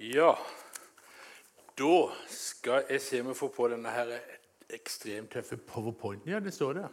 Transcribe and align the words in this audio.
Ja, 0.00 0.30
da 1.76 1.96
skal 2.32 2.86
jeg 2.88 3.02
se 3.04 3.18
om 3.20 3.26
jeg 3.28 3.36
får 3.36 3.50
på 3.52 3.66
denne 3.68 3.90
her 3.92 4.14
ekstremt 4.72 5.28
tøffe 5.34 5.58
powerpointen. 5.60 6.30
Ja, 6.32 6.38
det 6.40 6.54
står 6.56 6.72
der. 6.78 6.86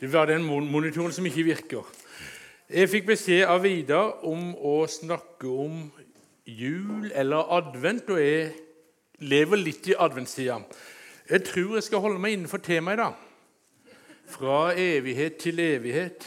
Det 0.00 0.08
var 0.12 0.24
den 0.30 0.46
monitoren 0.46 1.12
som 1.12 1.28
ikke 1.28 1.44
virker. 1.50 1.90
Jeg 2.72 2.88
fikk 2.88 3.10
beskjed 3.10 3.44
av 3.44 3.60
Vidar 3.66 4.24
om 4.24 4.54
å 4.56 4.86
snakke 4.88 5.52
om 5.52 5.82
jul 6.48 7.12
eller 7.12 7.52
advent, 7.58 8.08
og 8.08 8.24
jeg 8.24 8.54
lever 9.20 9.60
litt 9.60 9.92
i 9.92 9.98
adventstida. 9.98 10.62
Jeg 11.28 11.44
tror 11.44 11.76
jeg 11.76 11.90
skal 11.90 12.06
holde 12.06 12.24
meg 12.24 12.38
innenfor 12.38 12.64
temaet 12.64 12.96
i 12.96 13.02
dag. 13.02 13.98
Fra 14.32 14.62
evighet 14.80 15.36
til 15.44 15.60
evighet. 15.60 16.24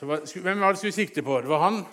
Hva, 0.00 0.18
hvem 0.42 0.60
var 0.60 0.72
det 0.74 0.78
skulle 0.78 0.92
sikte 0.92 1.22
på? 1.22 1.36
Det 1.40 1.48
var 1.48 1.58
han. 1.62 1.84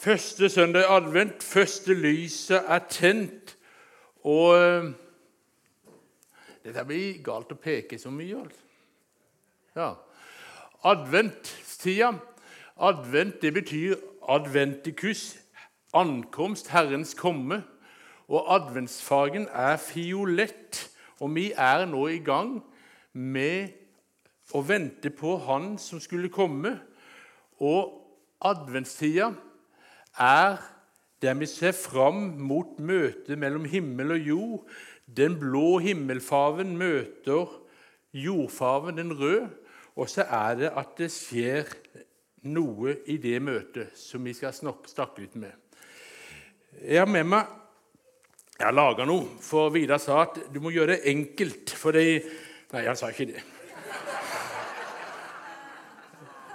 Første 0.00 0.48
søndag 0.48 0.80
i 0.80 0.88
advent, 0.88 1.42
første 1.42 1.94
lyset 1.94 2.64
er 2.68 2.78
tent. 2.88 3.56
Og 4.24 4.54
eh, 4.56 4.86
Dette 6.64 6.84
blir 6.88 7.20
galt 7.26 7.52
å 7.52 7.58
peke 7.58 7.98
så 7.98 8.10
mye, 8.14 8.38
altså. 8.38 8.64
Ja. 9.76 9.90
Adventtida. 10.88 12.14
Advent 12.80 13.42
det 13.42 13.52
betyr 13.54 14.00
adventikus, 14.28 15.36
ankomst, 15.92 16.72
Herrens 16.72 17.12
komme. 17.14 17.60
Og 18.32 18.48
adventsfargen 18.56 19.48
er 19.52 19.76
fiolett. 19.76 20.80
Og 21.20 21.34
vi 21.34 21.50
er 21.52 21.84
nå 21.86 22.06
i 22.08 22.22
gang 22.24 22.56
med 23.12 23.81
og 24.52 24.68
vente 24.68 25.10
på 25.10 25.36
Han 25.46 25.76
som 25.78 26.00
skulle 26.00 26.32
komme. 26.32 26.76
Og 27.62 27.98
adventstida 28.42 29.32
er 30.18 30.60
der 31.22 31.34
vi 31.38 31.46
ser 31.46 31.72
fram 31.72 32.34
mot 32.42 32.78
møtet 32.82 33.38
mellom 33.38 33.64
himmel 33.64 34.16
og 34.16 34.28
jord. 34.28 34.64
Den 35.06 35.38
blå 35.38 35.78
himmelfarven 35.78 36.76
møter 36.76 37.46
jordfarven, 38.12 38.98
den 38.98 39.18
røde. 39.20 39.48
Og 39.96 40.08
så 40.08 40.22
er 40.22 40.54
det 40.58 40.72
at 40.76 40.96
det 40.98 41.10
skjer 41.12 41.68
noe 42.42 42.96
i 43.06 43.18
det 43.22 43.38
møtet 43.42 43.92
som 43.96 44.24
vi 44.24 44.34
skal 44.34 44.54
snakke 44.56 45.22
litt 45.22 45.36
med. 45.38 45.52
Jeg 46.82 47.04
har 47.04 47.10
med 47.10 47.28
meg 47.28 47.58
Jeg 48.58 48.68
har 48.68 48.74
laga 48.76 49.04
noe, 49.08 49.24
for 49.42 49.72
Vidar 49.74 49.98
sa 49.98 50.20
at 50.22 50.36
du 50.52 50.60
må 50.62 50.70
gjøre 50.70 50.92
det 50.92 51.10
enkelt. 51.10 51.72
For 51.74 51.90
det 51.96 52.22
Nei, 52.72 52.86
han 52.86 52.96
sa 52.96 53.10
ikke 53.10 53.26
det. 53.32 53.40
Eh, 53.42 53.52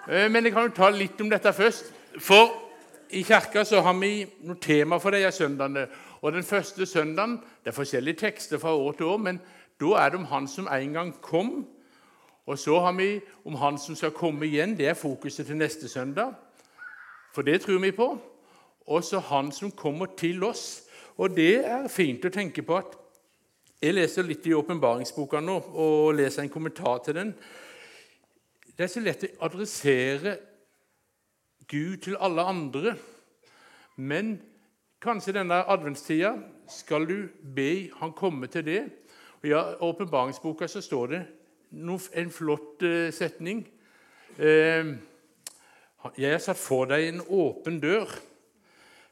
men 0.07 0.45
jeg 0.45 0.53
kan 0.53 0.69
jo 0.69 0.75
ta 0.75 0.89
litt 0.89 1.21
om 1.21 1.29
dette 1.29 1.53
først. 1.53 1.91
For 2.23 2.53
i 3.09 3.23
kirka 3.27 3.63
så 3.67 3.81
har 3.83 3.95
vi 3.99 4.25
noe 4.47 4.59
tema 4.61 4.99
for 5.03 5.15
disse 5.15 5.37
søndagene. 5.41 5.87
Og 6.21 6.33
den 6.33 6.43
første 6.43 6.85
søndagen 6.85 7.37
Det 7.63 7.71
er 7.71 7.75
forskjellige 7.75 8.15
tekster 8.15 8.57
fra 8.57 8.75
år 8.75 8.91
til 8.91 9.05
år, 9.05 9.17
men 9.17 9.39
da 9.79 9.85
er 9.85 10.09
det 10.09 10.19
om 10.19 10.25
han 10.25 10.47
som 10.47 10.67
en 10.67 10.93
gang 10.93 11.21
kom. 11.21 11.67
Og 12.47 12.59
så 12.59 12.79
har 12.79 12.91
vi 12.91 13.19
om 13.45 13.55
han 13.55 13.77
som 13.77 13.95
skal 13.95 14.11
komme 14.11 14.45
igjen. 14.45 14.77
Det 14.77 14.87
er 14.87 14.93
fokuset 14.93 15.45
til 15.45 15.57
neste 15.57 15.89
søndag. 15.89 16.33
For 17.33 17.41
det 17.41 17.61
tror 17.61 17.79
vi 17.79 17.91
på. 17.91 18.17
Og 18.87 19.03
så 19.03 19.19
han 19.19 19.51
som 19.51 19.71
kommer 19.71 20.05
til 20.17 20.43
oss. 20.43 20.83
Og 21.17 21.35
det 21.35 21.65
er 21.65 21.87
fint 21.87 22.25
å 22.25 22.29
tenke 22.29 22.61
på 22.61 22.77
at 22.77 22.97
Jeg 23.81 23.93
leser 23.93 24.25
litt 24.25 24.45
i 24.49 24.55
åpenbaringsboka 24.57 25.37
nå 25.39 25.55
og 25.77 26.15
leser 26.17 26.41
en 26.41 26.49
kommentar 26.49 26.97
til 27.05 27.13
den. 27.13 27.35
Det 28.77 28.85
er 28.85 28.91
så 28.93 29.01
lett 29.01 29.23
å 29.25 29.47
adressere 29.47 30.35
Gud 31.65 32.03
til 32.05 32.17
alle 32.21 32.43
andre. 32.45 32.91
Men 33.97 34.35
kanskje 35.01 35.33
denne 35.39 35.63
adventstida 35.65 36.35
skal 36.69 37.07
du 37.09 37.15
be 37.41 37.89
Han 37.97 38.13
komme 38.13 38.45
til 38.53 38.65
det. 38.67 38.83
Og 39.41 39.49
I 39.49 39.55
åpenbaringsboka 39.81 40.69
så 40.69 40.81
står 40.85 41.07
det 41.07 41.23
en 42.13 42.29
flott 42.29 42.85
uh, 42.85 43.09
setning. 43.09 43.65
Uh, 44.37 44.93
jeg 46.13 46.31
har 46.31 46.39
satt 46.45 46.61
for 46.61 46.85
deg 46.85 47.07
en 47.07 47.25
åpen 47.25 47.81
dør. 47.81 48.13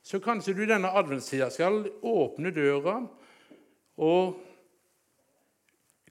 Så 0.05 0.21
kanskje 0.21 0.53
du 0.53 0.67
denne 0.69 0.93
adventstida 0.93 1.49
skal 1.49 1.87
åpne 2.05 2.53
døra 2.53 2.99
og 3.97 4.44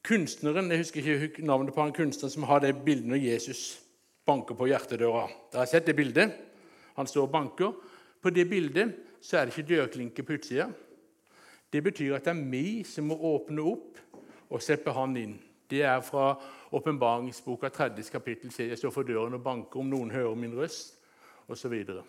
Kunstneren, 0.04 0.70
Jeg 0.70 0.78
husker 0.78 1.22
ikke 1.22 1.47
navnet 1.47 1.75
på 1.75 1.81
han 1.81 1.92
kunstneren 1.92 2.31
som 2.31 2.44
har 2.44 2.60
det 2.60 2.75
bildet 2.84 3.09
når 3.09 3.22
Jesus 3.25 3.81
banker 4.26 4.54
på 4.54 4.66
hjertedøra. 4.69 5.28
Dere 5.53 5.62
har 5.62 5.70
sett 5.70 5.87
det 5.87 5.97
bildet? 5.97 6.34
Han 6.97 7.06
står 7.06 7.22
og 7.22 7.32
banker. 7.32 7.72
På 8.20 8.31
det 8.31 8.44
bildet 8.48 8.93
så 9.25 9.38
er 9.38 9.47
det 9.47 9.54
ikke 9.54 9.75
dørklinke 9.75 10.22
på 10.22 10.37
utsida. 10.37 10.69
Det 11.72 11.82
betyr 11.82 12.14
at 12.14 12.25
det 12.25 12.34
er 12.34 12.50
vi 12.50 12.84
som 12.84 13.09
må 13.09 13.16
åpne 13.16 13.64
opp 13.64 14.03
og 14.50 14.62
slippe 14.62 14.93
han 14.93 15.16
inn. 15.16 15.38
Det 15.70 15.81
er 15.82 16.04
fra 16.04 16.34
åpenbaringsboka 16.72 17.69
30. 17.69 18.04
kapittel. 18.12 18.53
Jeg 18.59 18.78
står 18.78 18.93
for 18.93 19.09
døren 19.09 19.34
og 19.34 19.43
banker 19.43 19.81
om 19.81 19.88
noen 19.88 20.12
hører 20.12 20.37
min 20.37 20.53
røst, 20.59 20.98
osv. 21.48 21.72
Og, 21.88 22.04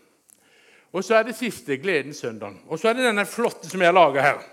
og 0.92 1.04
så 1.04 1.16
er 1.16 1.30
det 1.30 1.38
siste, 1.40 1.78
gleden 1.78 2.14
søndag. 2.14 2.60
Og 2.68 2.80
så 2.80 2.90
er 2.90 3.00
det 3.00 3.08
denne 3.08 3.26
flotte 3.26 3.72
som 3.72 3.82
jeg 3.82 3.88
har 3.88 3.96
laga 3.96 4.22
her. 4.22 4.44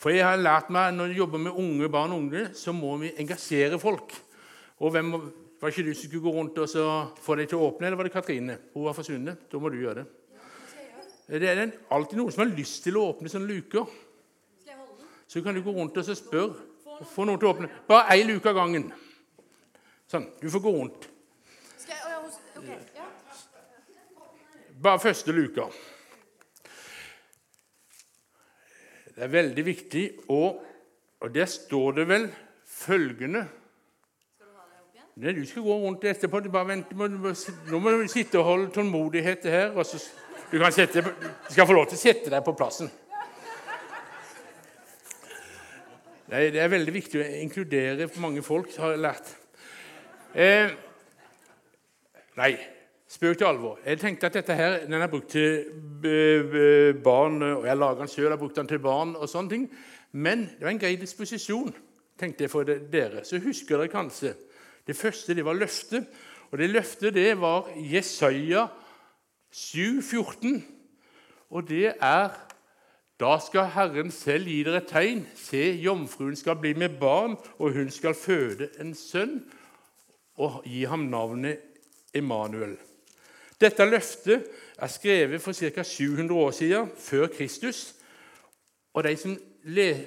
For 0.00 0.14
jeg 0.14 0.24
har 0.24 0.40
lært 0.40 0.70
meg 0.72 0.94
når 0.96 1.12
jeg 1.12 1.20
jobber 1.20 1.42
med 1.44 1.56
unge 1.60 1.88
barn 1.92 2.14
og 2.14 2.22
unge, 2.24 2.46
så 2.56 2.72
må 2.72 2.94
vi 3.02 3.12
engasjere 3.20 3.78
folk. 3.80 4.14
Og 4.80 4.94
hvem, 4.94 5.14
Var 5.60 5.68
ikke 5.68 5.82
du 5.84 5.92
som 5.92 6.08
skulle 6.08 6.24
gå 6.24 6.30
rundt 6.32 6.56
og 6.56 7.18
få 7.20 7.34
deg 7.36 7.50
til 7.50 7.58
å 7.58 7.66
åpne, 7.66 7.84
eller 7.86 7.98
var 8.00 8.06
det 8.08 8.14
Katrine? 8.14 8.54
Hun 8.72 8.86
var 8.86 8.94
forsvunnet. 8.96 9.42
Da 9.52 9.58
må 9.60 9.68
du 9.68 9.76
gjøre 9.76 9.98
det. 9.98 10.06
Det 11.28 11.50
er 11.50 11.60
alltid 11.92 12.16
noen 12.16 12.32
som 12.32 12.40
har 12.46 12.54
lyst 12.56 12.80
til 12.86 12.96
å 12.96 13.02
åpne 13.10 13.28
sånne 13.28 13.44
luker. 13.50 13.84
Så 15.28 15.42
kan 15.44 15.54
du 15.54 15.60
gå 15.60 15.74
rundt 15.76 16.00
og 16.00 16.08
spørre. 16.08 16.64
Få 17.12 17.28
noen 17.28 17.36
til 17.36 17.50
å 17.50 17.52
åpne. 17.52 17.68
Bare 17.86 18.08
ei 18.16 18.24
luke 18.24 18.48
av 18.48 18.56
gangen. 18.56 18.88
Sånn. 20.08 20.26
Du 20.40 20.48
får 20.48 20.64
gå 20.64 20.72
rundt. 20.74 21.06
Bare 24.80 25.04
første 25.04 25.36
luka. 25.36 25.68
Det 29.20 29.26
er 29.26 29.32
veldig 29.34 29.62
viktig, 29.66 30.02
og, 30.32 30.62
og 31.20 31.32
der 31.34 31.44
står 31.44 31.98
det 31.98 32.04
vel 32.08 32.22
følgende 32.64 33.42
Nei, 35.20 35.34
Du 35.36 35.42
skal 35.44 35.66
gå 35.66 35.74
rundt 35.82 36.06
etterpå. 36.08 36.40
Du 36.40 36.48
bare 36.48 36.70
vent. 36.70 36.94
nå 36.96 37.80
må 37.84 37.90
du 37.92 38.08
sitte 38.08 38.38
og 38.40 38.46
holde 38.46 38.70
tålmodighet 38.72 39.44
her. 39.44 39.76
og 39.76 39.84
så, 39.84 40.00
du, 40.48 40.56
sette, 40.72 41.02
du 41.04 41.52
skal 41.52 41.66
få 41.68 41.76
lov 41.76 41.90
til 41.90 41.98
å 41.98 42.00
sette 42.00 42.32
deg 42.32 42.46
på 42.46 42.54
plassen. 42.56 42.88
Nei, 46.30 46.46
det 46.54 46.64
er 46.64 46.72
veldig 46.72 46.96
viktig 46.96 47.20
å 47.20 47.28
inkludere 47.42 48.08
mange 48.24 48.40
folk, 48.46 48.72
har 48.80 48.94
jeg 48.94 49.04
lært. 49.04 49.34
Eh, 50.32 50.72
nei, 52.40 52.54
Spøk 53.10 53.38
til 53.38 53.44
alvor. 53.48 53.78
Jeg 53.82 53.98
tenkte 53.98 54.28
at 54.28 54.36
dette 54.38 54.54
her, 54.54 54.76
den 54.86 55.02
er 55.02 55.08
brukt 55.10 55.32
til 55.34 55.64
barn, 57.02 57.42
og 57.42 57.64
jeg 57.66 57.76
lager 57.76 58.04
den 58.04 58.08
sjøl, 58.08 58.30
har 58.30 58.38
brukt 58.38 58.56
den 58.56 58.68
til 58.70 58.78
barn 58.78 59.16
og 59.18 59.26
sånne 59.28 59.50
ting. 59.50 59.64
Men 60.12 60.44
det 60.46 60.62
var 60.62 60.70
en 60.70 60.78
grei 60.78 60.92
disposisjon, 60.94 61.72
tenkte 62.18 62.44
jeg 62.46 62.52
for 62.52 62.68
dere. 62.92 63.24
Så 63.26 63.40
husker 63.42 63.80
dere 63.80 63.90
kanskje 63.90 64.36
det 64.86 64.94
første 64.96 65.34
det 65.34 65.44
var 65.44 65.58
løftet. 65.58 66.06
Og 66.50 66.58
det 66.58 66.70
løftet 66.70 67.14
det 67.14 67.32
var 67.40 67.66
Jesaja 67.76 68.68
7,14. 69.50 70.60
Og 71.50 71.66
det 71.68 71.96
er 71.98 72.30
Da 73.20 73.32
skal 73.42 73.66
Herren 73.74 74.10
selv 74.10 74.46
gi 74.48 74.62
dere 74.64 74.80
et 74.80 74.86
tegn. 74.88 75.24
Se, 75.36 75.60
jomfruen 75.82 76.38
skal 76.38 76.56
bli 76.56 76.72
med 76.72 76.94
barn, 77.00 77.34
og 77.58 77.74
hun 77.74 77.90
skal 77.90 78.14
føde 78.14 78.70
en 78.80 78.94
sønn, 78.96 79.42
og 80.40 80.62
gi 80.64 80.86
ham 80.88 81.10
navnet 81.12 81.60
Emanuel. 82.14 82.78
Dette 83.60 83.84
løftet 83.84 84.46
er 84.80 84.88
skrevet 84.88 85.42
for 85.42 85.52
ca. 85.52 85.82
700 85.82 86.32
år 86.40 86.50
siden, 86.50 86.90
før 86.96 87.26
Kristus. 87.26 87.94
Og 88.94 89.04
De 89.04 89.16
som 89.16 89.36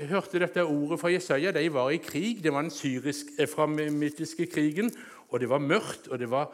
hørte 0.09 0.39
dette 0.39 0.65
ordet 0.65 0.99
fra 0.99 1.11
Jesaja, 1.13 1.51
de 1.51 1.73
var 1.73 1.89
i 1.89 1.97
krig. 1.97 2.43
Det 2.43 2.53
var 2.53 2.61
den 2.61 2.71
syrisk-eframittiske 2.71 4.45
krigen. 4.45 4.91
Og 5.29 5.39
det 5.39 5.49
var 5.49 5.57
mørkt, 5.57 6.07
og 6.07 6.19
det 6.19 6.29
var 6.29 6.49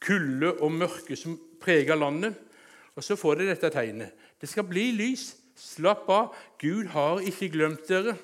kulde 0.00 0.52
og 0.52 0.72
mørke 0.72 1.16
som 1.16 1.38
prega 1.60 1.94
landet. 1.94 2.34
Og 2.96 3.04
så 3.04 3.16
får 3.16 3.34
de 3.34 3.46
dette 3.52 3.70
tegnet. 3.70 4.10
Det 4.40 4.48
skal 4.48 4.64
bli 4.64 4.90
lys. 4.96 5.36
Slapp 5.56 6.08
av. 6.08 6.34
Gud 6.58 6.88
har 6.90 7.20
ikke 7.20 7.52
glemt 7.52 7.88
dere. 7.88 8.16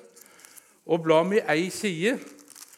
Og 0.89 1.03
blar 1.03 1.23
vi 1.29 1.39
ei 1.45 1.69
side, 1.69 2.17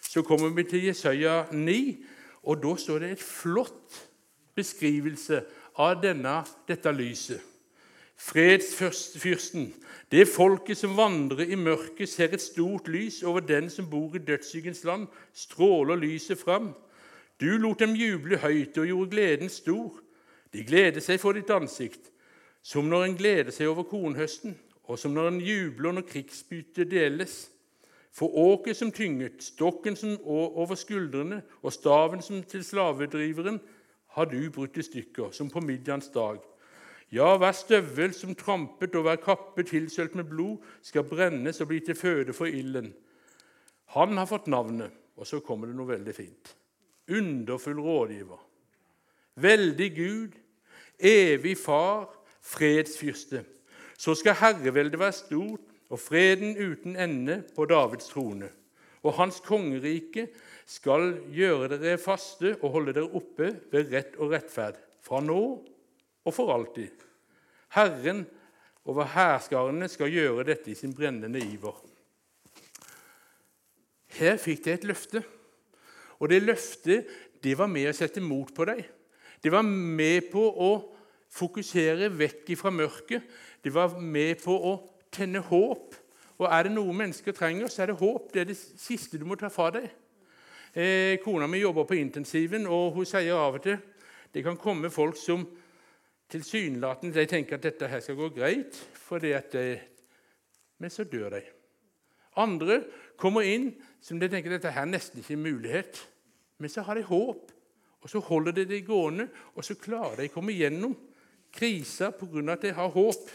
så 0.03 0.21
kommer 0.21 0.49
vi 0.49 0.63
til 0.67 0.83
Jesaja 0.89 1.45
9, 1.51 2.05
og 2.43 2.63
da 2.63 2.73
står 2.75 2.99
det 2.99 3.11
et 3.11 3.23
flott 3.23 4.10
beskrivelse 4.61 5.43
av 5.75 5.99
denne, 6.03 6.41
dette 6.69 6.93
lyset. 6.95 7.41
Fredsfyrsten, 8.21 9.71
det 10.11 10.27
folket 10.29 10.77
som 10.77 10.93
vandrer 10.97 11.49
i 11.49 11.57
mørket, 11.57 12.09
ser 12.09 12.29
et 12.35 12.43
stort 12.43 12.87
lys 12.91 13.23
over 13.25 13.41
den 13.41 13.69
som 13.69 13.87
bor 13.89 14.13
i 14.15 14.21
dødssykens 14.21 14.83
land. 14.85 15.07
Stråler 15.33 15.97
lyset 15.97 16.37
fram. 16.39 16.69
Du 17.41 17.57
lot 17.57 17.79
dem 17.81 17.95
juble 17.97 18.37
høyt 18.37 18.77
og 18.77 18.85
gjorde 18.85 19.09
gleden 19.15 19.49
stor. 19.49 19.97
De 20.53 20.61
gleder 20.67 21.01
seg 21.01 21.17
for 21.17 21.33
ditt 21.33 21.49
ansikt, 21.49 22.11
som 22.61 22.85
når 22.91 23.07
en 23.07 23.17
gleder 23.17 23.49
seg 23.55 23.71
over 23.71 23.87
kornhøsten, 23.89 24.53
og 24.85 24.99
som 24.99 25.15
når 25.15 25.31
en 25.31 25.41
jubler 25.41 25.97
når 25.97 26.05
krigsbyttet 26.11 26.91
deles. 26.91 27.47
For 28.13 28.29
åket 28.37 28.77
som 28.77 28.91
tynget, 28.91 29.41
stokken 29.41 29.95
som 29.95 30.17
over 30.27 30.75
skuldrene 30.75 31.41
og 31.63 31.73
staven 31.73 32.21
som 32.21 32.43
til 32.43 32.61
slavedriveren 32.67 33.57
har 34.15 34.25
du 34.25 34.49
brutt 34.51 34.77
i 34.77 34.83
stykker, 34.83 35.31
som 35.31 35.49
på 35.49 35.61
middagens 35.63 36.09
dag. 36.13 36.41
Ja, 37.11 37.35
hver 37.37 37.51
støvel 37.55 38.13
som 38.15 38.35
trampet 38.35 38.95
og 38.95 39.03
hver 39.07 39.19
kappe 39.23 39.63
tilsølt 39.67 40.15
med 40.15 40.29
blod, 40.31 40.61
skal 40.81 41.07
brennes 41.07 41.59
og 41.61 41.67
bli 41.71 41.81
til 41.83 41.95
føde 41.95 42.33
for 42.33 42.47
ilden. 42.47 42.93
Han 43.95 44.15
har 44.17 44.29
fått 44.29 44.47
navnet, 44.47 44.91
og 45.19 45.27
så 45.27 45.41
kommer 45.43 45.67
det 45.67 45.75
noe 45.75 45.91
veldig 45.91 46.15
fint. 46.15 46.53
Underfull 47.11 47.79
rådgiver. 47.83 48.39
Veldig 49.35 49.89
Gud, 49.95 50.37
evig 50.99 51.57
Far, 51.59 52.07
fredsfyrste. 52.41 53.43
Så 53.97 54.15
skal 54.15 54.39
herreveldet 54.39 54.99
være 54.99 55.19
stort 55.19 55.67
og 55.91 55.99
freden 55.99 56.55
uten 56.57 56.95
ende 56.95 57.41
på 57.55 57.67
Davids 57.67 58.07
trone. 58.07 58.49
Og 59.01 59.15
hans 59.17 59.39
kongerike 59.41 60.27
skal 60.69 61.15
gjøre 61.33 61.79
dere 61.81 61.99
faste 62.01 62.53
og 62.59 62.75
holde 62.75 62.93
dere 62.95 63.09
oppe 63.17 63.49
ved 63.71 63.89
rett 63.93 64.17
og 64.21 64.35
rettferd, 64.35 64.77
fra 65.01 65.21
nå 65.23 65.41
og 66.21 66.35
for 66.35 66.53
alltid. 66.53 66.93
Herren 67.73 68.25
over 68.85 69.07
hærskarene 69.13 69.89
skal 69.89 70.11
gjøre 70.13 70.45
dette 70.47 70.71
i 70.71 70.77
sin 70.77 70.93
brennende 70.95 71.41
iver. 71.41 71.77
Her 74.11 74.37
fikk 74.41 74.65
de 74.65 74.73
et 74.75 74.87
løfte, 74.87 75.23
og 76.19 76.29
det 76.29 76.43
løftet 76.43 77.09
det 77.41 77.55
var 77.57 77.69
med 77.71 77.89
å 77.89 77.95
sette 77.95 78.21
mot 78.21 78.51
på 78.53 78.67
dem. 78.69 78.83
Det 79.41 79.49
var 79.49 79.65
med 79.65 80.27
på 80.29 80.43
å 80.45 80.71
fokusere 81.31 82.11
vekk 82.13 82.51
fra 82.59 82.69
mørket. 82.73 83.23
Det 83.63 83.73
var 83.73 83.95
med 83.97 84.41
på 84.43 84.53
å 84.53 84.75
tenne 85.13 85.41
håp. 85.47 85.95
Og 86.41 86.47
er 86.49 86.65
det 86.65 86.73
noe 86.73 86.93
mennesker 86.97 87.35
trenger, 87.37 87.69
så 87.69 87.83
er 87.83 87.91
det 87.91 87.99
håp. 88.01 88.31
Det 88.33 88.41
er 88.41 88.49
det 88.49 88.57
siste 88.57 89.19
du 89.21 89.27
må 89.29 89.37
ta 89.37 89.51
fra 89.53 89.69
deg. 89.75 89.87
Eh, 90.73 91.19
kona 91.21 91.47
mi 91.51 91.59
jobber 91.61 91.85
på 91.85 91.99
intensiven, 91.99 92.65
og 92.65 92.95
hun 92.95 93.05
sier 93.05 93.37
av 93.37 93.59
og 93.59 93.65
til 93.65 93.77
det 94.31 94.45
kan 94.45 94.55
komme 94.55 94.89
folk 94.89 95.17
som 95.19 95.43
tilsynelatende 96.31 97.17
de 97.17 97.25
tenker 97.27 97.57
at 97.57 97.65
dette 97.65 97.89
her 97.91 97.99
skal 97.99 98.15
gå 98.15 98.29
greit, 98.31 98.77
fordi 98.95 99.33
at 99.35 99.51
de, 99.51 99.75
men 100.79 100.93
så 100.93 101.03
dør 101.03 101.35
de. 101.35 101.41
Andre 102.39 102.79
kommer 103.19 103.43
inn 103.43 103.73
som 103.99 104.19
de 104.19 104.29
tenker 104.31 104.55
dette 104.55 104.71
her 104.71 104.87
nesten 104.87 105.19
ikke 105.19 105.35
er 105.35 105.43
mulighet. 105.43 105.99
Men 106.61 106.71
så 106.71 106.85
har 106.87 106.95
de 106.95 107.03
håp, 107.03 107.51
og 108.01 108.09
så 108.09 108.21
holder 108.23 108.55
de 108.55 108.65
det 108.69 108.85
gående, 108.87 109.27
og 109.55 109.65
så 109.67 109.75
klarer 109.75 110.21
de 110.21 110.29
å 110.31 110.33
komme 110.33 110.55
gjennom 110.55 110.95
krisa 111.51 112.11
pga. 112.15 112.53
at 112.53 112.61
de 112.61 112.71
har 112.73 112.89
håp. 112.89 113.29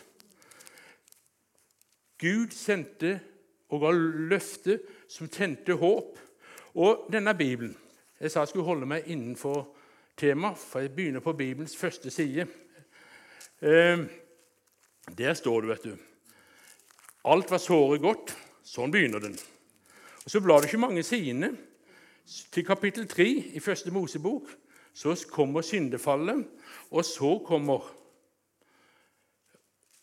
Gud 2.20 2.52
sendte 2.54 3.20
og 3.68 3.82
ga 3.82 3.90
løfte 4.30 4.78
som 5.08 5.28
tente 5.28 5.76
håp. 5.76 6.18
Og 6.76 7.08
denne 7.12 7.34
Bibelen 7.34 7.76
Jeg 8.20 8.30
sa 8.32 8.40
jeg 8.40 8.48
skulle 8.48 8.64
holde 8.64 8.86
meg 8.88 9.04
innenfor 9.12 9.66
temaet, 10.16 10.56
for 10.56 10.80
jeg 10.80 10.94
begynner 10.96 11.20
på 11.20 11.34
Bibelens 11.36 11.76
første 11.76 12.10
side. 12.10 12.46
Ehm, 13.60 14.06
der 15.18 15.34
står 15.34 15.60
det, 15.60 15.68
vet 15.68 15.84
du 15.84 15.96
Alt 17.24 17.50
var 17.50 17.58
såre 17.58 17.98
godt. 17.98 18.32
Sånn 18.64 18.90
begynner 18.90 19.20
den. 19.20 19.36
Og 20.24 20.30
Så 20.30 20.40
blar 20.40 20.60
du 20.60 20.66
ikke 20.66 20.78
mange 20.78 21.02
sidene. 21.02 21.56
Til 22.26 22.64
kapittel 22.64 23.08
3 23.08 23.26
i 23.54 23.60
første 23.60 23.90
Mosebok 23.90 24.48
så 24.94 25.12
kommer 25.30 25.62
syndefallet, 25.62 26.46
og 26.90 27.04
så 27.04 27.36
kommer 27.44 27.84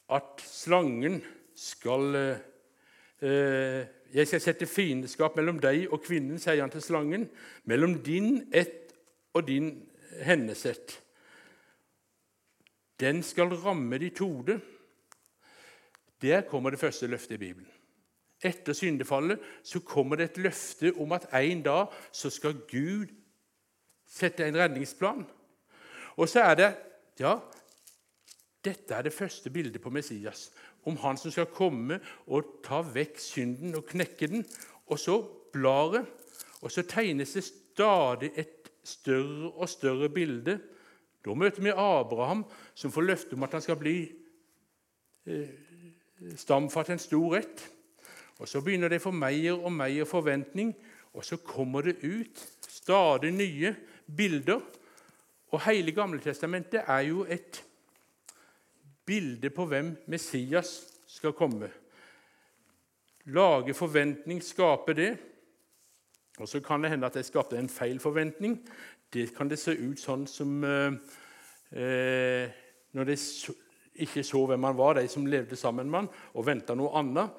at 0.09 0.43
slangen 0.45 1.23
skal 1.55 2.15
eh, 2.15 3.85
Jeg 4.13 4.27
skal 4.27 4.41
sette 4.43 4.67
fiendskap 4.69 5.37
mellom 5.39 5.59
deg 5.61 5.87
og 5.91 6.03
kvinnen, 6.03 6.39
sier 6.41 6.61
han 6.61 6.73
til 6.73 6.83
slangen, 6.83 7.29
mellom 7.65 7.95
din 8.05 8.43
ett 8.53 8.93
og 9.33 9.47
din 9.47 9.71
hennes 10.21 10.65
ett. 10.69 10.99
Den 12.99 13.23
skal 13.25 13.55
ramme 13.63 13.97
ditt 13.97 14.19
hode. 14.21 14.59
Der 16.21 16.45
kommer 16.47 16.69
det 16.69 16.79
første 16.79 17.07
løftet 17.07 17.35
i 17.35 17.41
Bibelen. 17.41 17.69
Etter 18.43 18.75
syndefallet 18.75 19.39
så 19.63 19.79
kommer 19.79 20.19
det 20.19 20.29
et 20.29 20.41
løfte 20.45 20.93
om 20.99 21.11
at 21.15 21.29
en 21.33 21.63
dag 21.63 21.93
så 22.11 22.29
skal 22.29 22.59
Gud 22.69 23.11
sette 24.07 24.45
en 24.45 24.57
redningsplan. 24.57 25.25
Og 26.17 26.29
så 26.29 26.39
er 26.39 26.55
det 26.55 26.73
Ja, 27.19 27.37
dette 28.63 28.95
er 28.95 29.05
det 29.05 29.13
første 29.13 29.49
bildet 29.49 29.81
på 29.81 29.91
Messias. 29.93 30.51
Om 30.85 30.97
han 31.03 31.17
som 31.17 31.31
skal 31.31 31.51
komme 31.51 31.99
og 32.27 32.59
ta 32.63 32.81
vekk 32.85 33.19
synden 33.19 33.75
og 33.75 33.87
knekke 33.91 34.27
den. 34.27 34.45
Og 34.87 34.99
så 34.99 35.17
bladet, 35.53 36.05
og 36.61 36.71
så 36.71 36.83
tegnes 36.87 37.33
det 37.35 37.43
stadig 37.47 38.31
et 38.35 38.71
større 38.83 39.51
og 39.51 39.69
større 39.69 40.09
bilde 40.09 40.59
da 41.23 41.35
møter 41.39 41.63
vi 41.63 41.71
Abraham, 41.71 42.43
som 42.75 42.91
får 42.91 43.07
løfte 43.07 43.37
om 43.37 43.45
at 43.47 43.55
han 43.55 43.63
skal 43.63 43.79
bli 43.79 43.95
eh, 45.25 45.53
stamfar 46.35 46.87
til 46.87 46.97
en 46.97 47.03
stor 47.03 47.35
rett. 47.37 47.63
Og 48.39 48.47
Så 48.47 48.61
begynner 48.61 48.89
det 48.89 49.01
få 49.01 49.11
mer 49.11 49.53
og 49.55 49.71
meier 49.71 50.05
forventning, 50.05 50.73
og 51.13 51.23
så 51.25 51.37
kommer 51.37 51.81
det 51.81 52.03
ut 52.03 52.43
stadig 52.67 53.31
nye 53.31 53.75
bilder. 54.17 54.59
Og 55.53 55.61
Hele 55.63 55.91
Gamle 55.91 56.19
Testamentet 56.19 56.83
er 56.87 57.07
jo 57.07 57.23
et 57.29 57.63
bilde 59.05 59.49
på 59.49 59.65
hvem 59.65 59.95
Messias 60.07 60.81
skal 61.07 61.33
komme. 61.33 61.69
Lage 63.25 63.73
forventning, 63.73 64.43
skape 64.43 64.93
det. 64.93 65.11
Og 66.39 66.47
Så 66.49 66.59
kan 66.59 66.81
det 66.81 66.89
hende 66.89 67.05
at 67.05 67.15
jeg 67.15 67.25
skapte 67.25 67.57
en 67.57 67.69
feil 67.69 67.99
forventning 67.99 68.57
det 69.13 69.33
kan 69.35 69.49
det 69.49 69.59
se 69.61 69.75
ut 69.77 70.01
sånn 70.01 70.25
som 70.29 70.63
eh, 70.65 70.95
eh 71.71 72.59
Når 72.93 73.07
de 73.09 73.15
ikke 74.05 74.23
så 74.25 74.43
hvem 74.45 74.63
han 74.67 74.77
var, 74.77 74.93
de 74.93 75.07
som 75.09 75.25
levde 75.25 75.55
sammen 75.57 75.89
med 75.89 76.03
han, 76.03 76.09
og 76.33 76.45
venta 76.45 76.75
noe 76.77 76.91
annet. 76.97 77.31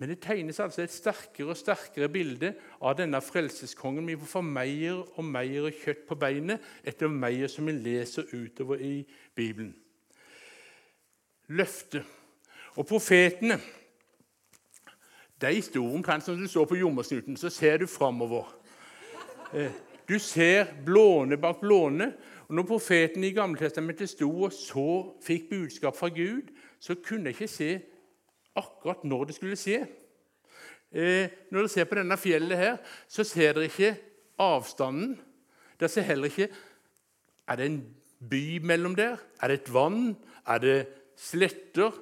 Men 0.00 0.08
det 0.08 0.22
tegnes 0.24 0.60
altså 0.60 0.80
et 0.82 0.92
sterkere 0.92 1.52
og 1.52 1.56
sterkere 1.56 2.08
bilde 2.08 2.54
av 2.80 2.96
denne 2.96 3.20
frelseskongen. 3.20 4.08
Vi 4.08 4.16
får 4.16 4.44
mer 4.44 5.02
og 5.04 5.24
mer 5.24 5.68
kjøtt 5.68 6.06
på 6.08 6.16
beinet 6.16 6.64
etter 6.84 7.12
mer 7.12 7.44
som 7.52 7.68
vi 7.68 7.76
leser 7.76 8.24
utover 8.32 8.80
i 8.80 9.04
Bibelen. 9.36 9.74
Løftet. 11.48 12.04
Og 12.76 12.86
profetene 12.86 13.58
de 15.42 15.62
sto 15.62 15.82
omtrent 15.94 16.24
som 16.24 16.38
du 16.38 16.46
så 16.48 16.64
på 16.64 16.78
jommersnuten. 16.78 17.36
Så 17.36 17.50
ser 17.50 17.76
du 17.82 17.86
framover. 17.86 18.46
Eh, 19.54 19.72
du 20.08 20.18
ser 20.18 20.70
blåne 20.84 21.36
bak 21.36 21.60
blåne. 21.60 22.12
Og 22.48 22.54
når 22.54 22.68
profeten 22.68 23.24
i 23.24 23.32
Gammeltestamentet 23.34 24.10
sto 24.10 24.28
og 24.44 24.52
så 24.52 25.16
fikk 25.24 25.48
budskap 25.50 25.96
fra 25.96 26.08
Gud, 26.08 26.52
så 26.80 26.94
kunne 26.94 27.30
jeg 27.30 27.40
ikke 27.40 27.48
se 27.48 27.70
akkurat 28.56 29.04
når 29.04 29.24
det 29.24 29.34
skulle 29.34 29.56
skje. 29.56 29.86
Eh, 30.92 31.28
når 31.50 31.64
dere 31.64 31.72
ser 31.72 31.88
på 31.88 31.96
denne 31.98 32.18
fjellet 32.20 32.58
her, 32.58 32.76
så 33.08 33.24
ser 33.24 33.56
dere 33.56 33.70
ikke 33.70 33.94
avstanden. 34.38 35.16
Dere 35.80 35.88
ser 35.88 36.06
heller 36.06 36.30
ikke 36.30 36.52
Er 37.48 37.56
det 37.56 37.66
en 37.66 37.80
by 38.30 38.58
mellom 38.62 38.94
der? 38.94 39.16
Er 39.42 39.48
det 39.48 39.54
et 39.60 39.72
vann? 39.74 40.16
Er 40.46 40.58
det 40.58 40.86
sletter? 41.18 41.94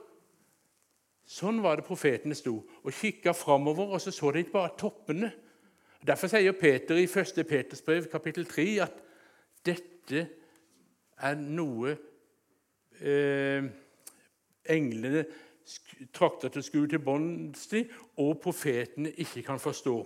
Sånn 1.30 1.60
var 1.62 1.78
det 1.78 1.86
profetene 1.86 2.34
sto 2.34 2.56
og 2.58 2.94
kikka 2.96 3.34
framover, 3.36 3.94
og 3.94 4.02
så 4.02 4.12
så 4.14 4.32
de 4.34 4.42
ikke 4.42 4.56
bare 4.56 4.74
toppene. 4.78 5.30
Derfor 6.06 6.32
sier 6.32 6.56
Peter 6.56 6.98
i 6.98 7.06
1. 7.06 7.44
Peters 7.46 7.84
brev, 7.86 8.08
kapittel 8.10 8.48
3, 8.48 8.66
at 8.82 8.96
dette 9.66 10.24
er 11.20 11.36
noe 11.38 11.92
eh, 12.98 13.68
englene 14.72 15.24
trakter 16.16 16.50
til 16.50 16.62
å 16.62 16.66
skue 16.66 16.90
til 16.90 17.02
bånds 17.04 17.68
i, 17.76 17.84
og 18.24 18.40
profetene 18.42 19.12
ikke 19.22 19.44
kan 19.46 19.60
forstå. 19.62 19.96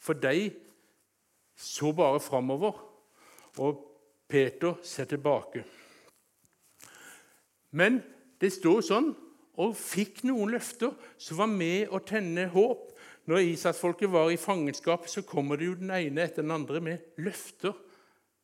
For 0.00 0.16
de 0.16 0.48
så 1.60 1.92
bare 1.92 2.22
framover, 2.24 2.78
og 3.58 3.84
Peter 4.30 4.78
ser 4.86 5.10
tilbake. 5.10 5.64
Men 7.76 8.00
det 8.40 8.52
står 8.54 8.80
sånn, 8.86 9.10
og 9.60 9.76
fikk 9.76 10.22
noen 10.24 10.54
løfter 10.54 10.94
som 11.20 11.40
var 11.42 11.50
med 11.52 11.90
å 11.92 12.00
tenne 12.04 12.46
håp. 12.52 12.86
Når 13.28 13.44
Israelsfolket 13.52 14.10
var 14.10 14.30
i 14.32 14.40
fangenskap, 14.40 15.04
så 15.08 15.22
kommer 15.26 15.60
det 15.60 15.68
jo 15.68 15.76
den 15.78 15.92
ene 15.92 16.24
etter 16.24 16.42
den 16.42 16.54
andre 16.54 16.80
med 16.82 17.20
løfter. 17.20 17.76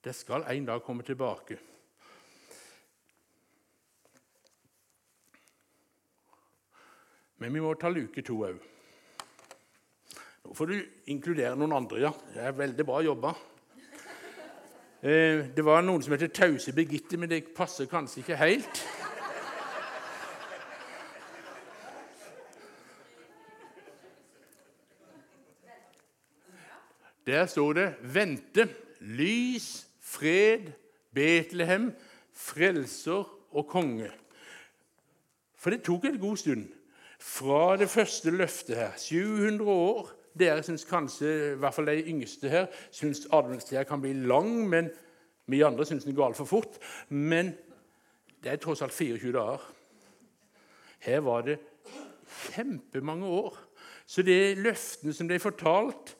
Det 0.04 0.12
skal 0.14 0.44
en 0.52 0.68
dag 0.68 0.84
komme 0.84 1.06
tilbake. 1.06 1.56
Men 7.40 7.52
vi 7.52 7.60
må 7.60 7.74
ta 7.76 7.88
luke 7.92 8.22
to 8.24 8.38
òg. 8.46 8.60
Nå 10.46 10.54
får 10.56 10.70
du 10.70 10.76
inkludere 11.12 11.56
noen 11.58 11.74
andre, 11.76 12.04
ja. 12.06 12.12
Det 12.32 12.44
er 12.44 12.56
veldig 12.56 12.86
bra 12.86 13.00
jobba. 13.04 13.32
Eh, 15.02 15.42
det 15.56 15.64
var 15.64 15.82
noen 15.84 16.04
som 16.04 16.14
het 16.14 16.32
Tause 16.32 16.72
Birgitte, 16.76 17.18
men 17.20 17.28
det 17.32 17.42
passer 17.56 17.88
kanskje 17.90 18.22
ikke 18.22 18.38
helt. 18.40 18.84
Der 27.26 27.46
står 27.46 27.72
det 27.72 27.94
'Vente, 28.00 28.68
lys, 29.00 29.86
fred, 30.00 30.72
Betlehem, 31.14 31.92
frelser 32.32 33.38
og 33.50 33.76
konge'. 33.76 34.12
For 35.56 35.70
det 35.70 35.82
tok 35.82 36.04
en 36.04 36.18
god 36.18 36.36
stund 36.36 36.68
fra 37.18 37.76
det 37.76 37.90
første 37.90 38.30
løftet 38.30 38.76
her. 38.76 38.90
700 38.96 39.70
år. 39.70 40.10
Dere 40.38 40.62
syns 40.62 40.84
kanskje, 40.84 41.52
i 41.52 41.58
hvert 41.58 41.74
fall 41.74 41.86
de 41.86 42.02
yngste 42.12 42.48
her, 42.48 42.66
syns 42.90 43.26
adventstida 43.32 43.82
kan 43.88 44.00
bli 44.00 44.12
lang, 44.12 44.68
men 44.68 44.90
vi 45.46 45.62
andre 45.64 45.86
syns 45.86 46.04
den 46.04 46.14
går 46.14 46.26
altfor 46.26 46.44
fort. 46.44 46.78
Men 47.08 47.54
det 48.44 48.52
er 48.52 48.56
tross 48.56 48.82
alt 48.82 48.92
24 48.92 49.32
dager. 49.32 49.72
Her 50.98 51.20
var 51.20 51.40
det 51.40 51.58
kjempemange 52.52 53.26
år. 53.26 53.58
Så 54.06 54.22
det 54.22 54.58
løftene 54.58 55.12
som 55.12 55.26
ble 55.26 55.38
fortalt 55.42 56.16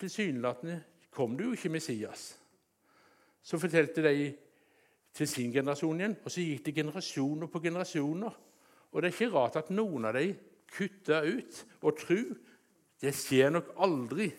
Tilsynelatende 0.00 0.80
kom 1.14 1.36
det 1.38 1.46
jo 1.46 1.52
ikke 1.54 1.72
Messias. 1.76 2.32
Så 3.42 3.58
fortalte 3.60 4.02
de 4.02 4.32
til 5.14 5.28
sin 5.28 5.52
generasjon 5.52 6.00
igjen, 6.00 6.16
og 6.24 6.32
så 6.32 6.42
gikk 6.42 6.64
det 6.66 6.74
generasjoner 6.80 7.50
på 7.50 7.62
generasjoner. 7.62 8.34
Og 8.90 9.02
det 9.02 9.10
er 9.10 9.14
ikke 9.14 9.34
rart 9.34 9.60
at 9.60 9.70
noen 9.74 10.08
av 10.08 10.16
dem 10.18 10.34
kutta 10.74 11.22
ut 11.22 11.60
og 11.82 11.98
tru. 12.00 12.18
Det 13.00 13.12
skjer 13.14 13.52
nok 13.54 13.74
aldri. 13.84 14.30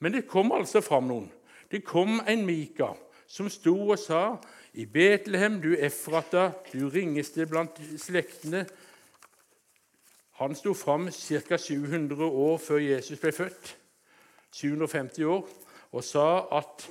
Men 0.00 0.12
det 0.12 0.26
kom 0.28 0.52
altså 0.52 0.82
fram 0.84 1.08
noen. 1.08 1.30
Det 1.70 1.84
kom 1.86 2.20
en 2.28 2.44
Mika 2.46 2.92
som 3.26 3.48
sto 3.50 3.74
og 3.88 3.98
sa 3.98 4.36
i 4.76 4.84
Betlehem, 4.86 5.58
du 5.60 5.72
Efrata, 5.74 6.50
du 6.72 6.88
ringeste 6.92 7.46
blant 7.48 7.80
slektene. 7.98 8.66
Han 10.36 10.54
sto 10.54 10.74
fram 10.76 11.08
ca. 11.10 11.56
700 11.56 12.28
år 12.28 12.58
før 12.60 12.82
Jesus 12.84 13.20
ble 13.20 13.32
født. 13.32 13.72
750 14.56 15.24
år, 15.28 15.48
og 15.92 16.04
sa 16.04 16.26
at 16.56 16.86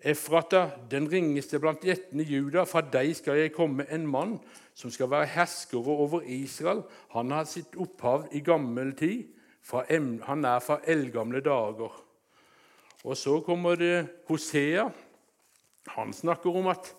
Efrata, 0.00 0.70
den 0.88 1.10
ringeste 1.12 1.58
blant 1.60 1.82
gjettene 1.84 2.24
Juda, 2.24 2.64
fra 2.64 2.80
deg 2.80 3.12
skal 3.18 3.36
jeg 3.36 3.52
komme 3.52 3.84
en 3.92 4.06
mann 4.08 4.38
som 4.72 4.92
skal 4.92 5.10
være 5.12 5.28
herskere 5.34 5.92
over 5.92 6.24
Israel. 6.24 6.80
Han 7.12 7.34
har 7.34 7.44
sitt 7.44 7.76
opphav 7.76 8.30
i 8.32 8.40
gammel 8.40 8.94
tid. 8.96 9.26
han 9.70 10.44
er 10.44 10.58
fra 10.58 10.80
eldgamle 10.86 11.40
dager. 11.40 11.92
Og 13.04 13.16
så 13.16 13.40
kommer 13.40 13.76
det 13.76 14.08
Hosea. 14.28 14.88
Han 15.86 16.12
snakker 16.12 16.50
om 16.50 16.66
at 16.66 16.94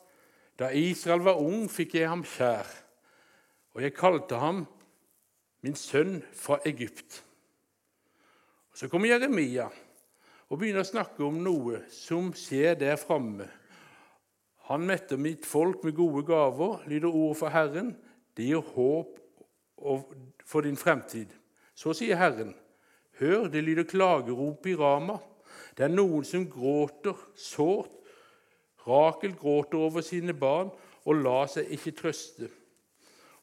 da 0.60 0.70
Israel 0.70 1.22
var 1.22 1.42
ung, 1.42 1.70
fikk 1.70 1.96
jeg 1.96 2.10
ham 2.10 2.24
kjær, 2.24 2.68
og 3.74 3.82
jeg 3.82 3.94
kalte 3.94 4.36
ham 4.38 4.66
min 5.62 5.78
sønn 5.78 6.20
fra 6.34 6.60
Egypt. 6.66 7.22
Så 8.74 8.90
kommer 8.90 9.12
Jeremia 9.12 9.68
og 10.52 10.60
begynner 10.60 10.84
å 10.84 10.90
snakke 10.90 11.24
om 11.24 11.38
noe 11.44 11.84
som 11.94 12.32
skjer 12.36 12.76
der 12.80 12.98
framme. 13.00 13.48
Han 14.72 14.86
metter 14.88 15.20
mitt 15.20 15.46
folk 15.48 15.84
med 15.84 15.96
gode 15.98 16.24
gaver, 16.28 16.82
lyder 16.88 17.12
ordet 17.12 17.38
fra 17.40 17.52
Herren. 17.54 17.94
Det 18.36 18.48
gir 18.48 18.64
håp 18.76 19.18
for 20.46 20.66
din 20.66 20.80
fremtid. 20.80 21.32
Så 21.76 21.96
sier 21.98 22.20
Herren, 22.20 22.54
hør, 23.20 23.48
det 23.52 23.64
lyder 23.64 23.88
klagerop 23.90 24.68
i 24.68 24.76
Rama. 24.78 25.18
Det 25.78 25.88
er 25.88 25.94
noen 25.94 26.26
som 26.28 26.46
gråter 26.50 27.18
sårt. 27.36 27.92
Rakel 28.88 29.36
gråter 29.38 29.78
over 29.78 30.02
sine 30.02 30.34
barn 30.34 30.72
og 31.06 31.20
lar 31.22 31.50
seg 31.52 31.70
ikke 31.76 31.94
trøste. 32.00 32.50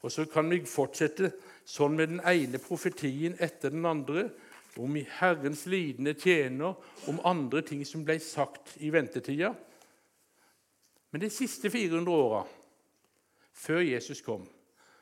Og 0.02 0.12
så 0.12 0.26
kan 0.31 0.50
vi 0.50 0.61
fortsette 0.69 1.33
sånn 1.69 1.97
med 1.99 2.12
den 2.12 2.23
ene 2.23 2.61
profetien 2.62 3.35
etter 3.43 3.75
den 3.75 3.87
andre 3.88 4.28
om 4.78 4.95
Herrens 5.19 5.64
lidende 5.67 6.14
tjener, 6.14 6.76
om 7.11 7.19
andre 7.26 7.64
ting 7.67 7.83
som 7.87 8.05
ble 8.07 8.19
sagt 8.23 8.76
i 8.78 8.93
ventetida. 8.95 9.50
Men 11.11 11.25
de 11.25 11.31
siste 11.33 11.71
400 11.73 12.14
åra 12.14 12.45
før 13.59 13.83
Jesus 13.83 14.23
kom, 14.23 14.45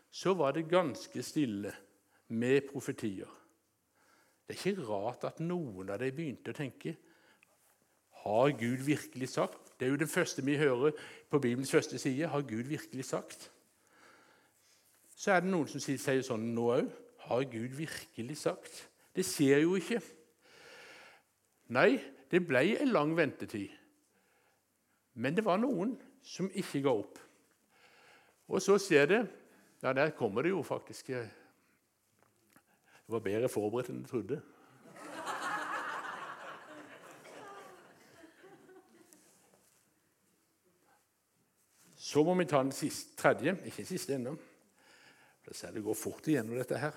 så 0.08 0.32
var 0.38 0.56
det 0.56 0.70
ganske 0.70 1.22
stille 1.22 1.74
med 2.32 2.70
profetier. 2.70 3.28
Det 4.46 4.54
er 4.54 4.62
ikke 4.62 4.86
rart 4.88 5.26
at 5.28 5.42
noen 5.44 5.90
av 5.90 6.00
dem 6.00 6.14
begynte 6.16 6.54
å 6.54 6.56
tenke 6.56 6.94
har 8.26 8.54
Gud 8.58 8.86
virkelig 8.86 9.28
sagt? 9.28 9.74
Det 9.78 9.86
er 9.86 9.92
jo 9.92 10.00
det 10.00 10.10
første 10.10 10.42
vi 10.42 10.56
hører 10.58 10.96
på 11.30 11.38
Bibelens 11.38 11.70
første 11.70 11.98
side. 11.98 12.26
Har 12.26 12.42
Gud 12.42 12.66
virkelig 12.66 13.04
sagt? 13.04 13.50
Så 15.16 15.32
er 15.32 15.40
det 15.40 15.48
noen 15.48 15.68
som 15.70 15.80
sier 15.80 16.20
sånn 16.24 16.50
nå 16.54 16.66
òg. 16.74 16.90
Har 17.26 17.46
Gud 17.50 17.72
virkelig 17.74 18.36
sagt? 18.38 18.84
Det 19.16 19.24
skjer 19.26 19.64
jo 19.64 19.74
ikke. 19.80 19.98
Nei, 21.74 21.96
det 22.30 22.44
ble 22.46 22.62
en 22.76 22.92
lang 22.92 23.14
ventetid. 23.16 23.72
Men 25.16 25.34
det 25.34 25.46
var 25.46 25.58
noen 25.58 25.96
som 26.22 26.50
ikke 26.52 26.84
ga 26.84 26.92
opp. 27.00 27.18
Og 28.46 28.62
så 28.62 28.78
skjer 28.78 29.12
det 29.14 29.24
Ja, 29.82 29.92
der 29.92 30.10
kommer 30.16 30.42
det 30.42 30.50
jo 30.50 30.62
faktisk. 30.64 31.10
Det 31.12 33.12
var 33.12 33.20
bedre 33.22 33.48
forberedt 33.48 33.90
enn 33.92 34.00
jeg 34.00 34.10
trodde. 34.10 34.38
Så 42.06 42.24
må 42.24 42.34
vi 42.40 42.48
ta 42.48 42.62
den 42.62 42.72
siste, 42.72 43.12
tredje, 43.20 43.52
ikke 43.68 43.84
siste 43.84 44.16
ennå. 44.16 44.32
Det 45.46 45.80
går 45.80 45.94
fort 45.94 46.26
igjennom 46.26 46.58
dette 46.58 46.78
her. 46.80 46.96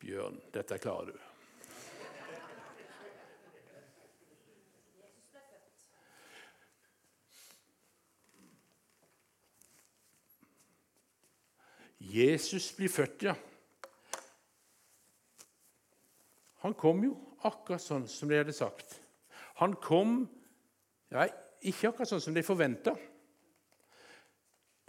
Bjørn, 0.00 0.40
dette 0.54 0.78
klarer 0.80 1.12
du. 1.12 1.20
Jesus 12.12 12.72
blir 12.76 12.90
født, 12.90 13.28
ja. 13.28 13.36
Han 16.64 16.74
kom 16.78 17.04
jo 17.04 17.14
akkurat 17.46 17.82
sånn 17.82 18.08
som 18.10 18.30
de 18.30 18.40
hadde 18.40 18.54
sagt. 18.56 18.96
Han 19.60 19.76
kom 19.82 20.22
ja, 21.12 21.28
ikke 21.60 21.92
akkurat 21.92 22.10
sånn 22.10 22.24
som 22.24 22.34
de 22.34 22.44
forventa. 22.46 22.96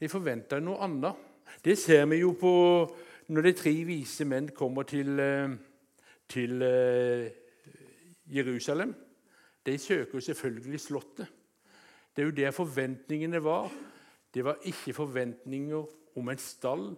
De 0.03 0.09
forventa 0.11 0.57
noe 0.59 0.81
annet. 0.83 1.19
Det 1.63 1.77
ser 1.79 2.03
vi 2.11 2.17
jo 2.19 2.33
på 2.35 2.49
når 3.31 3.45
de 3.45 3.53
tre 3.55 3.71
vise 3.87 4.25
menn 4.27 4.49
kommer 4.51 4.83
til, 4.83 5.15
eh, 5.15 5.53
til 6.27 6.59
eh, 6.61 7.29
Jerusalem 8.27 8.91
De 9.63 9.77
søker 9.79 10.19
selvfølgelig 10.19 10.79
Slottet. 10.79 11.27
Det 12.15 12.21
er 12.21 12.25
jo 12.25 12.35
der 12.35 12.51
forventningene 12.51 13.43
var. 13.43 13.71
Det 14.33 14.43
var 14.43 14.59
ikke 14.63 14.93
forventninger 14.93 15.85
om 16.17 16.29
en 16.29 16.37
stall 16.37 16.89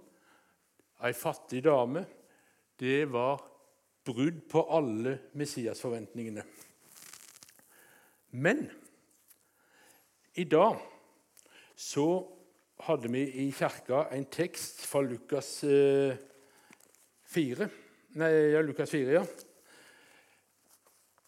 ei 1.05 1.13
fattig 1.13 1.62
dame. 1.63 2.05
Det 2.79 3.05
var 3.12 3.38
brudd 4.05 4.41
på 4.50 4.65
alle 4.65 5.19
Messias-forventningene. 5.33 6.41
Men 8.31 8.65
i 10.35 10.43
dag 10.43 10.81
så 11.75 12.35
hadde 12.84 13.12
vi 13.12 13.24
i 13.46 13.51
kirka 13.55 14.05
en 14.12 14.25
tekst 14.25 14.86
fra 14.86 15.01
Lukas 15.01 15.63
4. 15.63 17.63
Eh, 17.63 17.70
Nei, 18.15 18.32
ja, 18.53 18.62
Lukas 18.62 18.91
4, 18.91 19.12
ja. 19.12 19.25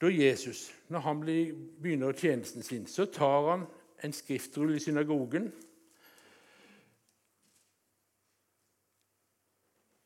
Da 0.01 0.08
Jesus, 0.08 0.72
når 0.88 1.00
han 1.00 1.24
begynner 1.25 2.13
tjenesten 2.13 2.63
sin, 2.63 2.86
så 2.88 3.08
tar 3.12 3.50
han 3.50 3.66
en 4.04 4.13
skriftrull 4.13 4.75
i 4.75 4.80
synagogen. 4.80 5.50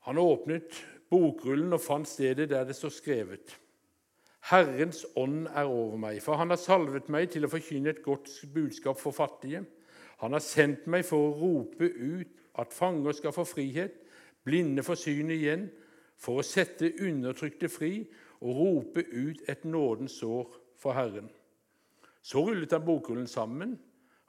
Han 0.07 0.17
åpnet 0.17 0.79
bokrullen 1.12 1.75
og 1.75 1.83
fant 1.83 2.10
stedet 2.10 2.50
der 2.50 2.65
det 2.65 2.77
står 2.77 2.95
skrevet. 2.95 3.57
Herrens 4.50 5.03
ånd 5.15 5.45
er 5.51 5.69
over 5.69 6.00
meg, 6.01 6.17
for 6.24 6.39
han 6.39 6.50
har 6.50 6.57
salvet 6.57 7.12
meg 7.13 7.29
til 7.29 7.45
å 7.45 7.51
forkynne 7.51 7.93
et 7.93 8.01
godt 8.01 8.31
budskap 8.53 8.98
for 8.98 9.13
fattige. 9.13 9.62
Han 10.21 10.37
har 10.37 10.43
sendt 10.45 10.85
meg 10.91 11.05
for 11.07 11.27
å 11.27 11.37
rope 11.37 11.85
ut 11.85 12.41
at 12.61 12.73
fanger 12.75 13.13
skal 13.17 13.33
få 13.33 13.43
frihet, 13.47 13.93
blinde 14.45 14.83
få 14.85 14.95
syn 14.99 15.29
igjen, 15.33 15.69
for 16.21 16.33
å 16.37 16.45
sette 16.45 16.91
undertrykte 17.01 17.69
fri 17.71 18.07
og 18.41 18.57
rope 18.57 19.01
ut 19.01 19.49
et 19.49 19.65
nådens 19.65 20.11
sår 20.21 20.45
for 20.77 20.91
Herren. 20.93 21.29
Så 22.21 22.45
rullet 22.45 22.71
han 22.75 22.85
bokrullen 22.85 23.27
sammen, 23.27 23.79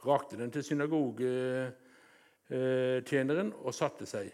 rakte 0.06 0.37
den 0.40 0.50
til 0.52 0.64
synagogetjeneren 0.64 3.52
og 3.61 3.75
satte 3.76 4.06
seg. 4.08 4.32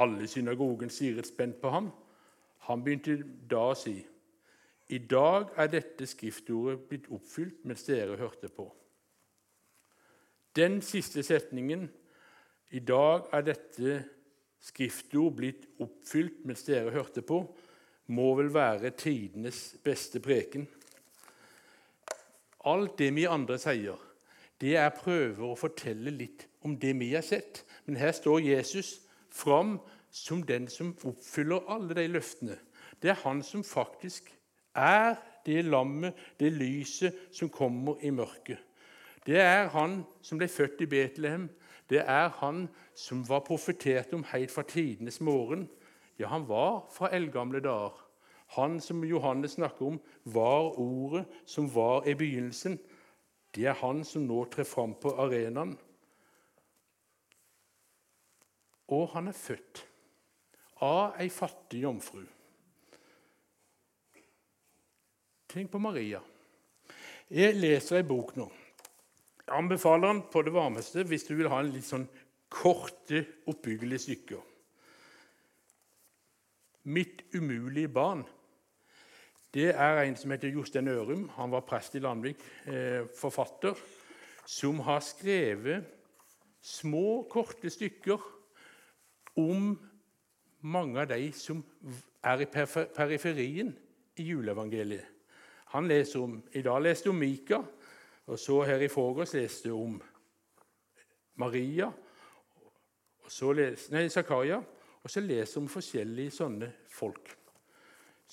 Alle 0.00 0.22
i 0.24 0.32
synagogen 0.32 0.90
stirret 0.90 1.26
spent 1.28 1.60
på 1.60 1.68
ham. 1.70 1.92
Han 2.66 2.84
begynte 2.84 3.24
da 3.50 3.70
å 3.70 3.74
si, 3.76 4.06
i 4.88 4.98
dag 4.98 5.48
er 5.60 5.68
dette 5.72 6.06
skriftordet 6.08 6.88
blitt 6.88 7.08
oppfylt 7.12 7.64
mens 7.68 7.84
dere 7.86 8.16
hørte 8.20 8.48
på. 8.52 8.83
Den 10.56 10.82
siste 10.82 11.22
setningen, 11.26 11.88
i 12.70 12.78
dag 12.78 13.26
er 13.34 13.42
dette 13.42 13.94
skriftord 14.62 15.34
blitt 15.38 15.64
oppfylt 15.82 16.44
mens 16.46 16.62
dere 16.66 16.92
hørte 16.94 17.24
på, 17.26 17.40
må 18.14 18.26
vel 18.38 18.52
være 18.54 18.92
tidenes 18.98 19.74
beste 19.84 20.20
preken. 20.22 20.66
Alt 22.70 22.98
det 22.98 23.10
vi 23.16 23.26
andre 23.28 23.58
sier, 23.60 23.98
det 24.60 24.76
er 24.78 24.94
prøver 24.94 25.44
å 25.48 25.58
fortelle 25.58 26.12
litt 26.14 26.46
om 26.64 26.76
det 26.80 26.94
vi 27.00 27.10
har 27.16 27.24
sett. 27.26 27.64
Men 27.84 27.98
her 28.00 28.14
står 28.16 28.44
Jesus 28.46 29.00
fram 29.34 29.76
som 30.14 30.44
den 30.46 30.68
som 30.70 30.94
oppfyller 31.04 31.66
alle 31.68 31.96
de 31.98 32.06
løftene. 32.08 32.56
Det 33.02 33.10
er 33.12 33.22
han 33.24 33.42
som 33.44 33.66
faktisk 33.66 34.30
er 34.74 35.18
det 35.44 35.66
lammet, 35.66 36.14
det 36.40 36.54
lyset, 36.54 37.26
som 37.34 37.50
kommer 37.52 37.98
i 38.00 38.14
mørket. 38.14 38.62
Det 39.26 39.40
er 39.40 39.70
han 39.72 40.02
som 40.22 40.38
ble 40.38 40.48
født 40.48 40.82
i 40.84 40.88
Betlehem. 40.90 41.48
Det 41.88 42.00
er 42.00 42.28
han 42.40 42.66
som 42.94 43.22
var 43.28 43.44
profetert 43.46 44.12
om 44.12 44.24
helt 44.32 44.52
fra 44.52 44.62
tidenes 44.68 45.20
morgen. 45.20 45.68
Ja, 46.18 46.28
han 46.28 46.48
var 46.48 46.84
fra 46.92 47.10
eldgamle 47.14 47.60
dager. 47.60 47.96
Han 48.54 48.80
som 48.80 49.04
Johannes 49.04 49.56
snakker 49.56 49.86
om, 49.86 50.00
var 50.24 50.78
ordet 50.78 51.24
som 51.46 51.66
var 51.74 52.06
i 52.08 52.14
begynnelsen. 52.14 52.78
Det 53.54 53.66
er 53.66 53.80
han 53.80 54.04
som 54.04 54.26
nå 54.28 54.44
trer 54.52 54.68
fram 54.68 54.94
på 55.00 55.14
arenaen. 55.18 55.76
Og 58.92 59.08
han 59.14 59.28
er 59.28 59.36
født 59.38 59.86
av 60.84 61.16
ei 61.22 61.30
fattig 61.32 61.80
jomfru. 61.86 62.24
Tenk 65.48 65.70
på 65.70 65.80
Maria. 65.80 66.20
Jeg 67.30 67.56
leser 67.56 68.02
ei 68.02 68.06
bok 68.06 68.34
nå. 68.36 68.50
Jeg 69.46 69.56
anbefaler 69.58 70.08
den 70.08 70.22
på 70.32 70.42
det 70.42 70.54
varmeste 70.54 71.04
hvis 71.08 71.26
du 71.28 71.34
vil 71.36 71.50
ha 71.52 71.60
en 71.60 71.72
litt 71.72 71.86
sånn 71.86 72.06
korte, 72.48 73.24
oppbyggelige 73.50 74.06
stykker. 74.06 74.40
'Mitt 76.84 77.22
umulige 77.34 77.88
barn' 77.88 78.26
det 79.54 79.70
er 79.70 80.02
en 80.02 80.16
som 80.16 80.30
heter 80.30 80.50
Jostein 80.50 80.88
Ørum. 80.88 81.28
Han 81.36 81.50
var 81.50 81.60
prest 81.60 81.94
i 81.94 81.98
Landvik, 82.02 82.40
eh, 82.66 83.06
forfatter, 83.16 83.74
som 84.46 84.80
har 84.80 85.00
skrevet 85.00 85.84
små, 86.60 87.22
korte 87.30 87.70
stykker 87.70 88.18
om 89.36 89.78
mange 90.60 91.00
av 91.00 91.08
de 91.08 91.32
som 91.32 91.64
er 92.24 92.40
i 92.40 92.46
periferien 92.46 93.76
i 94.16 94.22
juleevangeliet. 94.22 95.06
Han 95.66 95.88
leser 95.88 96.20
om, 96.20 96.42
I 96.52 96.62
dag 96.62 96.82
leste 96.82 97.10
om 97.10 97.16
Mika, 97.18 97.62
og 98.26 98.38
så 98.38 98.62
her 98.64 98.80
i 98.80 98.88
forgårs 98.88 99.34
leste 99.36 99.72
om 99.72 99.98
Maria 101.36 101.90
og 103.24 103.32
så 103.32 103.52
les, 103.56 103.88
nei, 103.92 104.08
Zakaria. 104.12 104.60
Og 105.04 105.10
så 105.10 105.20
leser 105.20 105.60
om 105.60 105.68
forskjellige 105.68 106.32
sånne 106.32 106.70
folk 106.88 107.34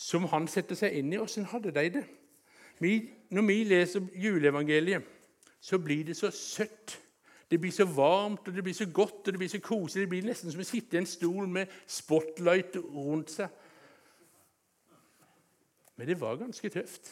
som 0.01 0.23
han 0.31 0.47
setter 0.49 0.77
seg 0.79 0.95
inn 0.97 1.11
i. 1.11 1.19
Åssen 1.19 1.45
hadde 1.51 1.73
de 1.75 1.89
det? 1.97 2.03
Når 3.31 3.43
vi 3.45 3.57
leser 3.67 4.07
juleevangeliet, 4.17 5.03
så 5.61 5.77
blir 5.83 6.05
det 6.07 6.15
så 6.17 6.31
søtt. 6.33 6.95
Det 7.51 7.59
blir 7.59 7.73
så 7.75 7.85
varmt 7.85 8.47
og 8.47 8.55
det 8.55 8.63
blir 8.63 8.73
så 8.73 8.87
godt 8.87 9.27
og 9.27 9.33
det 9.35 9.41
blir 9.41 9.51
så 9.51 9.59
koselig. 9.59 10.07
Det 10.07 10.13
blir 10.13 10.29
nesten 10.29 10.51
som 10.51 10.63
å 10.63 10.65
sitte 10.65 10.95
i 10.95 11.01
en 11.01 11.09
stol 11.09 11.49
med 11.51 11.71
spotlight 11.85 12.79
rundt 12.79 13.35
seg. 13.35 13.51
Men 15.99 16.07
det 16.07 16.17
var 16.21 16.39
ganske 16.39 16.71
tøft. 16.71 17.11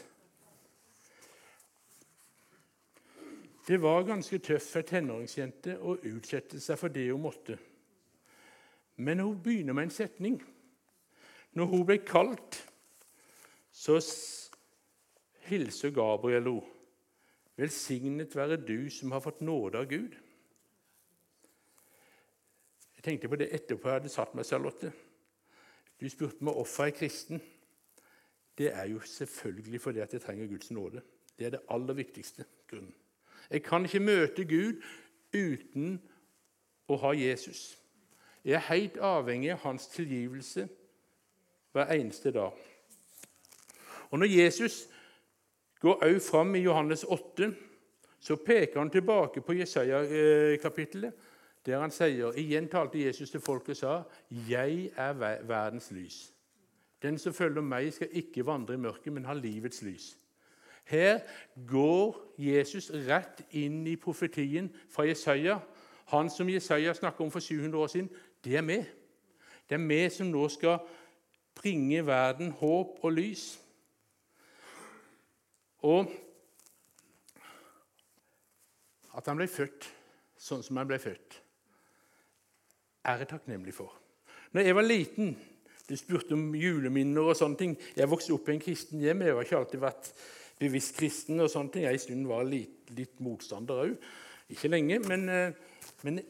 Det 3.70 3.78
var 3.82 4.02
ganske 4.02 4.40
tøft 4.42 4.72
for 4.72 4.82
ei 4.82 4.88
tenåringsjente 4.90 5.76
å 5.86 5.94
utsette 6.10 6.58
seg 6.58 6.78
for 6.82 6.90
det 6.90 7.04
hun 7.12 7.22
måtte. 7.22 7.54
Men 8.98 9.22
hun 9.22 9.36
begynner 9.46 9.76
med 9.78 9.86
en 9.86 9.94
setning. 9.94 10.40
Når 11.54 11.68
hun 11.70 11.84
ble 11.86 12.00
kalt, 12.02 12.58
så 13.70 14.00
hilser 15.46 15.94
Gabriel 15.94 16.50
henne. 16.50 16.76
Velsignet 17.60 18.34
være 18.36 18.56
du 18.56 18.90
som 18.90 19.12
har 19.12 19.20
fått 19.20 19.42
nåde 19.44 19.78
av 19.78 19.90
Gud. 19.92 20.14
Jeg 22.96 23.04
tenkte 23.04 23.30
på 23.30 23.36
det 23.36 23.50
etterpå 23.54 23.90
jeg 23.90 24.00
hadde 24.00 24.12
satt 24.14 24.34
meg, 24.34 24.48
Charlotte. 24.48 24.94
Du 26.00 26.08
spurte 26.10 26.42
meg 26.48 26.56
hvorfor 26.56 26.88
jeg 26.88 26.96
er 26.96 26.98
kristen. 27.02 27.44
Det 28.58 28.72
er 28.72 28.90
jo 28.94 29.04
selvfølgelig 29.04 29.84
fordi 29.84 30.02
at 30.08 30.16
jeg 30.16 30.24
trenger 30.24 30.50
Guds 30.56 30.72
nåde. 30.72 31.04
Det 31.36 31.46
er 31.46 31.54
det 31.58 31.62
aller 31.70 32.00
viktigste 32.00 32.48
grunnen. 32.72 32.96
Jeg 33.50 33.64
kan 33.64 33.86
ikke 33.86 34.00
møte 34.00 34.46
Gud 34.46 34.82
uten 35.34 36.02
å 36.90 36.98
ha 37.02 37.14
Jesus. 37.18 37.78
Jeg 38.46 38.54
er 38.58 38.68
helt 38.70 38.98
avhengig 38.98 39.52
av 39.54 39.64
hans 39.64 39.88
tilgivelse 39.88 40.68
hver 41.74 41.92
eneste 41.94 42.32
dag. 42.32 42.54
Og 44.10 44.20
Når 44.20 44.26
Jesus 44.26 44.88
går 45.80 46.06
òg 46.06 46.22
fram 46.22 46.56
i 46.56 46.64
Johannes 46.64 47.04
8, 47.04 47.54
så 48.20 48.36
peker 48.36 48.80
han 48.80 48.90
tilbake 48.90 49.42
på 49.42 49.54
Jesaja-kapittelet, 49.54 51.14
der 51.66 51.80
han 51.80 51.92
sier 51.92 52.36
Igjen 52.38 52.68
talte 52.70 53.00
Jesus 53.06 53.32
til 53.32 53.40
folket 53.40 53.70
og 53.70 53.78
sa, 53.78 54.04
'Jeg 54.30 54.92
er 54.96 55.14
verdens 55.44 55.92
lys'. 55.92 56.32
Den 57.02 57.18
som 57.18 57.34
følger 57.34 57.62
meg, 57.62 57.94
skal 57.94 58.08
ikke 58.12 58.46
vandre 58.46 58.74
i 58.74 58.78
mørket, 58.78 59.14
men 59.14 59.26
ha 59.26 59.34
livets 59.34 59.82
lys. 59.82 60.18
Her 60.86 61.20
går 61.68 62.18
Jesus 62.38 62.92
rett 63.08 63.44
inn 63.52 63.84
i 63.88 63.96
profetien 63.96 64.70
fra 64.90 65.06
Jesaja. 65.08 65.60
Han 66.14 66.30
som 66.30 66.50
Jesaja 66.50 66.94
snakka 66.94 67.24
om 67.24 67.32
for 67.32 67.40
700 67.40 67.78
år 67.80 67.88
siden, 67.88 68.10
det 68.44 68.58
er 68.58 68.66
vi. 68.66 68.80
Det 69.70 69.78
er 69.78 69.88
vi 69.88 70.02
som 70.10 70.32
nå 70.32 70.48
skal 70.50 70.80
bringe 71.56 72.06
verden 72.06 72.52
håp 72.52 73.04
og 73.04 73.12
lys. 73.14 73.60
Og 75.86 76.10
at 79.18 79.28
han 79.28 79.40
ble 79.40 79.48
født 79.52 79.88
sånn 80.40 80.64
som 80.64 80.80
han 80.80 80.88
ble 80.88 81.00
født, 81.02 81.38
er 83.06 83.22
jeg 83.22 83.32
takknemlig 83.32 83.74
for. 83.76 83.94
Når 84.52 84.68
jeg 84.68 84.76
var 84.76 84.88
liten 84.88 85.38
Du 85.90 85.96
spurte 85.98 86.36
om 86.36 86.52
juleminner 86.54 87.32
og 87.32 87.34
sånne 87.34 87.58
ting. 87.58 87.72
Jeg 87.98 88.06
vokste 88.12 88.36
opp 88.36 88.46
i 88.46 88.52
en 88.54 88.60
kristen 88.62 89.00
hjem. 89.02 89.24
Jeg 89.26 89.34
har 89.34 89.48
ikke 89.48 89.58
alltid 89.58 89.82
vært 89.82 90.10
bevisst 90.60 90.98
kristen. 90.98 91.40
og 91.40 91.50
sånne 91.50 91.72
ting. 91.72 91.84
Jeg 91.84 91.94
en 91.94 92.06
stund 92.06 92.28
var 92.28 92.44
litt, 92.44 92.92
litt 92.96 93.20
motstander 93.20 93.86
òg. 93.86 93.96
Ikke 94.50 94.72
lenge. 94.72 95.00
Men, 95.00 95.30
eh, 95.30 95.54
men 96.04 96.22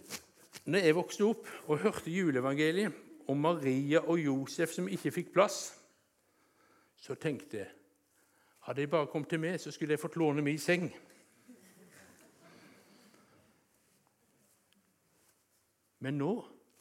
når 0.65 0.79
jeg 0.79 0.95
vokste 0.95 1.25
opp 1.25 1.47
og 1.67 1.79
hørte 1.79 2.11
juleevangeliet 2.11 2.93
om 3.27 3.37
Maria 3.37 3.99
og 3.99 4.19
Josef 4.19 4.73
som 4.73 4.87
ikke 4.87 5.11
fikk 5.11 5.33
plass, 5.33 5.73
så 6.99 7.15
tenkte 7.15 7.57
jeg 7.57 7.69
hadde 8.69 8.81
jeg 8.81 8.89
bare 8.89 9.07
kommet 9.07 9.29
til 9.29 9.39
meg, 9.39 9.59
så 9.59 9.71
skulle 9.71 9.95
jeg 9.95 9.99
fått 9.99 10.17
låne 10.19 10.43
min 10.45 10.59
seng. 10.61 10.91
Men 15.99 16.19
nå 16.19 16.33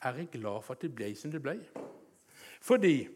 er 0.03 0.19
jeg 0.21 0.29
glad 0.35 0.63
for 0.67 0.75
at 0.75 0.83
det 0.83 0.91
ble 0.95 1.15
som 1.17 1.33
det 1.33 1.41
ble. 1.43 1.57
Fordi 2.61 3.09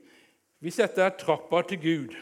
hvis 0.63 0.79
dette 0.81 1.03
er 1.03 1.19
trappa 1.19 1.61
til 1.69 1.83
Gud 1.83 2.17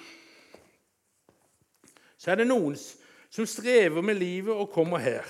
så 2.20 2.34
er 2.34 2.42
det 2.42 2.50
noen 2.50 2.76
som 3.32 3.46
strever 3.48 4.04
med 4.04 4.18
livet 4.20 4.52
og 4.52 4.68
kommer 4.74 5.00
her. 5.00 5.24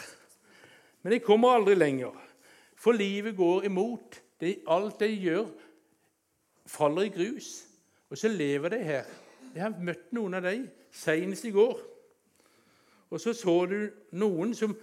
Men 1.03 1.15
de 1.15 1.21
kommer 1.23 1.55
aldri 1.55 1.77
lenger, 1.79 2.17
for 2.75 2.97
livet 2.97 3.37
går 3.37 3.69
imot. 3.69 4.19
De, 4.41 4.57
alt 4.67 5.01
de 5.01 5.07
gjør, 5.21 5.47
faller 6.67 7.07
i 7.07 7.13
grus. 7.15 7.53
Og 8.11 8.19
så 8.19 8.29
lever 8.29 8.69
de 8.75 8.83
her. 8.85 9.07
Jeg 9.55 9.63
har 9.63 9.79
møtt 9.79 10.11
noen 10.17 10.35
av 10.35 10.43
dem 10.49 10.67
senest 10.91 11.47
i 11.47 11.55
går. 11.55 11.79
Og 13.11 13.21
så 13.21 13.35
så 13.35 13.55
du 13.71 13.79
noen 14.19 14.55
som 14.55 14.75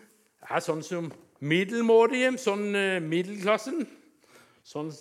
er 0.48 0.64
sånn 0.64 0.84
som 0.84 1.12
middelmådige, 1.40 2.34
sånn 2.40 2.70
uh, 2.76 3.04
middelklassen. 3.04 3.84
Sånn, 4.64 4.92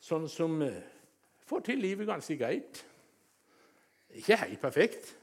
sånn 0.00 0.28
som 0.32 0.60
uh, 0.64 0.80
får 1.48 1.66
til 1.68 1.82
livet 1.84 2.08
ganske 2.08 2.36
greit. 2.40 2.84
Ikke 4.16 4.40
helt 4.40 4.60
perfekt. 4.60 5.14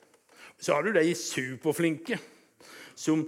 Så 0.59 0.73
har 0.73 0.81
du 0.81 0.93
de 0.93 1.15
superflinke 1.15 2.19
som 2.95 3.25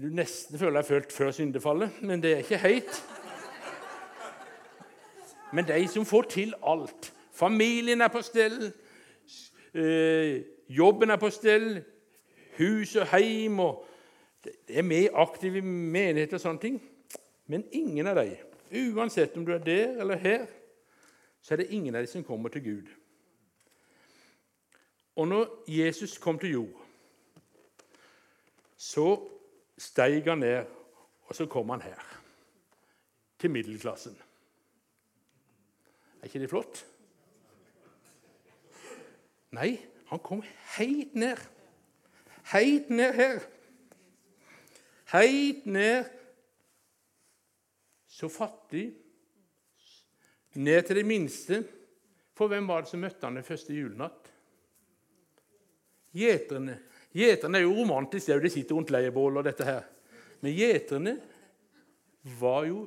du 0.00 0.06
nesten 0.14 0.58
føler 0.58 0.80
deg 0.80 0.88
følt 0.88 1.12
før 1.12 1.32
syndefallet, 1.34 2.02
men 2.02 2.22
det 2.22 2.32
er 2.32 2.44
ikke 2.44 2.58
høyt. 2.62 3.00
Men 5.52 5.66
de 5.66 5.80
som 5.90 6.06
får 6.06 6.28
til 6.30 6.54
alt. 6.62 7.12
Familien 7.34 8.00
er 8.00 8.08
på 8.08 8.22
stell, 8.22 8.72
øh, 9.74 10.40
jobben 10.68 11.10
er 11.10 11.16
på 11.16 11.30
stell, 11.30 11.82
hus 12.58 12.96
og 12.96 13.06
heim 13.06 13.60
og 13.60 13.86
Det 14.44 14.78
er 14.78 14.82
med 14.82 15.08
aktive 15.12 15.60
menigheter 15.60 16.38
og 16.38 16.40
sånne 16.40 16.60
ting. 16.62 16.78
Men 17.46 17.64
ingen 17.72 18.06
av 18.06 18.16
dem 18.16 18.38
Uansett 18.96 19.36
om 19.36 19.44
du 19.44 19.52
er 19.52 19.58
der 19.58 20.00
eller 20.00 20.16
her, 20.16 20.46
så 21.42 21.54
er 21.54 21.56
det 21.60 21.66
ingen 21.74 21.94
av 21.94 22.00
dem 22.00 22.08
som 22.08 22.24
kommer 22.24 22.48
til 22.48 22.62
Gud. 22.64 22.86
Og 25.16 25.28
når 25.28 25.64
Jesus 25.68 26.18
kom 26.18 26.38
til 26.38 26.50
jord, 26.50 26.86
så 28.76 29.06
steig 29.78 30.24
han 30.24 30.38
ned, 30.38 30.64
og 31.28 31.36
så 31.36 31.46
kom 31.46 31.68
han 31.68 31.82
her. 31.82 32.06
Til 33.38 33.50
middelklassen. 33.50 34.16
Er 36.20 36.28
ikke 36.28 36.40
det 36.42 36.50
flott? 36.50 36.86
Nei, 39.56 39.78
han 40.10 40.20
kom 40.20 40.42
helt 40.76 41.14
ned. 41.14 41.40
Helt 42.52 42.90
ned 42.90 43.14
her. 43.14 43.40
Helt 45.12 45.66
ned 45.66 46.04
så 48.20 48.28
fattig. 48.28 48.90
Ned 50.54 50.82
til 50.82 50.96
det 50.96 51.06
minste. 51.06 51.62
For 52.36 52.48
hvem 52.48 52.68
var 52.68 52.84
det 52.84 52.90
som 52.92 53.00
møtte 53.00 53.24
han 53.26 53.38
den 53.38 53.46
første 53.46 53.74
julenatt? 53.74 54.19
Gjeterne. 56.16 56.78
Gjeterne 57.14 57.58
er 57.58 57.66
jo 57.66 57.74
romantisk, 57.74 58.26
det 58.26 58.34
er 58.34 58.40
jo 58.40 58.46
de 58.46 58.52
sitter 58.54 58.78
rundt 58.78 58.92
leirbål 58.94 59.40
og 59.40 59.46
dette 59.46 59.66
her. 59.66 59.86
Men 60.40 60.56
gjeterne 60.56 61.16
var 62.40 62.66
jo 62.68 62.84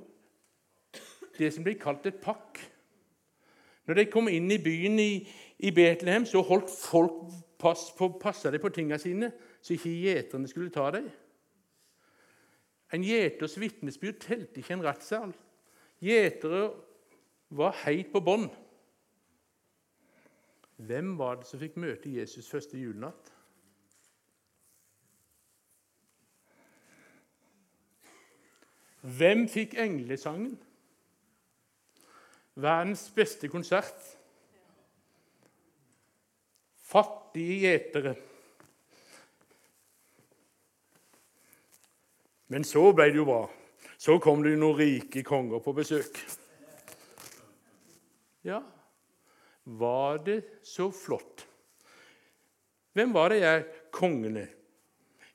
det 1.37 1.49
som 1.53 1.65
ble 1.65 1.75
kalt 1.79 2.05
et 2.09 2.21
pakk. 2.23 2.61
Når 3.87 3.99
de 3.99 4.05
kom 4.11 4.29
inn 4.31 4.47
i 4.53 4.61
byen 4.63 4.99
i, 5.01 5.25
i 5.59 5.71
Betlehem, 5.75 6.27
så 6.29 6.43
holdt 6.45 6.71
folk 6.71 7.25
pass 7.59 7.89
på, 7.97 8.09
passa 8.19 8.51
de 8.51 8.61
på 8.61 8.71
tingene 8.73 8.99
sine, 8.99 9.31
så 9.63 9.75
ikke 9.75 9.91
gjeterne 9.91 10.49
skulle 10.51 10.73
ta 10.73 10.89
dem. 10.95 11.09
En 12.93 13.03
gjeters 13.03 13.55
vitnesbyrd 13.57 14.19
telte 14.21 14.61
ikke 14.61 14.75
en 14.77 14.85
rettssal. 14.85 15.31
Gjetere 16.03 16.67
var 17.53 17.75
heit 17.83 18.11
på 18.13 18.21
bånn. 18.23 18.49
Hvem 20.83 21.17
var 21.17 21.35
det 21.39 21.47
som 21.47 21.61
fikk 21.61 21.77
møte 21.79 22.11
Jesus 22.11 22.49
første 22.51 22.75
julenatt? 22.77 23.29
Hvem 29.03 29.45
fikk 29.51 29.77
englesangen? 29.79 30.57
Verdens 32.55 33.05
beste 33.15 33.47
konsert. 33.47 34.03
Fattige 36.83 37.57
gjetere. 37.63 38.15
Men 42.47 42.67
så 42.67 42.89
ble 42.91 43.07
det 43.09 43.21
jo 43.21 43.27
bra. 43.27 43.41
Så 43.97 44.19
kom 44.19 44.43
det 44.43 44.57
jo 44.57 44.63
noen 44.65 44.79
rike 44.83 45.23
konger 45.23 45.63
på 45.63 45.73
besøk. 45.79 46.19
Ja, 48.43 48.59
var 49.65 50.17
det 50.25 50.41
så 50.63 50.89
flott? 50.91 51.45
Hvem 52.93 53.13
var 53.13 53.33
det 53.33 53.41
jeg 53.41 53.65
kongene? 53.91 54.47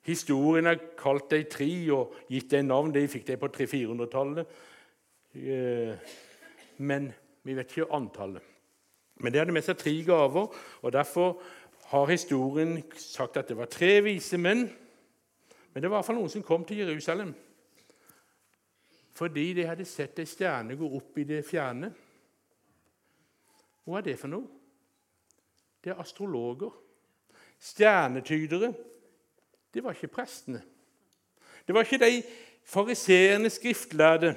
Historien 0.09 0.69
har 0.69 0.79
kalt 0.97 1.31
dem 1.31 1.49
tre 1.51 1.69
og 1.93 2.14
gitt 2.31 2.51
dem 2.51 2.69
navn. 2.71 2.93
De 2.95 3.03
fikk 3.09 3.27
de 3.29 3.37
på 3.37 3.51
300-400-tallet. 3.53 4.53
Eh, 5.35 6.14
men 6.79 7.11
vi 7.45 7.57
vet 7.57 7.75
ikke 7.75 7.91
antallet. 7.93 8.45
Men 9.19 9.33
de 9.33 9.41
hadde 9.43 9.53
med 9.53 9.67
seg 9.67 9.77
tre 9.81 9.93
gaver, 10.07 10.55
og 10.83 10.93
derfor 10.95 11.41
har 11.91 12.11
historien 12.12 12.79
sagt 12.95 13.37
at 13.37 13.49
det 13.51 13.57
var 13.59 13.71
tre 13.73 13.99
vise 14.07 14.38
menn. 14.38 14.69
Men 15.73 15.83
det 15.83 15.91
var 15.91 15.99
i 15.99 15.99
hvert 15.99 16.09
fall 16.09 16.21
noen 16.21 16.33
som 16.33 16.47
kom 16.47 16.64
til 16.69 16.85
Jerusalem 16.85 17.35
fordi 19.19 19.49
de 19.57 19.64
hadde 19.67 19.83
sett 19.88 20.21
ei 20.23 20.29
stjerne 20.31 20.77
gå 20.79 20.88
opp 20.95 21.17
i 21.19 21.25
det 21.27 21.41
fjerne. 21.43 21.88
Hva 23.88 24.03
er 24.03 24.05
det 24.05 24.18
for 24.20 24.29
noe? 24.29 24.44
Det 25.81 25.94
er 25.94 26.01
astrologer. 26.03 26.74
Stjernetydere. 27.57 28.68
Det 29.72 29.81
var 29.85 29.96
ikke 29.96 30.11
prestene. 30.12 30.61
Det 31.64 31.72
var 31.74 31.87
ikke 31.87 32.03
de 32.03 32.18
fariseerne 32.68 33.48
skriftlærde. 33.51 34.35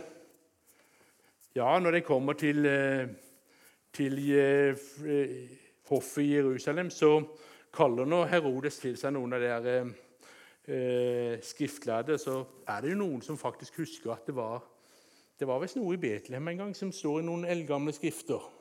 Ja, 1.56 1.80
når 1.80 1.92
de 1.92 2.02
kommer 2.02 2.34
til, 2.34 2.66
eh, 2.66 3.08
til 3.94 4.16
eh, 4.40 4.78
hoffet 5.90 6.22
i 6.22 6.36
Jerusalem, 6.36 6.90
så 6.90 7.20
kaller 7.74 8.06
nå 8.06 8.24
Herodes 8.32 8.80
til 8.80 8.96
seg 8.98 9.12
noen 9.14 9.34
av 9.34 9.44
de 9.44 9.52
der, 9.68 9.92
eh, 10.68 11.44
skriftlærde, 11.44 12.18
så 12.18 12.46
er 12.68 12.82
det 12.82 12.94
jo 12.94 13.04
noen 13.04 13.22
som 13.22 13.38
faktisk 13.38 13.84
husker 13.84 14.12
at 14.16 14.26
det 14.26 14.36
var 14.36 14.64
det 15.40 15.48
var 15.48 15.60
visst 15.60 15.76
noe 15.76 15.96
i 15.96 15.98
Betlehem 15.98 16.48
en 16.48 16.58
gang 16.58 16.76
som 16.76 16.92
står 16.92 17.20
i 17.20 17.26
noen 17.26 17.46
eldgamle 17.50 17.92
skrifter. 17.92 18.61